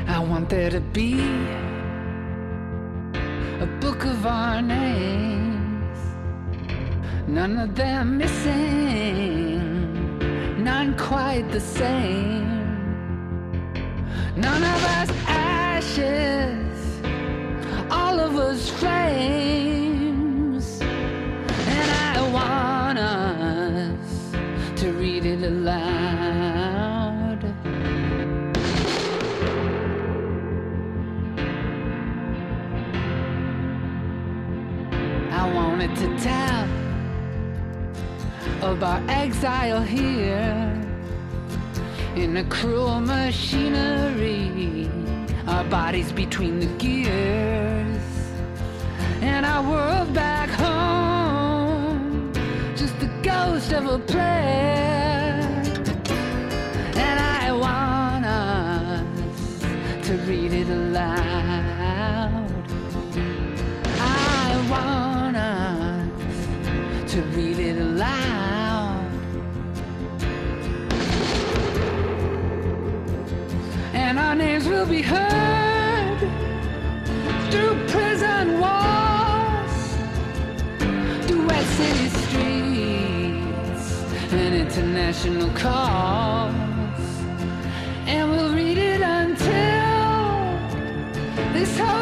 I 0.06 0.18
want 0.18 0.48
be 0.92 1.20
a 3.60 3.66
book 3.80 4.04
of. 4.04 5.39
None 7.30 7.58
of 7.58 7.76
them 7.76 8.18
missing, 8.18 9.58
none 10.64 10.96
quite 10.96 11.48
the 11.52 11.60
same. 11.60 12.48
None 14.36 14.64
of 14.64 14.84
us 14.98 15.10
ashes, 15.28 17.00
all 17.88 18.18
of 18.18 18.36
us 18.36 18.68
flames. 18.70 20.80
And 20.82 21.90
I 21.90 22.30
want 22.32 22.98
us 22.98 24.32
to 24.80 24.92
read 24.92 25.24
it 25.24 25.44
aloud. 25.44 27.44
I 35.30 35.52
want 35.54 35.80
it 35.80 35.94
to 35.94 36.18
tell 36.18 36.59
of 38.62 38.82
our 38.82 39.02
exile 39.08 39.82
here 39.82 40.80
in 42.14 42.36
a 42.36 42.44
cruel 42.44 43.00
machinery, 43.00 44.90
our 45.46 45.64
bodies 45.64 46.12
between 46.12 46.60
the 46.60 46.66
gears, 46.76 48.02
and 49.22 49.46
our 49.46 49.62
world 49.68 50.12
back 50.12 50.50
home, 50.50 52.32
just 52.76 52.98
the 53.00 53.08
ghost 53.22 53.72
of 53.72 53.86
a 53.86 53.98
player. 53.98 55.40
And 56.96 57.18
I 57.18 57.52
want 57.52 58.26
us 58.26 59.60
to 60.08 60.16
read 60.28 60.52
it 60.52 60.68
read 67.50 67.66
it 67.66 67.78
aloud. 67.78 69.10
And 73.92 74.18
our 74.18 74.34
names 74.34 74.68
will 74.68 74.86
be 74.86 75.02
heard 75.02 76.18
through 77.50 77.74
prison 77.88 78.60
walls, 78.60 79.74
through 81.26 81.46
wet 81.46 81.66
city 81.78 82.08
streets 82.22 83.84
and 84.32 84.54
international 84.54 85.50
calls. 85.50 86.54
And 88.06 88.30
we'll 88.30 88.54
read 88.54 88.78
it 88.78 89.00
until 89.00 89.50
this 91.52 91.78
whole 91.78 91.99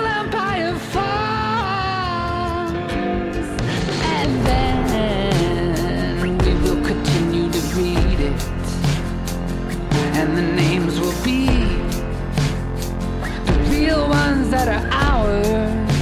ones 14.49 14.65
that 14.65 14.69
are 14.69 14.87
ours, 14.93 15.93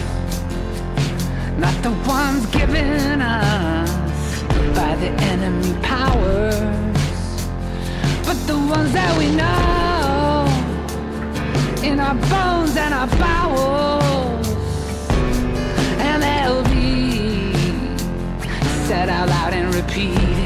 not 1.59 1.75
the 1.83 1.91
ones 2.09 2.47
given 2.47 3.21
us 3.21 4.43
by 4.75 4.95
the 4.97 5.09
enemy 5.33 5.75
powers, 5.83 6.61
but 8.25 8.37
the 8.47 8.57
ones 8.57 8.93
that 8.93 9.19
we 9.19 9.27
know 9.35 10.47
in 11.83 11.99
our 11.99 12.15
bones 12.15 12.77
and 12.77 12.95
our 12.95 13.09
bowels, 13.19 14.49
and 15.99 16.23
they'll 16.23 16.63
be 16.65 17.53
said 18.87 19.09
out 19.09 19.29
loud 19.29 19.53
and 19.55 19.75
repeated. 19.75 20.46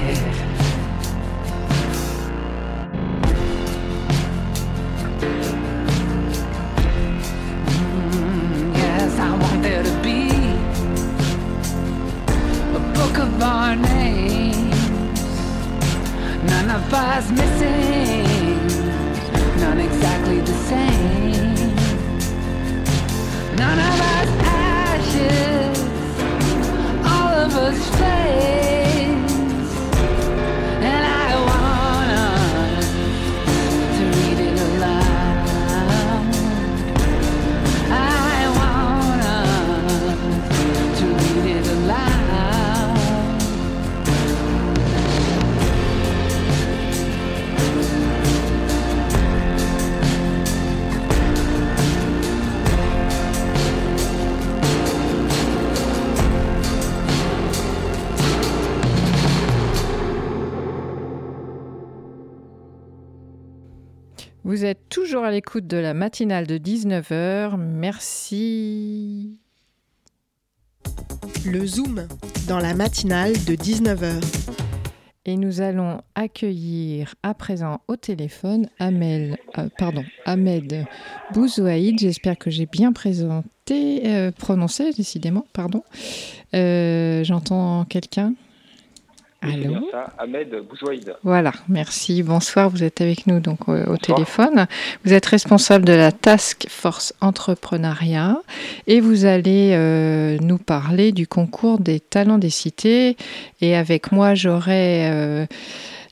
Of 13.40 13.46
our 13.46 13.76
names. 13.76 15.20
None 16.44 16.70
of 16.70 16.92
us 16.92 17.30
missing, 17.30 18.66
none 19.60 19.80
exactly 19.80 20.40
the 20.40 20.56
same. 20.70 21.74
None 23.56 23.78
of 23.78 24.00
us 24.14 24.30
ashes, 24.44 25.78
all 27.04 27.32
of 27.44 27.56
us 27.56 27.88
flames. 27.96 28.79
Vous 64.50 64.64
êtes 64.64 64.88
toujours 64.88 65.22
à 65.22 65.30
l'écoute 65.30 65.68
de 65.68 65.76
la 65.76 65.94
matinale 65.94 66.44
de 66.44 66.58
19h. 66.58 67.56
Merci. 67.56 69.38
Le 71.46 71.64
Zoom 71.64 72.08
dans 72.48 72.58
la 72.58 72.74
matinale 72.74 73.34
de 73.44 73.54
19h. 73.54 74.20
Et 75.24 75.36
nous 75.36 75.60
allons 75.60 76.00
accueillir 76.16 77.14
à 77.22 77.32
présent 77.32 77.80
au 77.86 77.94
téléphone 77.94 78.68
Amel, 78.80 79.38
euh, 79.56 79.68
pardon, 79.78 80.02
Ahmed 80.24 80.84
Bouzouaïd. 81.32 82.00
J'espère 82.00 82.36
que 82.36 82.50
j'ai 82.50 82.66
bien 82.66 82.92
présenté, 82.92 84.02
euh, 84.06 84.32
prononcé 84.32 84.90
décidément, 84.90 85.46
pardon. 85.52 85.84
Euh, 86.54 87.22
j'entends 87.22 87.84
quelqu'un? 87.84 88.34
Allô 89.42 89.90
Ahmed 90.18 90.54
Bouzouaïd. 90.68 91.16
Voilà, 91.22 91.52
merci. 91.66 92.22
Bonsoir, 92.22 92.68
vous 92.68 92.84
êtes 92.84 93.00
avec 93.00 93.26
nous 93.26 93.40
donc 93.40 93.68
au, 93.68 93.96
téléphone. 93.96 94.66
Vous 95.04 95.14
êtes 95.14 95.24
responsable 95.24 95.86
de 95.86 95.94
la 95.94 96.12
Task 96.12 96.66
Force 96.68 97.14
Entrepreneuriat 97.22 98.36
et 98.86 99.00
vous 99.00 99.24
allez 99.24 99.70
euh, 99.72 100.36
nous 100.42 100.58
parler 100.58 101.12
du 101.12 101.26
concours 101.26 101.78
des 101.78 102.00
talents 102.00 102.36
des 102.36 102.50
cités. 102.50 103.16
Et 103.62 103.74
avec 103.74 104.12
moi, 104.12 104.34
j'aurai 104.34 105.10
euh, 105.10 105.46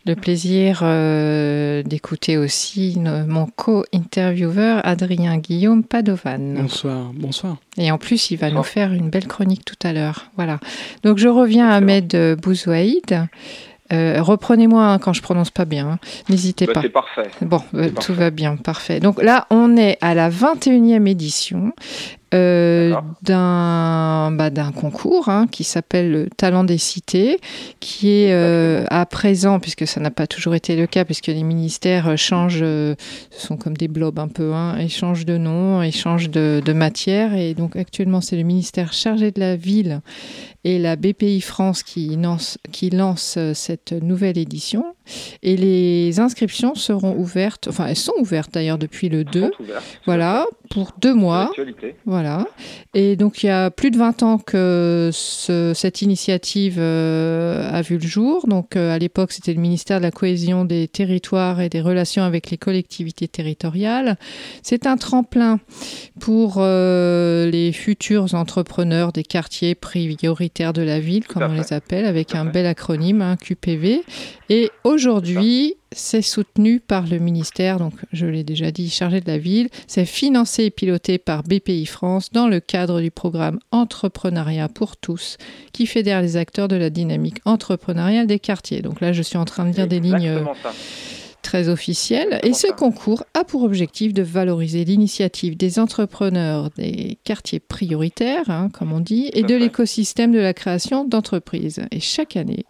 le 0.08 0.16
plaisir 0.16 0.80
euh, 0.82 1.82
d'écouter 1.82 2.38
aussi 2.38 2.98
mon 2.98 3.46
co-intervieweur 3.46 4.80
Adrien 4.84 5.36
Guillaume 5.36 5.84
Padovan. 5.84 6.54
Bonsoir, 6.56 7.10
bonsoir. 7.12 7.56
Et 7.76 7.92
en 7.92 7.98
plus, 7.98 8.30
il 8.30 8.36
va 8.36 8.50
nous 8.50 8.62
faire 8.62 8.92
une 8.92 9.10
belle 9.10 9.26
chronique 9.26 9.64
tout 9.66 9.76
à 9.86 9.92
l'heure. 9.92 10.30
Voilà. 10.36 10.60
Donc 11.04 11.18
je 11.18 11.28
reviens 11.28 11.68
à 11.68 11.74
Ahmed 11.74 12.36
Bouzouaïd. 12.40 13.28
Euh, 13.90 14.20
reprenez-moi 14.20 14.84
hein, 14.84 14.98
quand 14.98 15.12
je 15.12 15.22
prononce 15.22 15.50
pas 15.50 15.64
bien. 15.64 15.88
Hein. 15.88 15.98
N'hésitez 16.28 16.66
bah, 16.66 16.74
pas. 16.74 16.82
C'est 16.82 16.88
parfait. 16.88 17.30
Bon, 17.42 17.62
euh, 17.74 17.90
tout 17.90 18.12
va 18.12 18.30
bien, 18.30 18.56
parfait. 18.56 19.00
Donc 19.00 19.22
là, 19.22 19.46
on 19.50 19.76
est 19.76 19.96
à 20.00 20.14
la 20.14 20.30
21e 20.30 21.06
édition 21.06 21.72
euh, 22.34 22.94
d'un 23.22 24.30
bah, 24.32 24.50
d'un 24.50 24.70
concours 24.70 25.30
hein, 25.30 25.46
qui 25.50 25.64
s'appelle 25.64 26.12
le 26.12 26.28
Talent 26.28 26.62
des 26.62 26.76
cités, 26.76 27.38
qui 27.80 28.10
est 28.10 28.32
euh, 28.34 28.84
à 28.90 29.06
présent, 29.06 29.60
puisque 29.60 29.86
ça 29.86 29.98
n'a 29.98 30.10
pas 30.10 30.26
toujours 30.26 30.54
été 30.54 30.76
le 30.76 30.86
cas, 30.86 31.06
puisque 31.06 31.28
les 31.28 31.42
ministères 31.42 32.08
euh, 32.08 32.16
changent, 32.16 32.60
ce 32.60 32.96
sont 33.30 33.56
comme 33.56 33.78
des 33.78 33.88
blobs 33.88 34.18
un 34.18 34.28
peu, 34.28 34.52
hein, 34.52 34.76
ils 34.78 34.90
changent 34.90 35.24
de 35.24 35.38
nom, 35.38 35.82
ils 35.82 35.94
changent 35.94 36.28
de, 36.28 36.60
de 36.62 36.72
matière, 36.74 37.34
et 37.34 37.54
donc 37.54 37.76
actuellement 37.76 38.20
c'est 38.20 38.36
le 38.36 38.42
ministère 38.42 38.92
chargé 38.92 39.30
de 39.30 39.40
la 39.40 39.56
ville 39.56 40.02
et 40.64 40.78
la 40.78 40.96
BPI 40.96 41.40
France 41.40 41.82
qui 41.82 42.14
lance, 42.16 42.58
qui 42.72 42.90
lance 42.90 43.38
cette 43.54 43.92
nouvelle 43.92 44.36
édition. 44.36 44.84
Et 45.42 45.56
les 45.56 46.20
inscriptions 46.20 46.74
seront 46.74 47.16
ouvertes, 47.16 47.68
enfin 47.68 47.86
elles 47.86 47.96
sont 47.96 48.12
ouvertes 48.18 48.52
d'ailleurs 48.52 48.76
depuis 48.76 49.08
le 49.08 49.24
2, 49.24 49.50
voilà, 50.04 50.46
pour 50.68 50.92
deux 51.00 51.14
mois. 51.14 51.52
Voilà. 52.04 52.17
Et 52.94 53.16
donc 53.16 53.42
il 53.42 53.46
y 53.46 53.50
a 53.50 53.70
plus 53.70 53.90
de 53.90 53.98
20 53.98 54.22
ans 54.22 54.38
que 54.38 55.10
cette 55.12 56.02
initiative 56.02 56.76
euh, 56.78 57.70
a 57.70 57.82
vu 57.82 57.98
le 57.98 58.06
jour. 58.06 58.46
Donc 58.46 58.76
euh, 58.76 58.94
à 58.94 58.98
l'époque 58.98 59.32
c'était 59.32 59.52
le 59.52 59.60
ministère 59.60 59.98
de 59.98 60.04
la 60.04 60.10
cohésion 60.10 60.64
des 60.64 60.88
territoires 60.88 61.60
et 61.60 61.68
des 61.68 61.80
relations 61.80 62.22
avec 62.22 62.50
les 62.50 62.56
collectivités 62.56 63.28
territoriales. 63.28 64.16
C'est 64.62 64.86
un 64.86 64.96
tremplin 64.96 65.60
pour 66.20 66.56
euh, 66.58 67.50
les 67.50 67.72
futurs 67.72 68.34
entrepreneurs 68.34 69.12
des 69.12 69.24
quartiers 69.24 69.74
prioritaires 69.74 70.72
de 70.72 70.82
la 70.82 71.00
ville, 71.00 71.26
comme 71.26 71.44
on 71.44 71.54
les 71.54 71.72
appelle, 71.72 72.04
avec 72.04 72.34
un 72.34 72.44
bel 72.44 72.66
acronyme, 72.66 73.22
un 73.22 73.36
QPV. 73.36 74.02
Et 74.50 74.70
aujourd'hui, 74.84 75.77
c'est 75.92 76.22
soutenu 76.22 76.80
par 76.80 77.06
le 77.06 77.18
ministère, 77.18 77.78
donc 77.78 77.94
je 78.12 78.26
l'ai 78.26 78.44
déjà 78.44 78.70
dit, 78.70 78.90
chargé 78.90 79.20
de 79.20 79.26
la 79.26 79.38
ville. 79.38 79.68
C'est 79.86 80.04
financé 80.04 80.64
et 80.64 80.70
piloté 80.70 81.18
par 81.18 81.42
BPI 81.42 81.86
France 81.86 82.30
dans 82.32 82.48
le 82.48 82.60
cadre 82.60 83.00
du 83.00 83.10
programme 83.10 83.58
Entrepreneuriat 83.70 84.68
pour 84.68 84.96
tous, 84.96 85.38
qui 85.72 85.86
fédère 85.86 86.20
les 86.20 86.36
acteurs 86.36 86.68
de 86.68 86.76
la 86.76 86.90
dynamique 86.90 87.38
entrepreneuriale 87.44 88.26
des 88.26 88.38
quartiers. 88.38 88.82
Donc 88.82 89.00
là, 89.00 89.12
je 89.12 89.22
suis 89.22 89.38
en 89.38 89.44
train 89.44 89.64
de 89.64 89.72
dire 89.72 89.86
des 89.86 90.00
lignes 90.00 90.28
euh, 90.28 90.44
très 91.42 91.68
officielles. 91.68 92.40
Et 92.42 92.52
ce 92.52 92.70
concours 92.70 93.24
a 93.32 93.44
pour 93.44 93.62
objectif 93.62 94.12
de 94.12 94.22
valoriser 94.22 94.84
l'initiative 94.84 95.56
des 95.56 95.78
entrepreneurs 95.78 96.70
des 96.76 97.18
quartiers 97.24 97.60
prioritaires, 97.60 98.50
hein, 98.50 98.68
comme 98.72 98.92
on 98.92 99.00
dit, 99.00 99.30
et 99.32 99.42
de 99.42 99.54
l'écosystème 99.54 100.32
de 100.32 100.38
la 100.38 100.52
création 100.52 101.04
d'entreprises. 101.04 101.80
Et 101.90 102.00
chaque 102.00 102.36
année, 102.36 102.66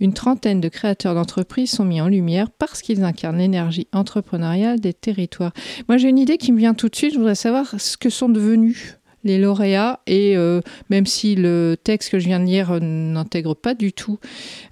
une 0.00 0.12
trentaine 0.12 0.60
de 0.60 0.68
créateurs 0.68 1.14
d'entreprises 1.14 1.70
sont 1.70 1.84
mis 1.84 2.00
en 2.00 2.08
lumière 2.08 2.50
parce 2.50 2.82
qu'ils 2.82 3.04
incarnent 3.04 3.38
l'énergie 3.38 3.88
entrepreneuriale 3.92 4.80
des 4.80 4.92
territoires. 4.92 5.52
Moi, 5.88 5.96
j'ai 5.98 6.08
une 6.08 6.18
idée 6.18 6.38
qui 6.38 6.52
me 6.52 6.58
vient 6.58 6.74
tout 6.74 6.88
de 6.88 6.96
suite. 6.96 7.12
Je 7.12 7.18
voudrais 7.18 7.34
savoir 7.34 7.80
ce 7.80 7.96
que 7.96 8.10
sont 8.10 8.28
devenus 8.28 8.96
les 9.26 9.38
lauréats 9.38 10.00
et 10.06 10.36
euh, 10.36 10.60
même 10.88 11.04
si 11.04 11.34
le 11.34 11.76
texte 11.82 12.10
que 12.10 12.18
je 12.18 12.26
viens 12.26 12.40
de 12.40 12.46
lire 12.46 12.72
euh, 12.72 12.78
n'intègre 12.80 13.54
pas 13.54 13.74
du 13.74 13.92
tout 13.92 14.18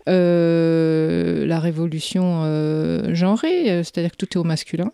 euh, 0.08 1.44
la 1.46 1.58
révolution 1.58 2.44
genrée, 3.12 3.82
c'est-à-dire 3.82 4.12
que 4.12 4.16
tout 4.16 4.28
est 4.34 4.36
au 4.36 4.44
masculin, 4.44 4.92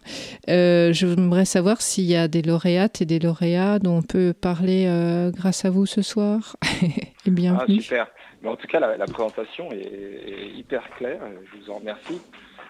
j'aimerais 0.48 1.44
savoir 1.44 1.82
s'il 1.82 2.05
y 2.05 2.16
a 2.16 2.26
des 2.26 2.42
lauréates 2.42 3.03
et 3.03 3.05
des 3.05 3.18
lauréats 3.18 3.78
dont 3.78 3.98
on 3.98 4.03
peut 4.03 4.32
parler 4.32 4.88
grâce 5.36 5.64
à 5.64 5.70
vous 5.70 5.84
ce 5.84 6.01
soir. 6.01 6.57
et 7.26 7.30
bienvenue. 7.30 7.78
Ah, 7.78 7.82
super. 7.82 8.07
Mais 8.43 8.49
en 8.49 8.57
tout 8.57 8.66
cas, 8.66 8.80
la, 8.80 9.07
présentation 9.07 9.70
est, 9.72 10.51
hyper 10.55 10.88
claire. 10.97 11.20
Je 11.45 11.59
vous 11.59 11.70
en 11.70 11.76
remercie. 11.76 12.20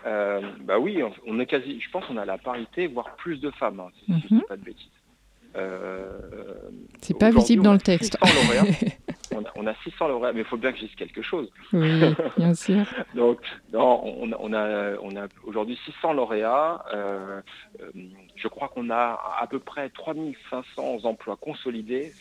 Euh, 0.07 0.41
bah 0.61 0.79
oui, 0.79 1.03
on, 1.27 1.39
est 1.41 1.47
quasi, 1.47 1.81
je 1.81 1.91
pense 1.91 2.05
qu'on 2.07 2.17
a 2.17 2.25
la 2.25 2.39
parité, 2.39 2.87
voire 2.87 3.17
plus 3.17 3.39
de 3.41 3.51
femmes, 3.51 3.81
hein, 3.81 3.89
si, 3.99 4.07
je 4.29 4.35
ne 4.35 4.41
dis 4.41 4.47
pas 4.47 4.57
de 4.57 4.65
bêtises. 4.65 4.89
Euh, 5.57 6.19
c'est 7.03 7.19
pas 7.19 7.31
visible 7.31 7.63
dans 7.63 7.73
le 7.73 7.81
texte. 7.81 8.17
on, 9.57 9.67
a, 9.67 9.75
600 9.83 10.09
lauréats, 10.09 10.33
mais 10.33 10.41
il 10.41 10.47
faut 10.47 10.57
bien 10.57 10.73
que 10.73 10.79
je 10.79 10.85
dise 10.85 10.95
quelque 10.95 11.23
chose. 11.23 11.51
Oui, 11.73 12.15
bien 12.37 12.55
sûr. 12.55 12.85
Donc, 13.15 13.41
on, 13.75 14.53
a, 14.53 14.97
on 15.03 15.17
a 15.17 15.27
aujourd'hui 15.45 15.79
600 15.85 16.13
lauréats. 16.13 16.85
Euh, 16.95 17.41
je 18.37 18.49
crois 18.49 18.69
qu'on 18.69 18.91
a 18.91 19.21
à 19.41 19.47
peu 19.49 19.59
près 19.59 19.91
3500 19.91 21.05
emplois 21.05 21.37
consolidés. 21.37 22.13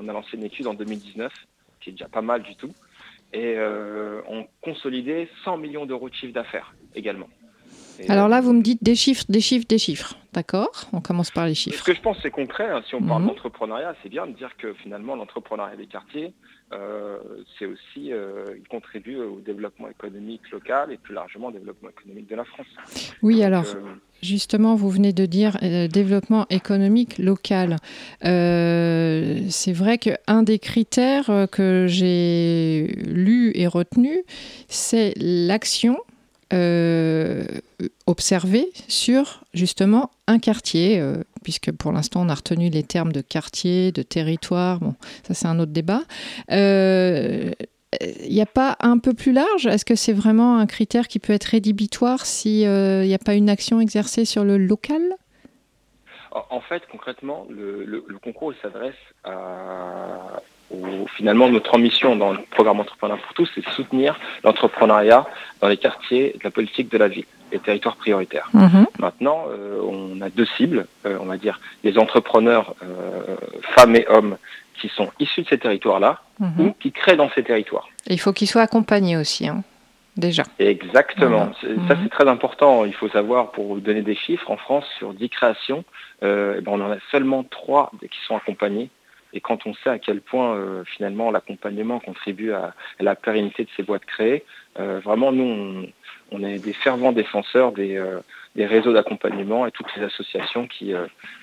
on 0.00 0.08
a 0.08 0.12
lancé 0.12 0.36
une 0.36 0.44
étude 0.44 0.66
en 0.66 0.74
2019 0.74 1.30
qui 1.82 1.90
est 1.90 1.92
déjà 1.92 2.08
pas 2.08 2.22
mal 2.22 2.42
du 2.42 2.54
tout. 2.56 2.72
Et 3.32 3.54
euh, 3.56 4.20
on 4.28 4.46
consolidait 4.60 5.28
100 5.44 5.56
millions 5.56 5.86
d'euros 5.86 6.08
de 6.08 6.14
chiffre 6.14 6.34
d'affaires 6.34 6.74
également. 6.94 7.28
Alors 8.08 8.28
là, 8.28 8.40
vous 8.40 8.52
me 8.52 8.62
dites 8.62 8.82
des 8.82 8.94
chiffres, 8.94 9.24
des 9.28 9.40
chiffres, 9.40 9.66
des 9.66 9.78
chiffres. 9.78 10.16
D'accord 10.32 10.88
On 10.92 11.00
commence 11.00 11.30
par 11.30 11.46
les 11.46 11.54
chiffres. 11.54 11.78
Ce 11.78 11.84
que 11.84 11.94
je 11.94 12.00
pense, 12.00 12.16
c'est 12.22 12.30
concret. 12.30 12.68
Hein. 12.68 12.82
Si 12.88 12.94
on 12.94 13.02
parle 13.02 13.22
mhm. 13.22 13.28
d'entrepreneuriat, 13.28 13.94
c'est 14.02 14.08
bien 14.08 14.26
de 14.26 14.32
dire 14.32 14.56
que 14.56 14.72
finalement, 14.74 15.14
l'entrepreneuriat 15.14 15.76
des 15.76 15.86
quartiers, 15.86 16.32
euh, 16.72 17.18
c'est 17.58 17.66
aussi, 17.66 18.12
euh, 18.12 18.56
il 18.56 18.66
contribue 18.68 19.18
au 19.18 19.40
développement 19.40 19.88
économique 19.88 20.50
local 20.50 20.90
et 20.90 20.96
plus 20.96 21.14
largement 21.14 21.48
au 21.48 21.52
développement 21.52 21.90
économique 21.90 22.28
de 22.28 22.36
la 22.36 22.44
France. 22.44 22.66
Oui, 23.22 23.42
alors. 23.42 23.66
Justement, 24.22 24.76
vous 24.76 24.88
venez 24.88 25.12
de 25.12 25.26
dire 25.26 25.58
euh, 25.64 25.88
développement 25.88 26.46
économique 26.48 27.18
local. 27.18 27.78
Euh, 28.24 29.40
c'est 29.50 29.72
vrai 29.72 29.98
qu'un 29.98 30.44
des 30.44 30.60
critères 30.60 31.28
euh, 31.28 31.48
que 31.48 31.86
j'ai 31.88 32.86
lu 33.04 33.50
et 33.56 33.66
retenu, 33.66 34.22
c'est 34.68 35.12
l'action 35.16 35.98
observée 38.06 38.68
sur 38.88 39.44
justement 39.54 40.10
un 40.26 40.38
quartier, 40.38 41.02
puisque 41.42 41.72
pour 41.72 41.92
l'instant 41.92 42.22
on 42.22 42.28
a 42.28 42.34
retenu 42.34 42.70
les 42.70 42.82
termes 42.82 43.12
de 43.12 43.20
quartier, 43.20 43.92
de 43.92 44.02
territoire, 44.02 44.80
bon, 44.80 44.94
ça 45.26 45.34
c'est 45.34 45.46
un 45.46 45.58
autre 45.58 45.72
débat. 45.72 46.02
Il 48.00 48.32
n'y 48.32 48.40
a 48.40 48.46
pas 48.46 48.76
un 48.80 48.98
peu 48.98 49.12
plus 49.12 49.32
large? 49.32 49.66
Est-ce 49.66 49.84
que 49.84 49.94
c'est 49.94 50.12
vraiment 50.12 50.58
un 50.58 50.66
critère 50.66 51.08
qui 51.08 51.18
peut 51.18 51.32
être 51.32 51.44
rédhibitoire 51.44 52.24
s'il 52.24 52.66
euh, 52.66 53.04
n'y 53.04 53.14
a 53.14 53.18
pas 53.18 53.34
une 53.34 53.50
action 53.50 53.80
exercée 53.80 54.24
sur 54.24 54.44
le 54.44 54.56
local? 54.56 55.02
En 56.32 56.62
fait, 56.62 56.82
concrètement, 56.90 57.46
le, 57.50 58.02
concours 58.22 58.54
s'adresse 58.62 58.94
à, 59.24 60.40
finalement 61.16 61.48
notre 61.48 61.74
ambition 61.74 62.16
dans 62.16 62.32
le 62.32 62.38
programme 62.50 62.80
Entrepreneur 62.80 63.18
pour 63.18 63.34
tous, 63.34 63.50
c'est 63.54 63.64
de 63.64 63.70
soutenir 63.70 64.18
l'entrepreneuriat 64.44 65.26
dans 65.60 65.68
les 65.68 65.76
quartiers 65.76 66.34
de 66.38 66.44
la 66.44 66.50
politique 66.50 66.90
de 66.90 66.98
la 66.98 67.08
ville, 67.08 67.24
les 67.50 67.58
territoires 67.58 67.96
prioritaires. 67.96 68.48
Mhm. 68.52 68.86
Maintenant, 68.98 69.46
euh, 69.50 69.80
on 69.82 70.20
a 70.20 70.30
deux 70.30 70.46
cibles, 70.56 70.86
euh, 71.06 71.18
on 71.20 71.26
va 71.26 71.36
dire 71.36 71.60
les 71.84 71.98
entrepreneurs, 71.98 72.74
femmes 73.74 73.96
et 73.96 74.06
hommes, 74.08 74.36
qui 74.82 74.88
sont 74.88 75.10
issus 75.20 75.42
de 75.42 75.48
ces 75.48 75.58
territoires-là 75.58 76.20
mhm. 76.40 76.52
ou 76.58 76.74
qui 76.80 76.92
créent 76.92 77.16
dans 77.16 77.30
ces 77.30 77.42
territoires. 77.42 77.88
il 78.06 78.18
faut 78.18 78.32
qu'ils 78.32 78.48
soient 78.48 78.62
accompagnés 78.62 79.16
aussi, 79.16 79.46
hein, 79.46 79.62
déjà. 80.16 80.42
Exactement. 80.58 81.52
Ça, 81.60 81.68
mhm. 81.68 81.98
c'est 82.02 82.10
très 82.10 82.28
important. 82.28 82.84
Il 82.84 82.94
faut 82.94 83.08
savoir, 83.08 83.52
pour 83.52 83.66
vous 83.66 83.80
donner 83.80 84.02
des 84.02 84.14
chiffres, 84.14 84.50
en 84.50 84.56
France, 84.56 84.84
sur 84.98 85.14
10 85.14 85.28
créations, 85.28 85.84
euh, 86.22 86.60
ben, 86.60 86.72
on 86.72 86.80
en 86.80 86.92
a 86.92 86.96
seulement 87.10 87.44
3 87.44 87.92
qui 88.00 88.18
sont 88.26 88.36
accompagnés. 88.36 88.90
Et 89.32 89.40
quand 89.40 89.66
on 89.66 89.74
sait 89.74 89.90
à 89.90 89.98
quel 89.98 90.20
point, 90.20 90.54
euh, 90.54 90.84
finalement, 90.84 91.30
l'accompagnement 91.30 92.00
contribue 92.00 92.52
à, 92.52 92.74
la 93.00 93.14
pérennité 93.14 93.64
de 93.64 93.68
ces 93.76 93.82
boîtes 93.82 94.04
créées, 94.04 94.44
euh, 94.78 95.00
vraiment, 95.00 95.32
nous, 95.32 95.86
on, 96.30 96.42
est 96.42 96.58
des 96.58 96.72
fervents 96.72 97.12
défenseurs 97.12 97.72
des, 97.72 98.02
des 98.56 98.66
réseaux 98.66 98.92
d'accompagnement 98.92 99.66
et 99.66 99.70
toutes 99.70 99.94
les 99.96 100.02
associations 100.02 100.66
qui 100.66 100.94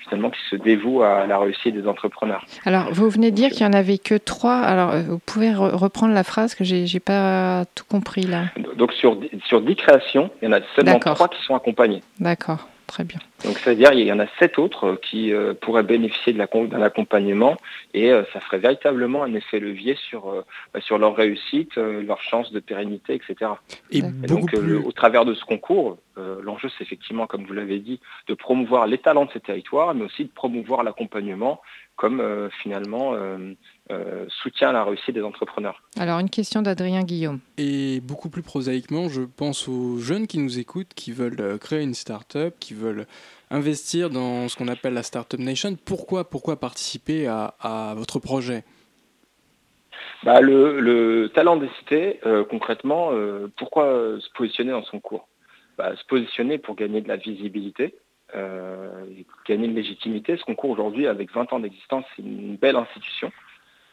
finalement 0.02 0.30
qui 0.30 0.40
se 0.50 0.56
dévouent 0.56 1.04
à 1.04 1.28
la 1.28 1.38
réussite 1.38 1.76
des 1.76 1.86
entrepreneurs. 1.86 2.44
Alors 2.64 2.92
vous 2.92 3.08
venez 3.08 3.30
de 3.30 3.36
dire 3.36 3.50
qu'il 3.50 3.60
y 3.60 3.66
en 3.66 3.72
avait 3.72 3.98
que 3.98 4.16
trois. 4.16 4.56
Alors 4.56 4.96
vous 4.96 5.20
pouvez 5.20 5.54
reprendre 5.54 6.12
la 6.12 6.24
phrase 6.24 6.56
que 6.56 6.64
j'ai 6.64 6.84
n'ai 6.92 7.00
pas 7.00 7.66
tout 7.76 7.84
compris 7.84 8.22
là. 8.22 8.46
Donc 8.76 8.92
sur 8.94 9.16
sur 9.46 9.60
dix 9.60 9.76
créations, 9.76 10.28
il 10.42 10.46
y 10.46 10.48
en 10.48 10.54
a 10.54 10.60
seulement 10.74 10.98
trois 10.98 11.28
qui 11.28 11.40
sont 11.44 11.54
accompagnées. 11.54 12.02
D'accord. 12.18 12.66
Très 12.90 13.04
bien. 13.04 13.20
Donc, 13.44 13.56
c'est-à-dire 13.58 13.92
il 13.92 14.04
y 14.04 14.12
en 14.12 14.18
a 14.18 14.26
sept 14.40 14.58
autres 14.58 14.84
euh, 14.84 14.96
qui 14.96 15.32
euh, 15.32 15.54
pourraient 15.54 15.84
bénéficier 15.84 16.32
d'un 16.32 16.82
accompagnement 16.82 17.56
et 17.94 18.10
euh, 18.10 18.24
ça 18.32 18.40
ferait 18.40 18.58
véritablement 18.58 19.22
un 19.22 19.32
effet 19.34 19.60
levier 19.60 19.94
sur, 20.08 20.44
sur 20.80 20.98
leur 20.98 21.14
réussite, 21.14 21.76
leur 21.76 22.20
chance 22.20 22.50
de 22.50 22.58
pérennité, 22.58 23.14
etc. 23.14 23.52
Et, 23.92 24.02
donc, 24.02 24.54
au 24.84 24.90
travers 24.90 25.24
de 25.24 25.34
ce 25.34 25.44
concours, 25.44 25.98
l'enjeu, 26.16 26.68
c'est 26.76 26.82
effectivement, 26.84 27.28
comme 27.28 27.44
vous 27.44 27.52
l'avez 27.52 27.78
dit, 27.78 28.00
de 28.26 28.34
promouvoir 28.34 28.88
les 28.88 28.98
talents 28.98 29.26
de 29.26 29.30
ces 29.32 29.40
territoires, 29.40 29.94
mais 29.94 30.04
aussi 30.04 30.24
de 30.24 30.30
promouvoir 30.30 30.82
l'accompagnement 30.82 31.60
comme 31.96 32.50
finalement 32.62 33.14
euh, 33.90 34.26
soutient 34.42 34.70
la 34.72 34.84
réussite 34.84 35.14
des 35.14 35.22
entrepreneurs. 35.22 35.82
Alors 35.98 36.20
une 36.20 36.30
question 36.30 36.62
d'Adrien 36.62 37.02
Guillaume. 37.02 37.40
Et 37.58 38.00
beaucoup 38.00 38.30
plus 38.30 38.42
prosaïquement, 38.42 39.08
je 39.08 39.22
pense 39.22 39.66
aux 39.66 39.98
jeunes 39.98 40.28
qui 40.28 40.38
nous 40.38 40.60
écoutent, 40.60 40.94
qui 40.94 41.10
veulent 41.10 41.40
euh, 41.40 41.58
créer 41.58 41.82
une 41.82 41.94
start-up, 41.94 42.54
qui 42.60 42.74
veulent 42.74 43.06
investir 43.50 44.08
dans 44.08 44.48
ce 44.48 44.56
qu'on 44.56 44.68
appelle 44.68 44.94
la 44.94 45.02
Startup 45.02 45.40
Nation. 45.40 45.76
Pourquoi, 45.84 46.30
pourquoi 46.30 46.60
participer 46.60 47.26
à, 47.26 47.94
votre 47.96 48.20
projet? 48.20 48.62
Bah, 50.22 50.40
le, 50.40 51.28
talent 51.34 51.56
des 51.56 51.70
cités, 51.80 52.20
euh, 52.26 52.44
concrètement, 52.44 53.10
pourquoi 53.56 54.18
se 54.20 54.30
positionner 54.36 54.70
dans 54.70 54.84
son 54.84 55.00
cours? 55.00 55.26
Bah, 55.78 55.96
Se 55.96 56.04
positionner 56.04 56.58
pour 56.58 56.76
gagner 56.76 57.00
de 57.00 57.08
la 57.08 57.16
visibilité, 57.16 57.96
gagner 59.48 59.66
de 59.66 59.74
légitimité. 59.74 60.36
Ce 60.36 60.44
concours 60.44 60.70
aujourd'hui, 60.70 61.08
avec 61.08 61.32
20 61.32 61.52
ans 61.52 61.58
d'existence, 61.58 62.04
c'est 62.14 62.22
une 62.22 62.54
belle 62.54 62.76
institution. 62.76 63.32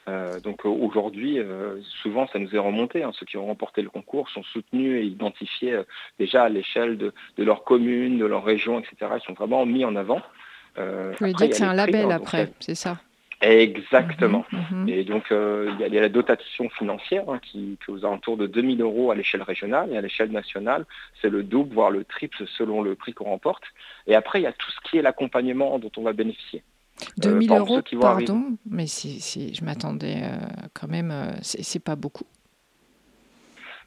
Euh, 0.08 0.39
donc 0.39 0.66
euh, 0.66 0.70
aujourd'hui, 0.70 1.39
euh, 1.39 1.82
souvent 2.01 2.28
ça 2.28 2.39
nous 2.39 2.55
est 2.55 2.60
remonté. 2.60 3.03
Hein. 3.03 3.12
ceux 3.20 3.26
qui 3.26 3.38
ont 3.38 3.45
remporté 3.45 3.82
le 3.82 3.89
concours 3.89 4.30
sont 4.30 4.43
soutenus 4.43 5.01
et 5.01 5.05
identifiés 5.05 5.80
déjà 6.18 6.43
à 6.43 6.49
l'échelle 6.49 6.97
de, 6.97 7.14
leur 7.38 7.64
commune, 7.64 8.18
de 8.18 8.26
leur 8.26 8.43
région, 8.43 8.80
etc. 8.80 9.12
Ils 9.16 9.26
sont 9.26 9.34
vraiment 9.34 9.66
mis 9.66 9.84
en 9.86 9.95
avant. 9.95 10.22
Vous 10.78 10.84
voulez 11.20 11.34
dire 11.34 11.49
que 11.49 11.55
c'est 11.55 11.64
un 11.64 11.74
label 11.74 12.12
après, 12.12 12.51
c'est 12.60 12.76
ça 12.76 12.99
Exactement. 13.41 14.45
Mhm, 14.51 14.82
mhm. 14.82 14.89
Et 14.89 15.03
donc, 15.03 15.26
il 15.30 15.93
y, 15.93 15.97
a 15.97 16.01
la 16.01 16.10
dotation 16.10 16.70
financière 16.70 17.24
hein, 17.30 17.39
qui, 17.39 17.78
qui 17.84 17.91
est 17.91 17.93
aux 17.93 18.03
alentours 18.03 18.38
de 18.38 18.47
2000 18.47 18.82
euros 18.82 19.12
à 19.12 19.16
l'échelle 19.16 19.43
régionale 19.43 19.91
et 19.91 19.97
à 19.97 20.01
l'échelle 20.01 20.32
nationale, 20.32 20.86
c'est 21.22 21.30
le 21.30 21.43
double, 21.43 21.74
voire 21.74 21.91
le 21.91 22.03
triple 22.03 22.45
selon 22.58 22.82
le 22.82 22.95
prix 22.95 23.14
qu'on 23.14 23.26
remporte. 23.26 23.64
Et 24.08 24.16
après, 24.16 24.39
il 24.39 24.43
y 24.43 24.47
a 24.47 24.53
tout 24.53 24.72
ce 24.72 24.89
qui 24.89 24.97
est 24.97 25.03
l'accompagnement 25.03 25.78
dont 25.78 25.91
on 25.97 26.01
va 26.01 26.14
bénéficier. 26.14 26.64
2000 27.17 27.51
euh, 27.51 27.59
euros, 27.59 27.81
pardon, 27.99 28.57
mais 28.69 28.87
si, 28.87 29.53
je 29.53 29.63
m'attendais 29.63 30.21
euh, 30.23 30.37
quand 30.73 30.87
même, 30.87 31.11
euh, 31.11 31.31
c'est 31.41 31.83
pas 31.83 31.95
beaucoup. 31.95 32.25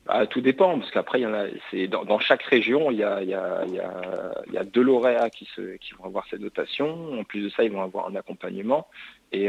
Bah, 0.07 0.27
tout 0.27 0.41
dépend, 0.41 0.79
parce 0.79 0.91
qu'après, 0.91 1.21
dans, 1.89 2.05
dans, 2.05 2.19
chaque 2.19 2.43
région, 2.43 2.91
il 2.91 2.99
y 2.99 3.05
a, 3.05 3.23
y, 3.23 3.35
a, 3.35 3.65
y, 3.67 4.53
y 4.53 4.59
a, 4.59 4.65
deux 4.65 4.83
lauréats 4.83 5.31
qui, 5.31 5.47
se, 5.55 5.77
qui 5.77 5.93
vont 5.95 6.05
avoir 6.05 6.25
cette 6.31 6.41
dotation. 6.41 7.21
En 7.21 7.25
plus 7.25 7.43
de 7.43 7.49
ça, 7.51 7.65
ils 7.65 7.71
vont 7.71 7.83
avoir 7.83 8.09
un 8.09 8.17
accompagnement. 8.17 8.89
Et 9.31 9.49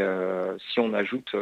si 0.72 0.80
on 0.80 0.93
ajoute 0.93 1.34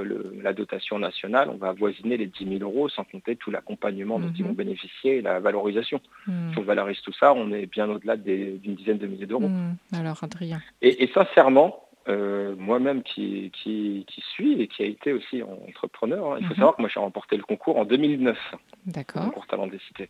la 0.41 0.53
dotation 0.53 0.99
nationale, 0.99 1.49
on 1.49 1.57
va 1.57 1.69
avoisiner 1.69 2.15
les 2.15 2.27
10 2.27 2.59
000 2.59 2.61
euros, 2.61 2.87
sans 2.87 3.03
compter 3.03 3.35
tout 3.35 3.51
l'accompagnement 3.51 4.19
dont 4.19 4.31
ils 4.33 4.43
vont 4.43 4.51
mhm. 4.51 4.55
bénéficier 4.55 5.17
et 5.17 5.21
la 5.21 5.39
valorisation. 5.39 5.99
Mhm. 6.27 6.53
Si 6.53 6.59
on 6.59 6.63
valorise 6.63 7.01
tout 7.01 7.11
ça, 7.11 7.33
on 7.33 7.51
est 7.51 7.65
bien 7.65 7.89
au-delà 7.89 8.15
d'une 8.15 8.75
dizaine 8.75 8.99
de 8.99 9.07
milliers 9.07 9.25
d'euros. 9.25 9.49
Mhm. 9.49 9.75
Alors, 9.91 10.23
Adrien. 10.23 10.61
Et, 10.81 11.03
et 11.03 11.11
sincèrement, 11.13 11.88
euh, 12.09 12.55
moi-même 12.57 13.03
qui, 13.03 13.51
qui, 13.53 14.05
suis 14.33 14.61
et 14.61 14.67
qui 14.67 14.83
a 14.83 14.85
été 14.85 15.13
aussi 15.13 15.43
entrepreneur. 15.43 16.33
Hein. 16.33 16.37
Il 16.39 16.47
faut 16.47 16.53
mhm. 16.53 16.57
savoir 16.57 16.75
que 16.75 16.81
moi 16.81 16.89
j'ai 16.91 16.99
remporté 16.99 17.37
le 17.37 17.43
concours 17.43 17.77
en 17.77 17.85
2009. 17.85 18.37
D'accord. 18.85 19.23
Le 19.23 19.27
concours 19.29 19.47
Talent 19.47 19.67
des 19.67 19.79
Cités. 19.79 20.09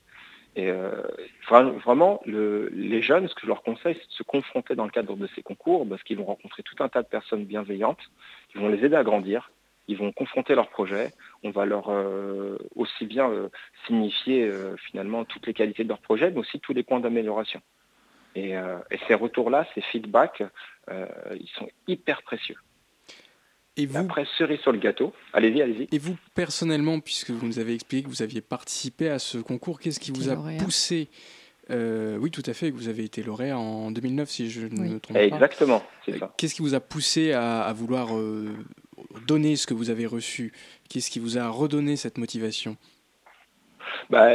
Et 0.55 0.69
euh, 0.69 1.03
vraiment, 1.49 2.21
les 2.25 3.01
jeunes, 3.01 3.27
ce 3.27 3.35
que 3.35 3.41
je 3.43 3.47
leur 3.47 3.63
conseille, 3.63 3.95
c'est 3.95 4.07
de 4.07 4.13
se 4.13 4.23
confronter 4.23 4.75
dans 4.75 4.85
le 4.85 4.91
cadre 4.91 5.15
de 5.15 5.27
ces 5.35 5.41
concours 5.43 5.87
parce 5.87 6.01
qu'ils 6.03 6.17
vont 6.17 6.25
rencontrer 6.25 6.63
tout 6.63 6.81
un 6.83 6.89
tas 6.89 7.03
de 7.03 7.07
personnes 7.07 7.45
bienveillantes 7.45 8.01
qui 8.51 8.57
vont 8.57 8.69
les 8.69 8.83
aider 8.83 8.95
à 8.95 9.03
grandir. 9.03 9.51
Ils 9.87 9.97
vont 9.97 10.11
confronter 10.11 10.55
leurs 10.55 10.69
projets. 10.69 11.11
On 11.43 11.51
va 11.51 11.65
leur 11.65 11.89
euh, 11.89 12.57
aussi 12.75 13.05
bien 13.05 13.31
signifier 13.87 14.49
finalement 14.89 15.25
toutes 15.25 15.47
les 15.47 15.53
qualités 15.53 15.83
de 15.83 15.89
leurs 15.89 16.01
projets, 16.01 16.31
mais 16.31 16.39
aussi 16.39 16.59
tous 16.59 16.73
les 16.73 16.83
points 16.83 16.99
d'amélioration. 16.99 17.61
Et, 18.39 18.99
ces 19.07 19.13
retours-là, 19.13 19.67
ces 19.75 19.81
feedbacks, 19.81 20.43
euh, 20.89 21.05
ils 21.39 21.49
sont 21.57 21.67
hyper 21.87 22.21
précieux. 22.23 22.57
Et 23.77 23.85
vous, 23.85 23.97
Après, 23.97 24.25
cerise 24.37 24.59
sur 24.59 24.71
le 24.71 24.79
gâteau. 24.79 25.13
Allez-y, 25.31 25.61
allez-y. 25.61 25.95
Et 25.95 25.99
vous, 25.99 26.17
personnellement, 26.35 26.99
puisque 26.99 27.29
vous 27.31 27.45
nous 27.45 27.59
avez 27.59 27.73
expliqué 27.73 28.03
que 28.03 28.09
vous 28.09 28.21
aviez 28.21 28.41
participé 28.41 29.09
à 29.09 29.19
ce 29.19 29.37
concours, 29.37 29.79
qu'est-ce 29.79 29.99
qui 29.99 30.11
vous 30.11 30.29
a 30.29 30.35
poussé 30.57 31.07
euh, 31.69 32.17
Oui, 32.17 32.29
tout 32.29 32.43
à 32.45 32.53
fait, 32.53 32.71
vous 32.71 32.89
avez 32.89 33.05
été 33.05 33.23
lauréat 33.23 33.57
en 33.57 33.91
2009, 33.91 34.29
si 34.29 34.49
je 34.49 34.61
ne 34.61 34.81
me 34.81 34.99
trompe 34.99 35.15
pas. 35.15 35.23
Exactement, 35.23 35.83
c'est 36.05 36.17
ça. 36.17 36.33
Qu'est-ce 36.37 36.55
qui 36.55 36.61
vous 36.61 36.73
a 36.73 36.81
poussé 36.81 37.31
à, 37.31 37.71
vouloir 37.73 38.17
euh, 38.17 38.53
donner 39.27 39.55
ce 39.55 39.65
que 39.65 39.73
vous 39.73 39.89
avez 39.89 40.05
reçu? 40.05 40.51
Qu'est-ce 40.89 41.09
qui 41.09 41.19
vous 41.19 41.37
a 41.37 41.47
redonné 41.47 41.95
cette 41.95 42.17
motivation? 42.17 42.75
Bah, 44.09 44.29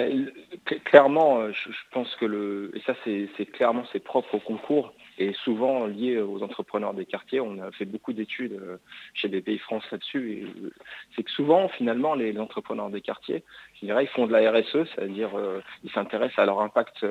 clairement, 0.84 1.50
je, 1.50 1.70
pense 1.90 2.14
que 2.16 2.24
le 2.24 2.70
et 2.74 2.80
ça 2.80 2.94
c'est 3.04 3.46
clairement 3.46 3.84
c'est 3.92 4.02
propre 4.02 4.34
au 4.34 4.40
concours 4.40 4.92
et 5.18 5.32
souvent 5.44 5.86
lié 5.86 6.20
aux 6.20 6.42
entrepreneurs 6.42 6.94
des 6.94 7.06
quartiers. 7.06 7.40
On 7.40 7.60
a 7.62 7.70
fait 7.72 7.84
beaucoup 7.84 8.12
d'études 8.12 8.54
euh, 8.60 8.78
chez 9.14 9.28
BPI 9.28 9.58
France 9.58 9.84
là-dessus. 9.90 10.46
Euh, 10.62 10.70
c'est 11.14 11.22
que 11.22 11.30
souvent, 11.30 11.68
finalement, 11.68 12.14
les, 12.14 12.36
entrepreneurs 12.38 12.90
des 12.90 13.00
quartiers, 13.00 13.44
je 13.80 13.86
dirais, 13.86 14.04
ils 14.04 14.08
font 14.08 14.26
de 14.26 14.32
la 14.32 14.50
RSE, 14.50 14.88
c'est-à-dire 14.94 15.36
euh, 15.36 15.60
ils 15.84 15.90
s'intéressent 15.92 16.40
à 16.40 16.46
leur 16.46 16.60
impact 16.60 17.06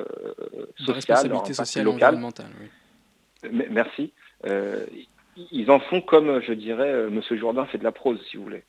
social, 0.76 1.28
leur 1.28 1.40
impact 1.40 1.54
sociale 1.54 1.84
local. 1.86 2.20
Oui. 2.60 3.62
Merci. 3.70 4.12
ils 5.50 5.70
en 5.70 5.80
font 5.80 6.00
comme, 6.00 6.40
je 6.42 6.52
dirais, 6.52 7.08
Monsieur 7.10 7.36
Jourdain 7.36 7.66
fait 7.66 7.78
de 7.78 7.84
la 7.84 7.92
prose, 7.92 8.20
si 8.30 8.36
vous 8.36 8.44
voulez. 8.44 8.64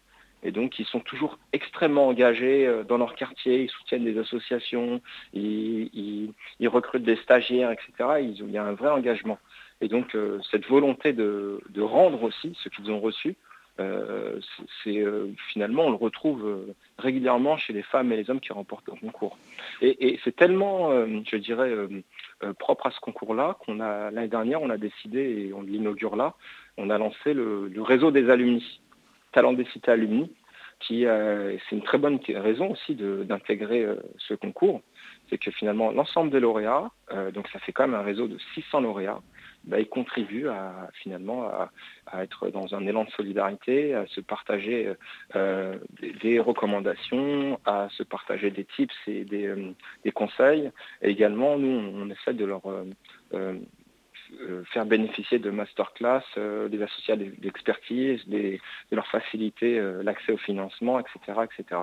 Et 0.45 0.51
donc, 0.51 0.77
ils 0.77 0.85
sont 0.85 0.99
toujours 0.99 1.39
extrêmement 1.53 2.07
engagés 2.07 2.67
euh, 2.67 2.83
dans 2.83 2.97
leur 2.97 3.15
quartier, 3.15 3.63
ils 3.63 3.69
soutiennent 3.69 4.05
des 4.05 4.19
associations, 4.19 5.01
ils, 5.33 6.31
recrutent 6.67 7.03
des 7.03 7.15
stagiaires, 7.17 7.71
etc. 7.71 8.21
il 8.21 8.51
y 8.51 8.57
a 8.57 8.63
un 8.63 8.73
vrai 8.73 8.89
engagement. 8.89 9.39
Et 9.81 9.87
donc, 9.87 10.13
euh, 10.13 10.39
cette 10.51 10.67
volonté 10.67 11.13
de, 11.13 11.59
rendre 11.79 12.21
aussi 12.21 12.55
ce 12.63 12.69
qu'ils 12.69 12.91
ont 12.91 12.99
reçu, 12.99 13.35
euh, 13.79 14.39
c'est 14.83 15.03
finalement, 15.51 15.87
on 15.87 15.89
le 15.89 15.95
retrouve 15.95 16.73
régulièrement 16.99 17.57
chez 17.57 17.73
les 17.73 17.81
femmes 17.81 18.11
et 18.13 18.15
les 18.15 18.29
hommes 18.29 18.39
qui 18.39 18.53
remportent 18.53 18.87
le 18.87 18.99
concours. 18.99 19.37
Et, 19.81 20.19
c'est 20.23 20.35
tellement, 20.35 20.91
je 21.25 21.37
dirais, 21.37 21.73
propre 22.59 22.87
à 22.87 22.91
ce 22.91 22.99
concours-là 22.99 23.57
qu'on 23.65 23.79
a 23.79 24.11
l'année 24.11 24.27
dernière, 24.27 24.61
on 24.61 24.69
a 24.69 24.77
décidé, 24.77 25.47
et 25.47 25.53
on 25.53 25.61
l'inaugure 25.63 26.15
là, 26.15 26.35
on 26.77 26.89
a 26.89 26.97
lancé 26.97 27.33
le, 27.33 27.67
le 27.67 27.81
réseau 27.81 28.11
des 28.11 28.29
alumni 28.29 28.79
talent 29.35 29.53
des 29.53 29.65
cités 29.65 29.91
alumni, 29.91 30.31
qui 30.79 31.05
euh, 31.05 31.57
c'est 31.69 31.75
une 31.75 31.83
très 31.83 31.97
bonne 31.97 32.19
raison 32.27 32.71
aussi 32.71 32.95
d'intégrer 32.95 33.83
euh, 33.83 33.95
ce 34.17 34.33
concours. 34.33 34.81
C'est 35.29 35.37
que 35.37 35.51
finalement, 35.51 35.91
l'ensemble 35.91 36.31
des 36.31 36.39
lauréats, 36.39 36.89
euh, 37.11 37.31
donc 37.31 37.47
ça 37.49 37.59
fait 37.59 37.73
quand 37.73 37.87
même 37.87 37.99
un 37.99 38.03
réseau 38.03 38.27
de 38.27 38.37
600 38.53 38.81
lauréats, 38.81 39.21
bah, 39.65 39.79
ils 39.79 39.89
contribuent 39.89 40.47
à, 40.47 40.89
finalement 41.01 41.49
à, 41.49 42.23
être 42.23 42.49
dans 42.49 42.75
un 42.75 42.85
élan 42.85 43.03
de 43.03 43.09
solidarité, 43.09 43.93
à 43.93 44.05
se 44.07 44.21
partager 44.21 44.93
des, 46.21 46.39
recommandations, 46.39 47.59
à 47.65 47.87
se 47.89 48.03
partager 48.03 48.51
des 48.51 48.63
tips 48.63 48.93
et 49.07 49.25
des, 49.25 50.11
conseils. 50.13 50.71
Et 51.01 51.09
également, 51.09 51.57
nous, 51.57 51.67
on 51.95 52.11
essaie 52.11 52.35
de 52.35 52.45
leur 52.45 52.61
faire 54.71 54.85
bénéficier 54.85 55.39
de 55.39 55.49
masterclass 55.49 56.23
euh, 56.37 56.69
des 56.69 56.81
associés 56.81 57.15
d'expertise, 57.15 58.21
de 58.27 58.59
leur 58.91 59.07
faciliter 59.07 59.79
euh, 59.79 60.03
l'accès 60.03 60.31
au 60.31 60.37
financement, 60.37 60.99
etc. 60.99 61.39
etc. 61.43 61.81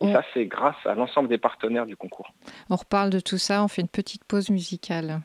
Et 0.00 0.12
ça, 0.12 0.22
c'est 0.32 0.46
grâce 0.46 0.76
à 0.84 0.94
l'ensemble 0.94 1.28
des 1.28 1.38
partenaires 1.38 1.86
du 1.86 1.96
concours. 1.96 2.32
On 2.70 2.76
reparle 2.76 3.10
de 3.10 3.20
tout 3.20 3.38
ça, 3.38 3.62
on 3.62 3.68
fait 3.68 3.82
une 3.82 3.88
petite 3.88 4.24
pause 4.24 4.50
musicale. 4.50 5.20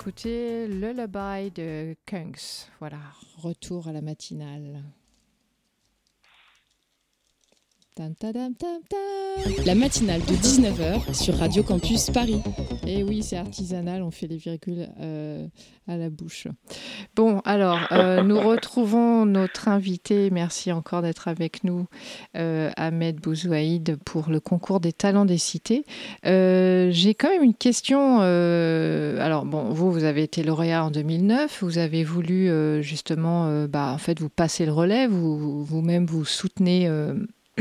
Vient 0.00 0.12
d'écouter 0.12 0.66
Lullaby 0.66 1.50
de 1.50 1.94
Kungs. 2.06 2.68
Voilà, 2.78 3.00
retour 3.36 3.88
à 3.88 3.92
la 3.92 4.00
matinale. 4.00 4.82
La 9.66 9.74
matinale 9.74 10.22
de 10.22 10.32
19h 10.32 11.12
sur 11.12 11.36
Radio 11.36 11.62
Campus 11.62 12.08
Paris. 12.08 12.40
Et 12.86 13.00
eh 13.00 13.02
oui, 13.04 13.22
c'est 13.22 13.36
artisanal, 13.36 14.02
on 14.02 14.10
fait 14.10 14.26
les 14.26 14.38
virgules 14.38 14.88
euh, 15.00 15.46
à 15.86 15.98
la 15.98 16.08
bouche. 16.08 16.46
Bon, 17.14 17.40
alors, 17.44 17.78
euh, 17.92 18.22
nous 18.22 18.40
retrouvons 18.40 19.26
notre 19.26 19.68
invité. 19.68 20.30
Merci 20.30 20.72
encore 20.72 21.02
d'être 21.02 21.28
avec 21.28 21.62
nous, 21.62 21.88
euh, 22.38 22.70
Ahmed 22.78 23.20
Bouzouaïd, 23.20 23.98
pour 24.02 24.30
le 24.30 24.40
concours 24.40 24.80
des 24.80 24.94
talents 24.94 25.26
des 25.26 25.36
cités. 25.36 25.84
J'ai 26.24 27.14
quand 27.14 27.28
même 27.28 27.42
une 27.42 27.54
question. 27.54 28.20
alors, 28.20 29.44
bon, 29.44 29.74
vous, 29.74 29.92
vous 29.92 30.04
avez 30.04 30.22
été 30.22 30.42
lauréat 30.42 30.86
en 30.86 30.90
2009. 30.90 31.62
Vous 31.62 31.76
avez 31.76 32.04
voulu 32.04 32.50
justement, 32.82 33.66
bah, 33.66 33.92
en 33.92 33.98
fait, 33.98 34.20
vous 34.20 34.30
passer 34.30 34.64
le 34.64 34.72
relais. 34.72 35.06
Vous-même, 35.06 36.06
vous, 36.06 36.20
vous 36.20 36.24
soutenez 36.24 36.88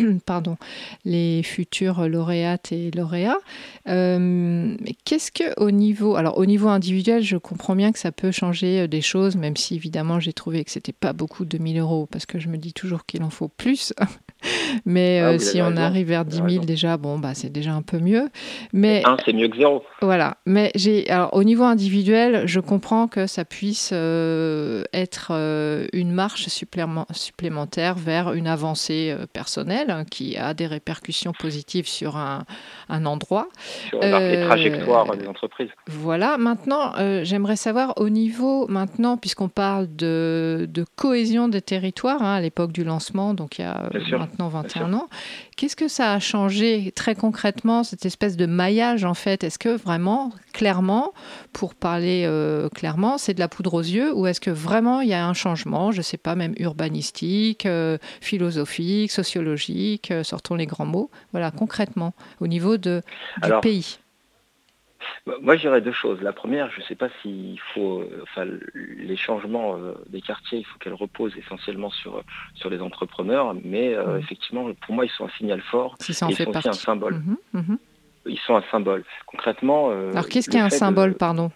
pardon, 0.25 0.57
les 1.05 1.43
futurs 1.43 2.07
lauréates 2.07 2.71
et 2.71 2.91
lauréats. 2.91 3.39
Euh, 3.87 4.75
qu'est-ce 5.05 5.31
que 5.31 5.59
au 5.59 5.71
niveau, 5.71 6.15
alors 6.15 6.37
au 6.37 6.45
niveau 6.45 6.67
individuel, 6.67 7.23
je 7.23 7.37
comprends 7.37 7.75
bien 7.75 7.91
que 7.91 7.99
ça 7.99 8.11
peut 8.11 8.31
changer 8.31 8.81
euh, 8.81 8.87
des 8.87 9.01
choses, 9.01 9.35
même 9.35 9.57
si 9.57 9.75
évidemment 9.75 10.19
j'ai 10.19 10.33
trouvé 10.33 10.63
que 10.63 10.71
c'était 10.71 10.93
pas 10.93 11.13
beaucoup 11.13 11.45
de 11.45 11.57
1000 11.57 11.79
euros, 11.79 12.07
parce 12.11 12.25
que 12.25 12.39
je 12.39 12.49
me 12.49 12.57
dis 12.57 12.73
toujours 12.73 13.05
qu'il 13.05 13.23
en 13.23 13.29
faut 13.29 13.49
plus. 13.49 13.93
Mais 14.85 15.19
ah, 15.19 15.29
euh, 15.29 15.37
si 15.39 15.61
on 15.61 15.75
arrive 15.77 16.07
vers 16.07 16.25
10 16.25 16.41
000 16.49 16.65
déjà, 16.65 16.97
bon, 16.97 17.19
bah, 17.19 17.33
c'est 17.33 17.51
déjà 17.51 17.73
un 17.73 17.81
peu 17.81 17.99
mieux. 17.99 18.29
Mais 18.73 19.03
c'est 19.25 19.33
mieux 19.33 19.47
que 19.47 19.57
zéro. 19.57 19.83
Voilà. 20.01 20.37
Mais 20.45 20.71
j'ai, 20.75 21.09
alors, 21.09 21.33
au 21.33 21.43
niveau 21.43 21.63
individuel, 21.63 22.43
je 22.45 22.59
comprends 22.59 23.07
que 23.07 23.27
ça 23.27 23.45
puisse 23.45 23.91
euh, 23.93 24.83
être 24.93 25.29
euh, 25.31 25.87
une 25.93 26.11
marche 26.11 26.47
supplémentaire 26.47 27.95
vers 27.95 28.33
une 28.33 28.47
avancée 28.47 29.15
personnelle 29.33 29.89
hein, 29.89 30.05
qui 30.09 30.37
a 30.37 30.53
des 30.53 30.67
répercussions 30.67 31.33
positives 31.37 31.87
sur 31.87 32.17
un, 32.17 32.45
un 32.89 33.05
endroit. 33.05 33.47
Sur 33.89 33.99
les 34.01 34.41
trajectoires 34.45 35.15
des 35.15 35.27
entreprises. 35.27 35.69
Voilà. 35.87 36.37
Maintenant, 36.37 36.93
j'aimerais 37.23 37.55
savoir 37.55 37.93
au 37.97 38.09
niveau, 38.09 38.67
maintenant, 38.67 39.17
puisqu'on 39.17 39.49
parle 39.49 39.87
de, 39.95 40.67
de, 40.69 40.85
cohésion 40.95 41.47
des 41.47 41.61
territoires, 41.61 42.21
hein, 42.21 42.35
à 42.35 42.41
l'époque 42.41 42.71
du 42.71 42.83
lancement, 42.83 43.33
donc 43.33 43.59
il 43.59 43.63
y 43.63 43.65
a 43.65 43.89
maintenant 44.29 44.49
21 44.49 44.93
ans. 44.93 45.09
Qu'est-ce 45.57 45.75
que 45.75 45.87
ça 45.87 46.13
a 46.13 46.19
changé 46.19 46.91
très 46.95 47.15
concrètement, 47.15 47.83
cette 47.83 48.05
espèce 48.05 48.37
de 48.37 48.45
maillage 48.45 49.03
en 49.03 49.13
fait? 49.13 49.43
Est-ce 49.43 49.59
que 49.59 49.69
vraiment, 49.69 50.31
clairement, 50.53 51.13
pour 51.53 51.75
parler 51.75 52.23
euh, 52.25 52.69
clairement, 52.69 53.17
c'est 53.17 53.33
de 53.33 53.39
la 53.39 53.47
poudre 53.47 53.73
aux 53.73 53.81
yeux 53.81 54.13
ou 54.13 54.27
est-ce 54.27 54.39
que 54.39 54.51
vraiment 54.51 55.01
il 55.01 55.09
y 55.09 55.13
a 55.13 55.25
un 55.25 55.33
changement, 55.33 55.91
je 55.91 55.97
ne 55.97 56.03
sais 56.03 56.17
pas, 56.17 56.35
même 56.35 56.53
urbanistique, 56.57 57.65
euh, 57.65 57.97
philosophique, 58.21 59.11
sociologique, 59.11 60.11
euh, 60.11 60.23
sortons 60.23 60.55
les 60.55 60.65
grands 60.65 60.85
mots, 60.85 61.09
voilà, 61.31 61.51
concrètement, 61.51 62.13
au 62.39 62.47
niveau 62.47 62.77
de, 62.77 63.01
du 63.43 63.51
pays 63.61 63.99
moi, 65.41 65.55
je 65.55 65.61
dirais 65.61 65.81
deux 65.81 65.91
choses. 65.91 66.21
La 66.21 66.33
première, 66.33 66.69
je 66.71 66.79
ne 66.79 66.85
sais 66.85 66.95
pas 66.95 67.09
s'il 67.21 67.59
faut, 67.73 68.01
euh, 68.01 68.23
enfin, 68.23 68.45
les 68.75 69.15
changements 69.15 69.75
euh, 69.75 69.93
des 70.07 70.21
quartiers, 70.21 70.59
il 70.59 70.65
faut 70.65 70.77
qu'elles 70.79 70.93
reposent 70.93 71.35
essentiellement 71.37 71.89
sur, 71.89 72.23
sur 72.55 72.69
les 72.69 72.79
entrepreneurs, 72.81 73.55
mais 73.63 73.93
euh, 73.93 74.17
effectivement, 74.17 74.69
pour 74.85 74.95
moi, 74.95 75.05
ils 75.05 75.11
sont 75.11 75.25
un 75.25 75.31
signal 75.37 75.61
fort. 75.61 75.95
ils 76.07 76.13
sont 76.13 76.27
aussi 76.27 76.67
un 76.67 76.73
symbole. 76.73 77.15
Mhm, 77.15 77.37
mhm. 77.53 77.77
Ils 78.25 78.39
sont 78.39 78.55
un 78.55 78.63
symbole. 78.69 79.03
Concrètement. 79.25 79.89
Alors, 79.89 80.27
qu'est-ce 80.27 80.49
qu'est 80.49 80.59
un 80.59 80.69
symbole, 80.69 81.15
pardon? 81.15 81.51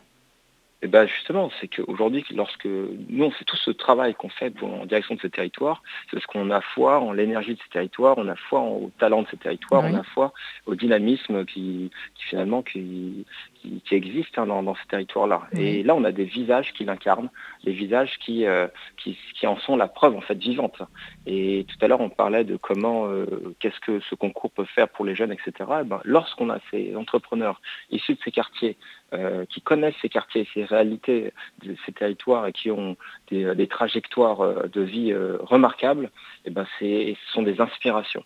Et 0.83 0.87
eh 0.87 0.89
ben 0.89 1.07
justement, 1.07 1.49
c'est 1.61 1.69
qu'aujourd'hui, 1.69 2.25
lorsque 2.35 2.65
nous, 2.65 3.23
on 3.23 3.31
fait 3.31 3.45
tout 3.45 3.55
ce 3.55 3.71
travail 3.71 4.15
qu'on 4.15 4.27
fait 4.27 4.51
en 4.61 4.85
direction 4.85 5.15
de 5.15 5.21
ce 5.21 5.27
territoire, 5.27 5.81
c'est 6.05 6.17
parce 6.17 6.25
qu'on 6.25 6.51
a 6.51 6.59
foi 6.59 6.99
en 6.99 7.13
l'énergie 7.13 7.53
de 7.53 7.59
ces 7.63 7.69
territoires, 7.69 8.17
on 8.17 8.27
a 8.27 8.35
foi 8.35 8.59
au 8.59 8.91
talent 8.99 9.21
de 9.21 9.27
ces 9.31 9.37
territoires, 9.37 9.81
on 9.85 9.95
a 9.95 10.03
foi 10.03 10.33
au 10.65 10.75
dynamisme 10.75 11.45
qui, 11.45 11.89
finalement 12.17 12.63
qui, 12.63 13.25
qui, 13.63 13.95
existe 13.95 14.37
hein, 14.37 14.47
dans, 14.47 14.75
ces 14.75 14.87
territoires-là. 14.89 15.43
Et 15.53 15.83
là, 15.83 15.95
on 15.95 16.03
a 16.03 16.11
des 16.11 16.25
visages 16.25 16.73
qui 16.73 16.83
l'incarnent, 16.83 17.29
des 17.63 17.71
visages 17.71 18.17
euh, 18.29 18.67
qui, 18.97 19.17
qui, 19.39 19.47
en 19.47 19.57
sont 19.57 19.75
la 19.75 19.87
preuve 19.87 20.15
en 20.15 20.21
fait 20.21 20.37
vivante. 20.37 20.81
Et 21.25 21.65
tout 21.67 21.83
à 21.83 21.87
l'heure, 21.87 22.01
on 22.01 22.09
parlait 22.09 22.43
de 22.43 22.57
comment, 22.57 23.07
euh, 23.07 23.55
qu'est-ce 23.59 23.79
que 23.79 23.99
ce 24.01 24.15
concours 24.15 24.51
peut 24.51 24.65
faire 24.65 24.89
pour 24.89 25.05
les 25.05 25.15
jeunes, 25.15 25.31
etc. 25.31 25.51
Et 25.81 25.85
ben, 25.85 26.01
lorsqu'on 26.03 26.49
a 26.49 26.59
ces 26.71 26.95
entrepreneurs 26.95 27.61
issus 27.91 28.15
de 28.15 28.19
ces 28.23 28.31
quartiers, 28.31 28.77
euh, 29.13 29.45
qui 29.45 29.61
connaissent 29.61 29.95
ces 30.01 30.09
quartiers, 30.09 30.47
ces 30.53 30.65
réalités 30.65 31.33
de 31.63 31.75
ces 31.85 31.91
territoires 31.91 32.47
et 32.47 32.53
qui 32.53 32.71
ont 32.71 32.97
des, 33.29 33.67
trajectoires 33.67 34.67
de 34.67 34.81
vie 34.81 35.13
remarquables, 35.13 36.11
et 36.45 36.49
ben, 36.49 36.65
ce 36.79 37.15
sont 37.31 37.43
des 37.43 37.61
inspirations 37.61 38.23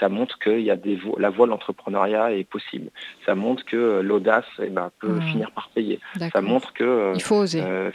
ça 0.00 0.08
montre 0.08 0.38
que 0.38 0.58
y 0.58 0.70
a 0.70 0.76
des 0.76 0.98
la 1.18 1.30
voie 1.30 1.46
de 1.46 1.50
l'entrepreneuriat 1.50 2.32
est 2.32 2.44
possible. 2.44 2.90
Ça 3.26 3.34
montre 3.34 3.64
que 3.64 3.76
euh, 3.76 4.02
l'audace 4.02 4.46
eh 4.60 4.68
ben, 4.68 4.90
peut 4.98 5.08
mmh. 5.08 5.22
finir 5.22 5.50
par 5.52 5.68
payer. 5.68 6.00
Ça 6.32 6.40
montre 6.40 6.72
que... 6.72 6.84
Euh, 6.84 7.12
il 7.14 7.22
faut 7.22 7.36
oser. 7.36 7.62
Euh, 7.62 7.90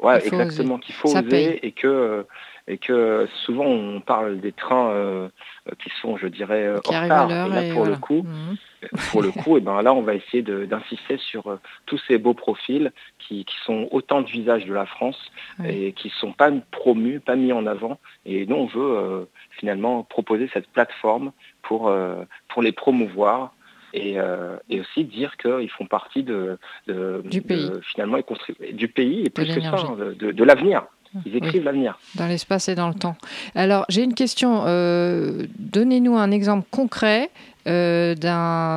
ouais, 0.00 0.24
exactement, 0.26 0.78
qu'il 0.78 0.94
faut 0.94 1.08
oser 1.08 1.66
et 1.66 1.72
que, 1.72 2.26
et 2.66 2.78
que 2.78 3.28
souvent 3.44 3.66
on 3.66 4.00
parle 4.00 4.40
des 4.40 4.52
trains 4.52 5.28
qui 5.78 5.90
sont, 6.00 6.16
je 6.16 6.26
dirais, 6.26 6.70
en 6.70 6.76
retard. 6.76 7.30
Et 7.30 7.68
là, 7.68 7.74
pour 7.74 7.84
le 7.84 7.96
coup, 7.96 8.22
mmh. 8.22 8.56
pour 9.10 9.22
le 9.22 9.30
coup, 9.42 9.58
et 9.58 9.60
ben 9.60 9.82
là, 9.82 9.92
on 9.92 10.02
va 10.02 10.14
essayer 10.14 10.42
d'insister 10.42 11.18
sur 11.18 11.58
tous 11.86 12.00
ces 12.08 12.18
beaux 12.18 12.34
profils 12.34 12.92
qui, 13.18 13.44
qui, 13.44 13.56
sont 13.64 13.88
autant 13.90 14.22
de 14.22 14.28
visages 14.28 14.64
de 14.64 14.72
la 14.72 14.86
France 14.86 15.18
et 15.64 15.92
qui 15.92 16.08
ne 16.08 16.12
sont 16.12 16.32
pas 16.32 16.50
promus, 16.70 17.20
pas 17.20 17.36
mis 17.36 17.52
en 17.52 17.66
avant. 17.66 17.98
Et 18.24 18.46
nous, 18.46 18.56
on 18.56 18.66
veut 18.66 19.28
finalement 19.58 20.02
proposer 20.02 20.48
cette 20.52 20.68
plateforme 20.68 21.32
pour, 21.62 21.88
euh, 21.88 22.24
pour 22.48 22.62
les 22.62 22.72
promouvoir 22.72 23.54
et, 23.92 24.18
euh, 24.18 24.56
et 24.68 24.80
aussi 24.80 25.04
dire 25.04 25.36
qu'ils 25.36 25.70
font 25.70 25.86
partie 25.86 26.22
de, 26.22 26.58
du 27.24 27.42
pays. 27.42 27.70
finalement 27.82 28.18
du 28.72 28.88
pays 28.88 29.24
et 29.24 29.30
plus 29.30 29.54
que 29.54 29.60
ça, 29.60 29.74
hein, 29.76 29.96
de, 29.96 30.32
de 30.32 30.44
l'avenir. 30.44 30.84
Ils 31.26 31.36
écrivent 31.36 31.64
l'avenir. 31.64 31.98
Dans 32.16 32.26
l'espace 32.26 32.68
et 32.68 32.74
dans 32.74 32.88
le 32.88 32.94
temps. 32.94 33.16
Alors, 33.54 33.84
j'ai 33.88 34.02
une 34.02 34.14
question. 34.14 34.64
Euh, 34.66 35.46
donnez-nous 35.58 36.16
un 36.16 36.30
exemple 36.30 36.66
concret 36.70 37.30
euh, 37.66 38.14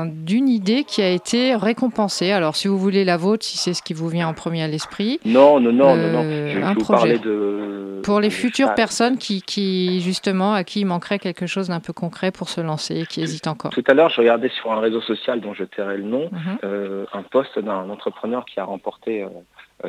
d'une 0.07 0.47
idée 0.47 0.83
qui 0.85 1.01
a 1.01 1.09
été 1.09 1.55
récompensée. 1.55 2.31
Alors, 2.31 2.55
si 2.55 2.67
vous 2.67 2.77
voulez 2.77 3.03
la 3.03 3.17
vôtre, 3.17 3.45
si 3.45 3.57
c'est 3.57 3.73
ce 3.73 3.81
qui 3.81 3.93
vous 3.93 4.07
vient 4.07 4.29
en 4.29 4.33
premier 4.33 4.63
à 4.63 4.67
l'esprit. 4.67 5.19
Non, 5.25 5.59
non, 5.59 5.73
non, 5.73 5.95
non, 5.97 6.11
non. 6.11 6.23
Euh, 6.23 6.49
je, 6.49 6.59
un 6.59 6.73
vous 6.73 6.79
projet. 6.79 7.17
de. 7.19 7.99
Pour 8.03 8.21
les 8.21 8.29
futures 8.29 8.73
personnes 8.75 9.17
qui, 9.17 9.41
qui, 9.41 9.99
justement, 9.99 10.53
à 10.53 10.63
qui 10.63 10.81
il 10.81 10.85
manquerait 10.85 11.19
quelque 11.19 11.47
chose 11.47 11.67
d'un 11.67 11.81
peu 11.81 11.91
concret 11.91 12.31
pour 12.31 12.47
se 12.47 12.61
lancer 12.61 13.01
et 13.01 13.05
qui 13.05 13.21
hésitent 13.21 13.47
encore. 13.47 13.71
Tout 13.71 13.83
à 13.87 13.93
l'heure, 13.93 14.09
je 14.09 14.21
regardais 14.21 14.49
sur 14.49 14.71
un 14.71 14.79
réseau 14.79 15.01
social 15.01 15.41
dont 15.41 15.53
je 15.53 15.65
tairai 15.65 15.97
le 15.97 16.03
nom, 16.03 16.29
mhm. 16.31 16.57
euh, 16.63 17.05
un 17.11 17.23
poste 17.23 17.59
d'un 17.59 17.89
entrepreneur 17.89 18.45
qui 18.45 18.59
a 18.61 18.63
remporté. 18.63 19.25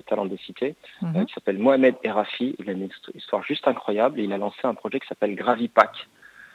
Talent 0.07 0.27
des 0.27 0.37
cités, 0.39 0.75
mhm. 1.03 1.27
qui 1.27 1.35
s'appelle 1.35 1.59
Mohamed 1.59 1.97
Erafi. 2.03 2.57
Il 2.59 2.69
a 2.69 2.73
une 2.73 2.89
histoire 3.15 3.43
juste 3.43 3.67
incroyable 3.67 4.21
et 4.21 4.25
il 4.25 4.33
a 4.33 4.39
lancé 4.39 4.61
un 4.65 4.75
projet 4.75 5.01
qui 5.01 5.07
s'appelle 5.09 5.35
Gravipack. 5.35 6.09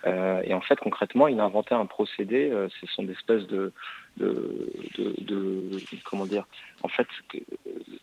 Euh, 0.06 0.42
et 0.44 0.54
en 0.54 0.62
fait, 0.62 0.76
concrètement, 0.80 1.28
il 1.28 1.40
a 1.40 1.46
inventé 1.46 1.74
un 1.74 1.86
procédé. 1.86 2.50
Euh, 2.52 2.68
ce 2.82 2.88
sont 2.88 3.04
des 3.04 3.14
espèces 3.14 3.48
de, 3.48 3.72
de, 4.18 4.70
de, 4.98 5.80
comment 6.04 6.26
dire, 6.26 6.46
en 6.84 6.90
fait, 6.90 7.08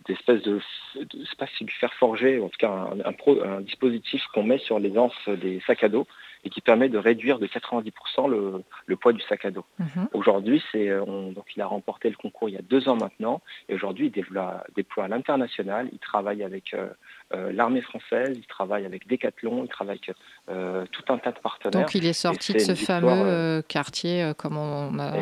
d'espèces 0.07 0.43
de, 0.43 0.61
c'est 0.95 1.39
pas 1.39 1.47
du 1.61 1.73
fer 1.73 1.93
forgé, 1.95 2.41
en 2.41 2.49
tout 2.49 2.57
cas 2.59 2.71
un, 2.71 3.01
un, 3.01 3.57
un 3.57 3.61
dispositif 3.61 4.23
qu'on 4.33 4.45
met 4.45 4.59
sur 4.59 4.79
les 4.79 4.97
anses 4.97 5.29
des 5.29 5.61
sacs 5.67 5.85
à 5.85 5.89
dos 5.89 6.07
et 6.45 6.51
qui 6.51 6.61
permet 6.61 6.89
de 6.89 6.99
réduire 6.99 7.39
de 7.39 7.47
90% 7.47 8.29
le, 8.29 8.63
le, 8.87 8.97
poids 8.97 9.13
du 9.13 9.21
sac 9.23 9.45
à 9.45 9.51
dos. 9.51 9.65
Mhm. 9.79 10.09
Aujourd'hui, 10.15 10.63
c'est 10.73 10.89
donc 10.89 11.45
il 11.57 11.63
a 11.63 11.67
remporté 11.67 12.09
le 12.09 12.17
concours 12.17 12.49
il 12.49 12.55
y 12.55 12.59
a 12.59 12.63
deux 12.63 12.89
ans 12.89 12.97
maintenant, 12.97 13.41
et 13.69 13.75
aujourd'hui 13.75 14.07
il 14.07 14.13
déploie, 14.13 14.65
déploie 14.75 15.05
à 15.05 15.09
l'international. 15.09 15.89
Il 15.93 15.99
travaille 15.99 16.43
avec 16.43 16.75
euh, 16.75 16.89
euh, 17.33 17.53
l'armée 17.53 17.81
française, 17.81 18.33
il 18.35 18.47
travaille 18.47 18.85
avec 18.85 19.07
Decathlon, 19.07 19.63
il 19.65 19.69
travaille 19.69 20.01
avec 20.05 20.17
euh, 20.49 20.85
tout 20.91 21.13
un 21.13 21.19
tas 21.19 21.31
de 21.31 21.39
partenaires. 21.39 21.83
Donc 21.83 21.95
il 21.95 22.05
est 22.05 22.13
sorti 22.13 22.53
de 22.53 22.59
ce 22.59 22.75
fameux 22.75 23.09
euh, 23.09 23.63
quartier, 23.63 24.33
comme 24.37 24.57
on 24.57 24.99
a 24.99 25.13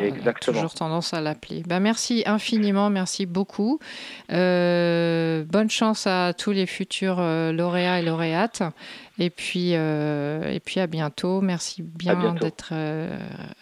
toujours 0.41 0.73
tendance 0.73 1.13
à 1.13 1.21
l'appeler. 1.21 1.61
Ben, 1.67 1.79
merci 1.79 2.23
infiniment, 2.25 2.89
merci 2.89 3.27
beaucoup. 3.27 3.79
bonne 4.29 5.69
chance 5.69 6.07
à 6.07 6.33
tous 6.33 6.51
les 6.51 6.65
futurs 6.65 7.21
lauréats 7.51 7.99
et 7.99 8.03
lauréates. 8.03 8.63
Et 9.19 9.29
puis, 9.29 9.71
et 9.73 10.61
puis 10.63 10.79
à 10.79 10.87
bientôt. 10.87 11.41
Merci 11.41 11.83
bien 11.83 12.33
d'être 12.33 12.73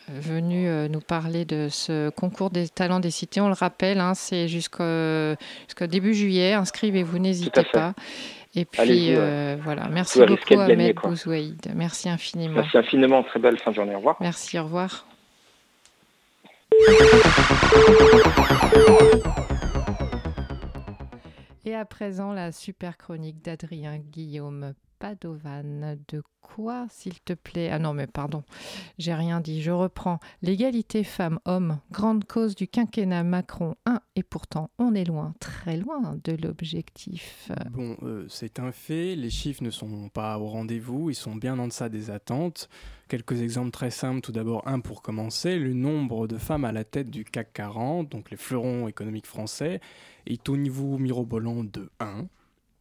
venu 0.07 0.69
nous 0.89 1.01
parler 1.01 1.45
de 1.45 1.67
ce 1.69 2.09
concours 2.09 2.51
des 2.51 2.69
talents 2.69 2.99
des 2.99 3.11
cités. 3.11 3.41
On 3.41 3.47
le 3.47 3.53
rappelle, 3.53 3.99
hein, 3.99 4.13
c'est 4.13 4.47
jusqu'au 4.47 5.35
début 5.87 6.13
juillet. 6.13 6.53
Inscrivez-vous, 6.53 7.17
n'hésitez 7.17 7.63
pas. 7.73 7.93
Et 8.57 8.65
puis 8.65 9.15
euh, 9.15 9.55
voilà, 9.61 9.87
merci 9.87 10.19
beaucoup 10.25 10.59
Ahmed 10.59 10.95
Bouzouaïd. 10.95 11.71
Merci 11.75 12.09
infiniment. 12.09 12.55
Merci 12.55 12.77
infiniment, 12.77 13.21
très 13.21 13.39
belle 13.39 13.59
fin 13.59 13.69
de 13.69 13.75
journée. 13.75 13.93
Au 13.93 13.99
revoir. 13.99 14.17
Merci, 14.19 14.57
au 14.57 14.63
revoir. 14.63 15.05
Et 21.65 21.75
à 21.75 21.85
présent, 21.97 22.31
la 22.31 22.51
super 22.51 22.95
chronique 22.95 23.43
d'Adrien 23.43 23.97
Guillaume 23.97 24.75
Padovan. 24.99 25.97
De 26.07 26.21
quoi, 26.41 26.85
s'il 26.91 27.19
te 27.21 27.33
plaît? 27.33 27.71
Ah 27.71 27.79
non, 27.79 27.95
mais 27.95 28.05
pardon, 28.05 28.43
j'ai 28.99 29.15
rien 29.15 29.41
dit, 29.41 29.63
je 29.63 29.71
reprends. 29.71 30.19
L'égalité 30.43 31.03
femmes-hommes, 31.03 31.79
grande 31.91 32.23
cause 32.25 32.53
du 32.53 32.67
quinquennat 32.67 33.23
Macron 33.23 33.73
1, 33.87 33.99
et 34.15 34.21
pourtant 34.21 34.69
on 34.77 34.93
est 34.93 35.05
loin, 35.05 35.33
très 35.39 35.75
loin 35.75 36.19
de 36.23 36.33
l'objectif. 36.33 37.51
Bon, 37.71 37.97
euh, 38.03 38.27
c'est 38.29 38.59
un 38.59 38.71
fait, 38.71 39.15
les 39.15 39.31
chiffres 39.31 39.63
ne 39.63 39.71
sont 39.71 40.09
pas 40.09 40.37
au 40.37 40.45
rendez-vous, 40.45 41.09
ils 41.09 41.15
sont 41.15 41.35
bien 41.35 41.57
en 41.57 41.67
deçà 41.67 41.89
des 41.89 42.11
attentes. 42.11 42.69
Quelques 43.07 43.41
exemples 43.41 43.71
très 43.71 43.89
simples, 43.89 44.21
tout 44.21 44.33
d'abord 44.33 44.67
un 44.67 44.81
pour 44.81 45.01
commencer, 45.01 45.57
le 45.57 45.73
nombre 45.73 46.27
de 46.27 46.37
femmes 46.37 46.65
à 46.65 46.71
la 46.71 46.83
tête 46.83 47.09
du 47.09 47.25
CAC 47.25 47.53
40, 47.53 48.09
donc 48.09 48.29
les 48.29 48.37
fleurons 48.37 48.87
économiques 48.87 49.25
français, 49.25 49.79
est 50.25 50.49
au 50.49 50.57
niveau 50.57 50.97
mirobolant 50.97 51.63
de 51.63 51.86
1. 51.99 52.27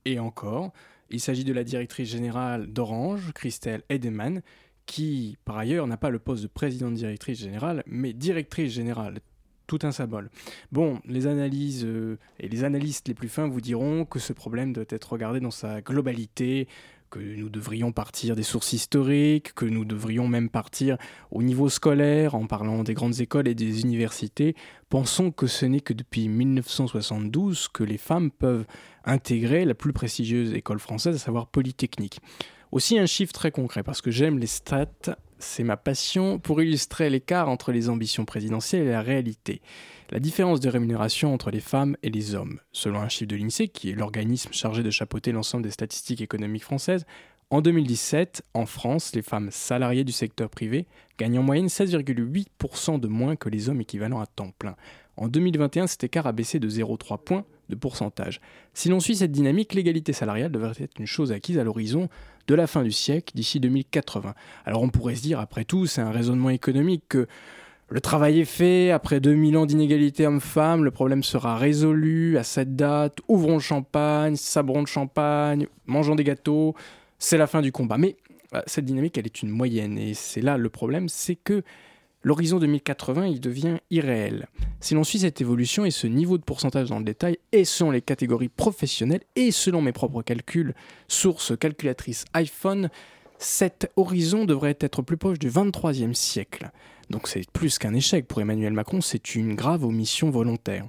Et 0.04 0.18
encore, 0.18 0.72
il 1.11 1.20
s'agit 1.20 1.44
de 1.44 1.52
la 1.52 1.64
directrice 1.64 2.09
générale 2.09 2.66
d'Orange, 2.66 3.32
Christelle 3.32 3.82
Edeman, 3.88 4.42
qui, 4.86 5.36
par 5.44 5.59
ailleurs, 5.59 5.86
n'a 5.86 5.96
pas 5.96 6.11
le 6.11 6.18
poste 6.18 6.42
de 6.42 6.48
présidente 6.48 6.94
directrice 6.94 7.40
générale, 7.40 7.82
mais 7.86 8.12
directrice 8.12 8.72
générale. 8.72 9.20
Tout 9.66 9.80
un 9.82 9.90
symbole. 9.90 10.30
Bon, 10.70 11.00
les 11.07 11.26
analyses 11.26 11.84
euh, 11.84 12.18
et 12.38 12.48
les 12.48 12.62
analystes 12.62 13.09
les 13.09 13.14
plus 13.14 13.28
fins 13.28 13.48
vous 13.48 13.61
diront 13.61 14.04
que 14.04 14.20
ce 14.20 14.32
problème 14.32 14.72
doit 14.72 14.84
être 14.90 15.12
regardé 15.12 15.40
dans 15.40 15.50
sa 15.50 15.80
globalité, 15.80 16.68
que 17.11 17.18
nous 17.18 17.48
devrions 17.48 17.92
partir 17.92 18.36
des 18.36 18.42
sources 18.42 18.72
historiques, 18.72 19.54
que 19.54 19.64
nous 19.64 19.84
devrions 19.84 20.28
même 20.28 20.48
partir 20.48 20.96
au 21.30 21.42
niveau 21.42 21.68
scolaire 21.68 22.34
en 22.34 22.46
parlant 22.46 22.82
des 22.82 22.94
grandes 22.94 23.20
écoles 23.20 23.48
et 23.48 23.54
des 23.54 23.82
universités. 23.82 24.54
Pensons 24.88 25.30
que 25.30 25.46
ce 25.46 25.66
n'est 25.66 25.80
que 25.80 25.92
depuis 25.92 26.28
1972 26.28 27.68
que 27.68 27.84
les 27.84 27.98
femmes 27.98 28.30
peuvent 28.30 28.66
intégrer 29.04 29.64
la 29.64 29.74
plus 29.74 29.92
prestigieuse 29.92 30.52
école 30.52 30.78
française, 30.78 31.16
à 31.16 31.18
savoir 31.18 31.46
Polytechnique. 31.46 32.20
Aussi 32.72 32.98
un 32.98 33.07
chiffre 33.07 33.32
très 33.32 33.50
concret, 33.50 33.82
parce 33.82 34.00
que 34.00 34.11
j'aime 34.11 34.38
les 34.38 34.46
stats, 34.46 35.16
c'est 35.39 35.64
ma 35.64 35.76
passion, 35.76 36.39
pour 36.39 36.62
illustrer 36.62 37.11
l'écart 37.11 37.49
entre 37.49 37.72
les 37.72 37.89
ambitions 37.89 38.24
présidentielles 38.24 38.87
et 38.87 38.91
la 38.91 39.03
réalité. 39.03 39.61
La 40.11 40.20
différence 40.20 40.61
de 40.61 40.68
rémunération 40.68 41.34
entre 41.34 41.51
les 41.51 41.61
femmes 41.61 41.97
et 42.03 42.11
les 42.11 42.34
hommes. 42.34 42.61
Selon 42.72 43.01
un 43.01 43.09
chiffre 43.09 43.28
de 43.28 43.37
l'INSEE, 43.37 43.68
qui 43.68 43.91
est 43.91 43.95
l'organisme 43.95 44.53
chargé 44.53 44.82
de 44.82 44.91
chapeauter 44.91 45.32
l'ensemble 45.32 45.64
des 45.64 45.70
statistiques 45.70 46.20
économiques 46.20 46.64
françaises, 46.64 47.05
en 47.51 47.61
2017, 47.61 48.43
en 48.55 48.66
France, 48.66 49.14
les 49.14 49.22
femmes 49.22 49.51
salariées 49.53 50.03
du 50.03 50.11
secteur 50.11 50.51
privé 50.51 50.87
gagnent 51.16 51.39
en 51.39 51.43
moyenne 51.45 51.68
16,8% 51.68 52.99
de 52.99 53.07
moins 53.07 53.37
que 53.37 53.49
les 53.49 53.68
hommes 53.68 53.80
équivalents 53.80 54.20
à 54.20 54.26
temps 54.26 54.51
plein. 54.59 54.74
En 55.16 55.28
2021, 55.28 55.87
cet 55.87 56.03
écart 56.03 56.26
a 56.26 56.32
baissé 56.32 56.59
de 56.59 56.68
0,3 56.68 57.22
points 57.22 57.45
de 57.68 57.76
pourcentage. 57.76 58.41
Si 58.74 58.89
l'on 58.89 58.99
suit 58.99 59.16
cette 59.16 59.30
dynamique, 59.30 59.74
l'égalité 59.74 60.12
salariale 60.12 60.51
devrait 60.51 60.74
être 60.80 60.99
une 60.99 61.07
chose 61.07 61.30
acquise 61.30 61.59
à 61.59 61.64
l'horizon 61.64 62.09
de 62.47 62.55
la 62.55 62.66
fin 62.66 62.82
du 62.82 62.92
siècle, 62.92 63.32
d'ici 63.34 63.61
2080. 63.61 64.34
Alors 64.64 64.82
on 64.82 64.88
pourrait 64.88 65.16
se 65.16 65.22
dire, 65.22 65.40
après 65.40 65.64
tout, 65.64 65.86
c'est 65.86 66.01
un 66.01 66.11
raisonnement 66.11 66.51
économique 66.51 67.05
que 67.09 67.26
le 67.88 68.01
travail 68.01 68.40
est 68.40 68.44
fait, 68.44 68.90
après 68.90 69.20
2000 69.20 69.57
ans 69.57 69.66
d'inégalité 69.66 70.26
homme-femme, 70.26 70.82
le 70.82 70.90
problème 70.90 71.22
sera 71.22 71.57
résolu 71.57 72.36
à 72.36 72.42
cette 72.42 72.74
date, 72.74 73.18
ouvrons 73.28 73.55
le 73.55 73.61
champagne, 73.61 74.34
sabrons 74.34 74.80
le 74.80 74.86
champagne, 74.86 75.68
mangeons 75.86 76.16
des 76.16 76.24
gâteaux, 76.24 76.74
c'est 77.18 77.38
la 77.38 77.47
fin 77.47 77.62
du 77.62 77.70
combat. 77.70 77.97
Mais 77.97 78.16
bah, 78.51 78.64
cette 78.66 78.86
dynamique, 78.86 79.16
elle 79.18 79.26
est 79.26 79.40
une 79.40 79.51
moyenne, 79.51 79.99
et 79.99 80.14
c'est 80.14 80.40
là 80.40 80.59
le 80.59 80.68
problème, 80.68 81.09
c'est 81.09 81.36
que 81.36 81.62
l'horizon 82.27 82.59
2080, 82.59 83.27
il 83.27 83.41
devient 83.41 83.79
irréel. 83.93 84.49
Si 84.81 84.95
l'on 84.95 85.05
suit 85.05 85.20
cette 85.20 85.41
évolution 85.41 85.85
et 85.85 85.93
ce 85.93 86.09
niveau 86.09 86.39
de 86.39 86.43
pourcentage 86.43 86.89
dans 86.89 86.99
le 86.99 87.05
détail, 87.05 87.39
et 87.53 87.64
selon 87.64 87.93
les 87.93 88.03
catégories 88.03 88.49
professionnelles, 88.49 89.22
et 89.37 89.53
selon 89.53 89.81
mes 89.81 89.93
propres 89.93 90.22
calculs, 90.22 90.74
source 91.07 91.57
calculatrice 91.57 92.24
iPhone, 92.35 92.91
cet 93.39 93.93
horizon 93.95 94.45
devrait 94.45 94.77
être 94.81 95.03
plus 95.03 95.16
proche 95.16 95.39
du 95.39 95.49
23e 95.49 96.14
siècle. 96.14 96.72
Donc 97.11 97.29
c'est 97.29 97.49
plus 97.53 97.79
qu'un 97.79 97.95
échec 97.95 98.27
pour 98.27 98.41
Emmanuel 98.41 98.72
Macron, 98.72 99.01
c'est 99.01 99.37
une 99.37 99.55
grave 99.55 99.85
omission 99.85 100.29
volontaire. 100.29 100.89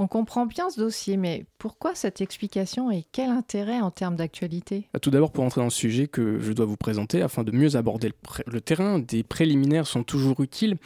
On 0.00 0.06
comprend 0.06 0.46
bien 0.46 0.70
ce 0.70 0.78
dossier, 0.80 1.16
mais 1.16 1.44
pourquoi 1.58 1.96
cette 1.96 2.20
explication 2.20 2.88
et 2.92 3.04
quel 3.10 3.30
intérêt 3.30 3.80
en 3.80 3.90
termes 3.90 4.14
d'actualité? 4.14 4.86
Bah, 4.94 5.00
Tout 5.00 5.10
d'abord, 5.10 5.32
pour 5.32 5.42
entrer 5.42 5.60
dans 5.60 5.66
le 5.66 5.70
sujet 5.70 6.06
que 6.06 6.38
je 6.38 6.52
dois 6.52 6.66
vous 6.66 6.76
présenter, 6.76 7.20
afin 7.20 7.42
de 7.42 7.50
mieux 7.50 7.74
aborder 7.74 8.12
le, 8.46 8.60
terrain, 8.60 9.00
des 9.00 9.24
préliminaires 9.24 9.88
sont 9.88 10.04
toujours 10.04 10.40
utiles. 10.40 10.76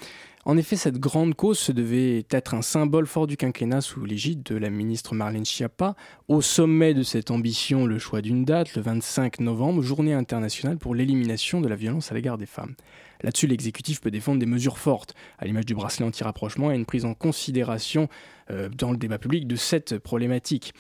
En 0.47 0.57
effet, 0.57 0.77
cette 0.77 0.99
grande 0.99 1.35
cause 1.35 1.59
se 1.59 1.73
devait 1.73 2.25
être 2.31 2.55
un 2.55 2.63
symbole 2.63 3.07
fort 3.07 3.27
du 3.27 3.37
quinquennat 3.37 3.83
sous 3.83 4.03
l'égide 4.05 4.43
de 4.43 4.57
la 4.57 4.71
ministre 4.71 5.15
Marlène 5.15 5.45
Schiappa. 5.45 5.95
Au 6.29 6.41
sommet 6.41 6.95
de 6.95 7.03
cette 7.03 7.31
ambition, 7.31 7.85
le 7.85 7.99
choix 7.99 8.23
d'une 8.23 8.47
date, 8.47 8.75
le 8.75 8.83
25 8.83 9.41
novembre, 9.41 9.83
journée 9.83 10.15
internationale 10.15 10.79
pour 10.79 10.95
l'élimination 10.95 11.61
de 11.61 11.69
la 11.69 11.77
violence 11.77 12.11
à 12.11 12.15
l'égard 12.15 12.39
des 12.39 12.47
femmes. 12.47 12.75
Là-dessus, 13.23 13.47
l'exécutif 13.47 14.01
peut 14.01 14.11
défendre 14.11 14.39
des 14.39 14.47
mesures 14.47 14.79
fortes, 14.79 15.15
à 15.39 15.45
l'image 15.45 15.67
du 15.67 15.75
bracelet 15.75 16.05
anti-rapprochement 16.07 16.71
et 16.71 16.75
une 16.75 16.87
prise 16.87 17.05
en 17.05 17.15
considération 17.15 18.09
euh, 18.51 18.69
dans 18.69 18.91
le 18.91 18.97
débat 18.97 19.19
public 19.19 19.47
de 19.47 19.57
cette 19.57 19.99
problématique. 19.99 20.75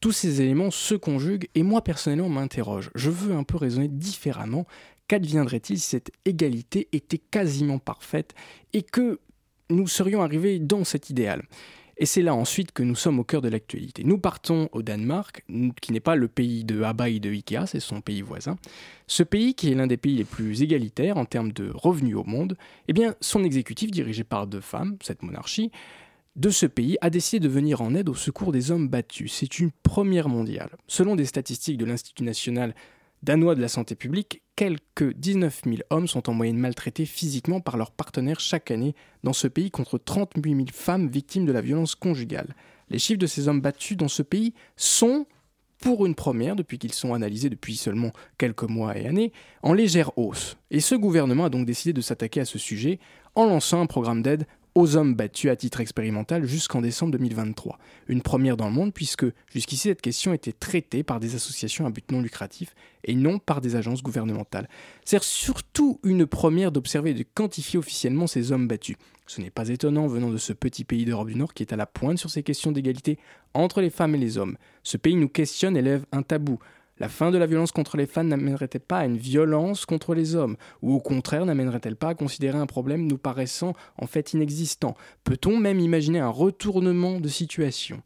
Tous 0.00 0.12
ces 0.12 0.42
éléments 0.42 0.70
se 0.70 0.94
conjuguent 0.94 1.48
et 1.54 1.62
moi 1.62 1.82
personnellement 1.82 2.28
m'interroge. 2.28 2.90
Je 2.94 3.10
veux 3.10 3.34
un 3.34 3.44
peu 3.44 3.56
raisonner 3.56 3.88
différemment. 3.88 4.66
Qu'adviendrait-il 5.08 5.78
si 5.78 5.88
cette 5.88 6.10
égalité 6.24 6.88
était 6.92 7.18
quasiment 7.18 7.78
parfaite 7.78 8.34
et 8.72 8.82
que 8.82 9.20
nous 9.70 9.86
serions 9.86 10.22
arrivés 10.22 10.58
dans 10.58 10.84
cet 10.84 11.10
idéal? 11.10 11.42
Et 11.98 12.06
c'est 12.06 12.22
là 12.22 12.34
ensuite 12.34 12.72
que 12.72 12.82
nous 12.82 12.94
sommes 12.94 13.18
au 13.18 13.24
cœur 13.24 13.40
de 13.40 13.48
l'actualité. 13.48 14.04
Nous 14.04 14.18
partons 14.18 14.68
au 14.72 14.82
Danemark, 14.82 15.44
qui 15.80 15.92
n'est 15.92 16.00
pas 16.00 16.14
le 16.14 16.28
pays 16.28 16.64
de 16.64 16.82
Abba 16.82 17.10
de 17.10 17.30
Ikea, 17.30 17.66
c'est 17.66 17.80
son 17.80 18.00
pays 18.00 18.20
voisin. 18.20 18.56
Ce 19.06 19.22
pays, 19.22 19.54
qui 19.54 19.70
est 19.70 19.74
l'un 19.74 19.86
des 19.86 19.96
pays 19.96 20.16
les 20.16 20.24
plus 20.24 20.62
égalitaires 20.62 21.16
en 21.16 21.24
termes 21.24 21.52
de 21.52 21.70
revenus 21.72 22.16
au 22.16 22.24
monde, 22.24 22.56
eh 22.88 22.92
bien, 22.92 23.14
son 23.20 23.44
exécutif, 23.44 23.90
dirigé 23.90 24.24
par 24.24 24.46
deux 24.46 24.60
femmes, 24.60 24.96
cette 25.02 25.22
monarchie, 25.22 25.70
de 26.36 26.50
ce 26.50 26.66
pays 26.66 26.98
a 27.00 27.08
décidé 27.08 27.40
de 27.40 27.48
venir 27.48 27.80
en 27.80 27.94
aide 27.94 28.10
au 28.10 28.14
secours 28.14 28.52
des 28.52 28.70
hommes 28.70 28.88
battus. 28.88 29.32
C'est 29.32 29.58
une 29.58 29.70
première 29.82 30.28
mondiale. 30.28 30.70
Selon 30.86 31.16
des 31.16 31.24
statistiques 31.24 31.78
de 31.78 31.86
l'Institut 31.86 32.24
national 32.24 32.74
danois 33.22 33.54
de 33.54 33.60
la 33.60 33.68
santé 33.68 33.94
publique, 33.94 34.42
quelques 34.56 35.14
19 35.14 35.62
000 35.64 35.76
hommes 35.90 36.08
sont 36.08 36.28
en 36.30 36.34
moyenne 36.34 36.58
maltraités 36.58 37.06
physiquement 37.06 37.60
par 37.60 37.76
leurs 37.76 37.90
partenaires 37.90 38.40
chaque 38.40 38.70
année 38.70 38.94
dans 39.22 39.32
ce 39.32 39.48
pays 39.48 39.70
contre 39.70 39.98
38 39.98 40.54
000 40.54 40.66
femmes 40.72 41.08
victimes 41.08 41.46
de 41.46 41.52
la 41.52 41.60
violence 41.60 41.94
conjugale. 41.94 42.54
Les 42.88 42.98
chiffres 42.98 43.18
de 43.18 43.26
ces 43.26 43.48
hommes 43.48 43.60
battus 43.60 43.96
dans 43.96 44.08
ce 44.08 44.22
pays 44.22 44.54
sont, 44.76 45.26
pour 45.80 46.06
une 46.06 46.14
première, 46.14 46.56
depuis 46.56 46.78
qu'ils 46.78 46.92
sont 46.92 47.14
analysés 47.14 47.50
depuis 47.50 47.76
seulement 47.76 48.12
quelques 48.38 48.62
mois 48.62 48.96
et 48.96 49.06
années, 49.06 49.32
en 49.62 49.72
légère 49.72 50.16
hausse. 50.16 50.56
Et 50.70 50.80
ce 50.80 50.94
gouvernement 50.94 51.46
a 51.46 51.50
donc 51.50 51.66
décidé 51.66 51.92
de 51.92 52.00
s'attaquer 52.00 52.40
à 52.40 52.44
ce 52.44 52.58
sujet 52.58 52.98
en 53.34 53.46
lançant 53.46 53.80
un 53.80 53.86
programme 53.86 54.22
d'aide 54.22 54.46
aux 54.76 54.94
hommes 54.94 55.14
battus 55.14 55.50
à 55.50 55.56
titre 55.56 55.80
expérimental 55.80 56.44
jusqu'en 56.44 56.82
décembre 56.82 57.12
2023. 57.12 57.78
Une 58.08 58.20
première 58.20 58.58
dans 58.58 58.68
le 58.68 58.74
monde 58.74 58.92
puisque 58.92 59.24
jusqu'ici 59.50 59.88
cette 59.88 60.02
question 60.02 60.34
était 60.34 60.52
traitée 60.52 61.02
par 61.02 61.18
des 61.18 61.34
associations 61.34 61.86
à 61.86 61.90
but 61.90 62.12
non 62.12 62.20
lucratif 62.20 62.74
et 63.02 63.14
non 63.14 63.38
par 63.38 63.62
des 63.62 63.74
agences 63.74 64.02
gouvernementales. 64.02 64.68
C'est 65.06 65.22
surtout 65.22 65.98
une 66.04 66.26
première 66.26 66.72
d'observer 66.72 67.12
et 67.12 67.14
de 67.14 67.24
quantifier 67.34 67.78
officiellement 67.78 68.26
ces 68.26 68.52
hommes 68.52 68.68
battus. 68.68 68.96
Ce 69.26 69.40
n'est 69.40 69.50
pas 69.50 69.70
étonnant 69.70 70.08
venant 70.08 70.28
de 70.28 70.36
ce 70.36 70.52
petit 70.52 70.84
pays 70.84 71.06
d'Europe 71.06 71.28
du 71.28 71.36
Nord 71.36 71.54
qui 71.54 71.62
est 71.62 71.72
à 71.72 71.76
la 71.76 71.86
pointe 71.86 72.18
sur 72.18 72.28
ces 72.28 72.42
questions 72.42 72.70
d'égalité 72.70 73.18
entre 73.54 73.80
les 73.80 73.90
femmes 73.90 74.14
et 74.14 74.18
les 74.18 74.36
hommes. 74.36 74.58
Ce 74.82 74.98
pays 74.98 75.16
nous 75.16 75.30
questionne 75.30 75.78
et 75.78 75.82
lève 75.82 76.04
un 76.12 76.22
tabou. 76.22 76.58
La 76.98 77.10
fin 77.10 77.30
de 77.30 77.36
la 77.36 77.44
violence 77.44 77.72
contre 77.72 77.98
les 77.98 78.06
femmes 78.06 78.28
n'amènerait-elle 78.28 78.80
pas 78.80 79.00
à 79.00 79.04
une 79.04 79.18
violence 79.18 79.84
contre 79.84 80.14
les 80.14 80.34
hommes? 80.34 80.56
Ou 80.80 80.94
au 80.94 81.00
contraire, 81.00 81.44
n'amènerait-elle 81.44 81.96
pas 81.96 82.08
à 82.08 82.14
considérer 82.14 82.56
un 82.56 82.64
problème 82.64 83.06
nous 83.06 83.18
paraissant 83.18 83.74
en 83.98 84.06
fait 84.06 84.32
inexistant? 84.32 84.96
Peut-on 85.22 85.58
même 85.58 85.78
imaginer 85.78 86.20
un 86.20 86.30
retournement 86.30 87.20
de 87.20 87.28
situation? 87.28 88.00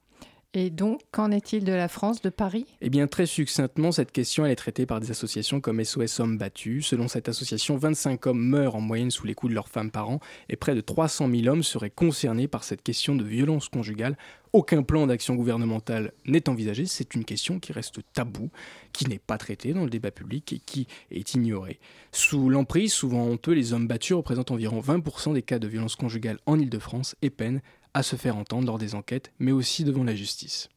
Et 0.53 0.71
donc, 0.71 1.03
qu'en 1.13 1.31
est-il 1.31 1.63
de 1.63 1.73
la 1.73 1.87
France, 1.87 2.23
de 2.23 2.29
Paris? 2.29 2.67
Eh 2.81 2.91
bien, 2.91 3.07
très 3.07 3.27
succinctement, 3.27 3.93
cette 3.93 4.11
question 4.11 4.45
est 4.47 4.57
traitée 4.57 4.85
par 4.85 4.99
des 4.99 5.13
associations 5.13 5.61
comme 5.61 5.83
SOS 5.85 6.19
Hommes 6.19 6.39
Battus. 6.39 6.89
Selon 6.89 7.07
cette 7.07 7.29
association, 7.29 7.77
25 7.77 8.27
hommes 8.27 8.43
meurent 8.43 8.75
en 8.75 8.81
moyenne 8.81 9.13
sous 9.13 9.29
les 9.29 9.35
coups 9.35 9.51
de 9.51 9.55
leurs 9.55 9.69
femmes 9.69 9.93
par 9.93 10.11
an 10.11 10.19
et 10.49 10.57
près 10.57 10.75
de 10.75 10.81
300 10.81 11.31
000 11.31 11.47
hommes 11.47 11.63
seraient 11.63 11.91
concernés 11.91 12.49
par 12.49 12.65
cette 12.65 12.83
question 12.83 13.15
de 13.15 13.23
violence 13.23 13.69
conjugale. 13.69 14.17
Aucun 14.53 14.83
plan 14.83 15.07
d'action 15.07 15.37
gouvernementale 15.37 16.13
n'est 16.27 16.49
envisagé. 16.49 16.85
C'est 16.87 17.15
une 17.15 17.25
question 17.25 17.61
qui 17.61 17.73
reste 17.73 18.01
taboue, 18.13 18.51
qui 18.93 19.07
n'est 19.07 19.21
pas 19.21 19.39
traitée 19.39 19.73
dans 19.73 19.85
le 19.85 19.91
débat 19.91 20.11
public 20.11 20.53
et 20.53 20.59
qui 20.59 20.89
est 21.13 21.35
ignorée. 21.35 21.79
Sous 22.11 22.51
l'emprise, 22.51 22.93
souvent 22.93 23.23
honteux, 23.23 23.53
les 23.53 23.73
hommes 23.73 23.87
battus 23.87 24.17
représentent 24.17 24.51
environ 24.51 24.81
20% 24.81 25.35
des 25.35 25.43
cas 25.43 25.61
de 25.61 25.69
violence 25.69 25.95
conjugale 25.95 26.41
en 26.47 26.59
Ile-de-France 26.59 27.15
et 27.23 27.31
peinent 27.31 27.61
à 27.95 28.03
se 28.03 28.17
faire 28.17 28.37
entendre 28.37 28.67
lors 28.67 28.79
des 28.79 28.95
enquêtes, 28.95 29.33
mais 29.39 29.53
aussi 29.53 29.85
devant 29.85 30.05
la 30.05 30.15
justice. 30.15 30.69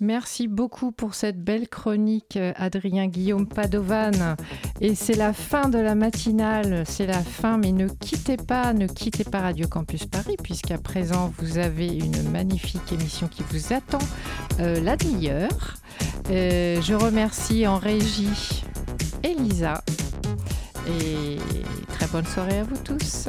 Merci 0.00 0.46
beaucoup 0.46 0.92
pour 0.92 1.14
cette 1.14 1.42
belle 1.42 1.68
chronique, 1.68 2.38
Adrien 2.54 3.08
Guillaume 3.08 3.48
Padovan. 3.48 4.36
Et 4.80 4.94
c'est 4.94 5.16
la 5.16 5.32
fin 5.32 5.68
de 5.68 5.78
la 5.78 5.96
matinale, 5.96 6.84
c'est 6.86 7.06
la 7.06 7.20
fin, 7.20 7.58
mais 7.58 7.72
ne 7.72 7.88
quittez 7.88 8.36
pas, 8.36 8.72
ne 8.72 8.86
quittez 8.86 9.24
pas 9.24 9.40
Radio 9.40 9.66
Campus 9.66 10.06
Paris, 10.06 10.36
puisqu'à 10.40 10.78
présent 10.78 11.32
vous 11.38 11.58
avez 11.58 11.88
une 11.88 12.30
magnifique 12.30 12.92
émission 12.92 13.26
qui 13.26 13.42
vous 13.50 13.72
attend, 13.72 13.98
euh, 14.60 14.80
la. 14.80 14.96
Euh, 16.30 16.80
je 16.80 16.94
remercie 16.94 17.66
en 17.66 17.78
régie 17.78 18.62
Elisa. 19.24 19.82
Et 20.86 21.38
très 21.88 22.06
bonne 22.06 22.26
soirée 22.26 22.58
à 22.58 22.62
vous 22.62 22.76
tous. 22.84 23.28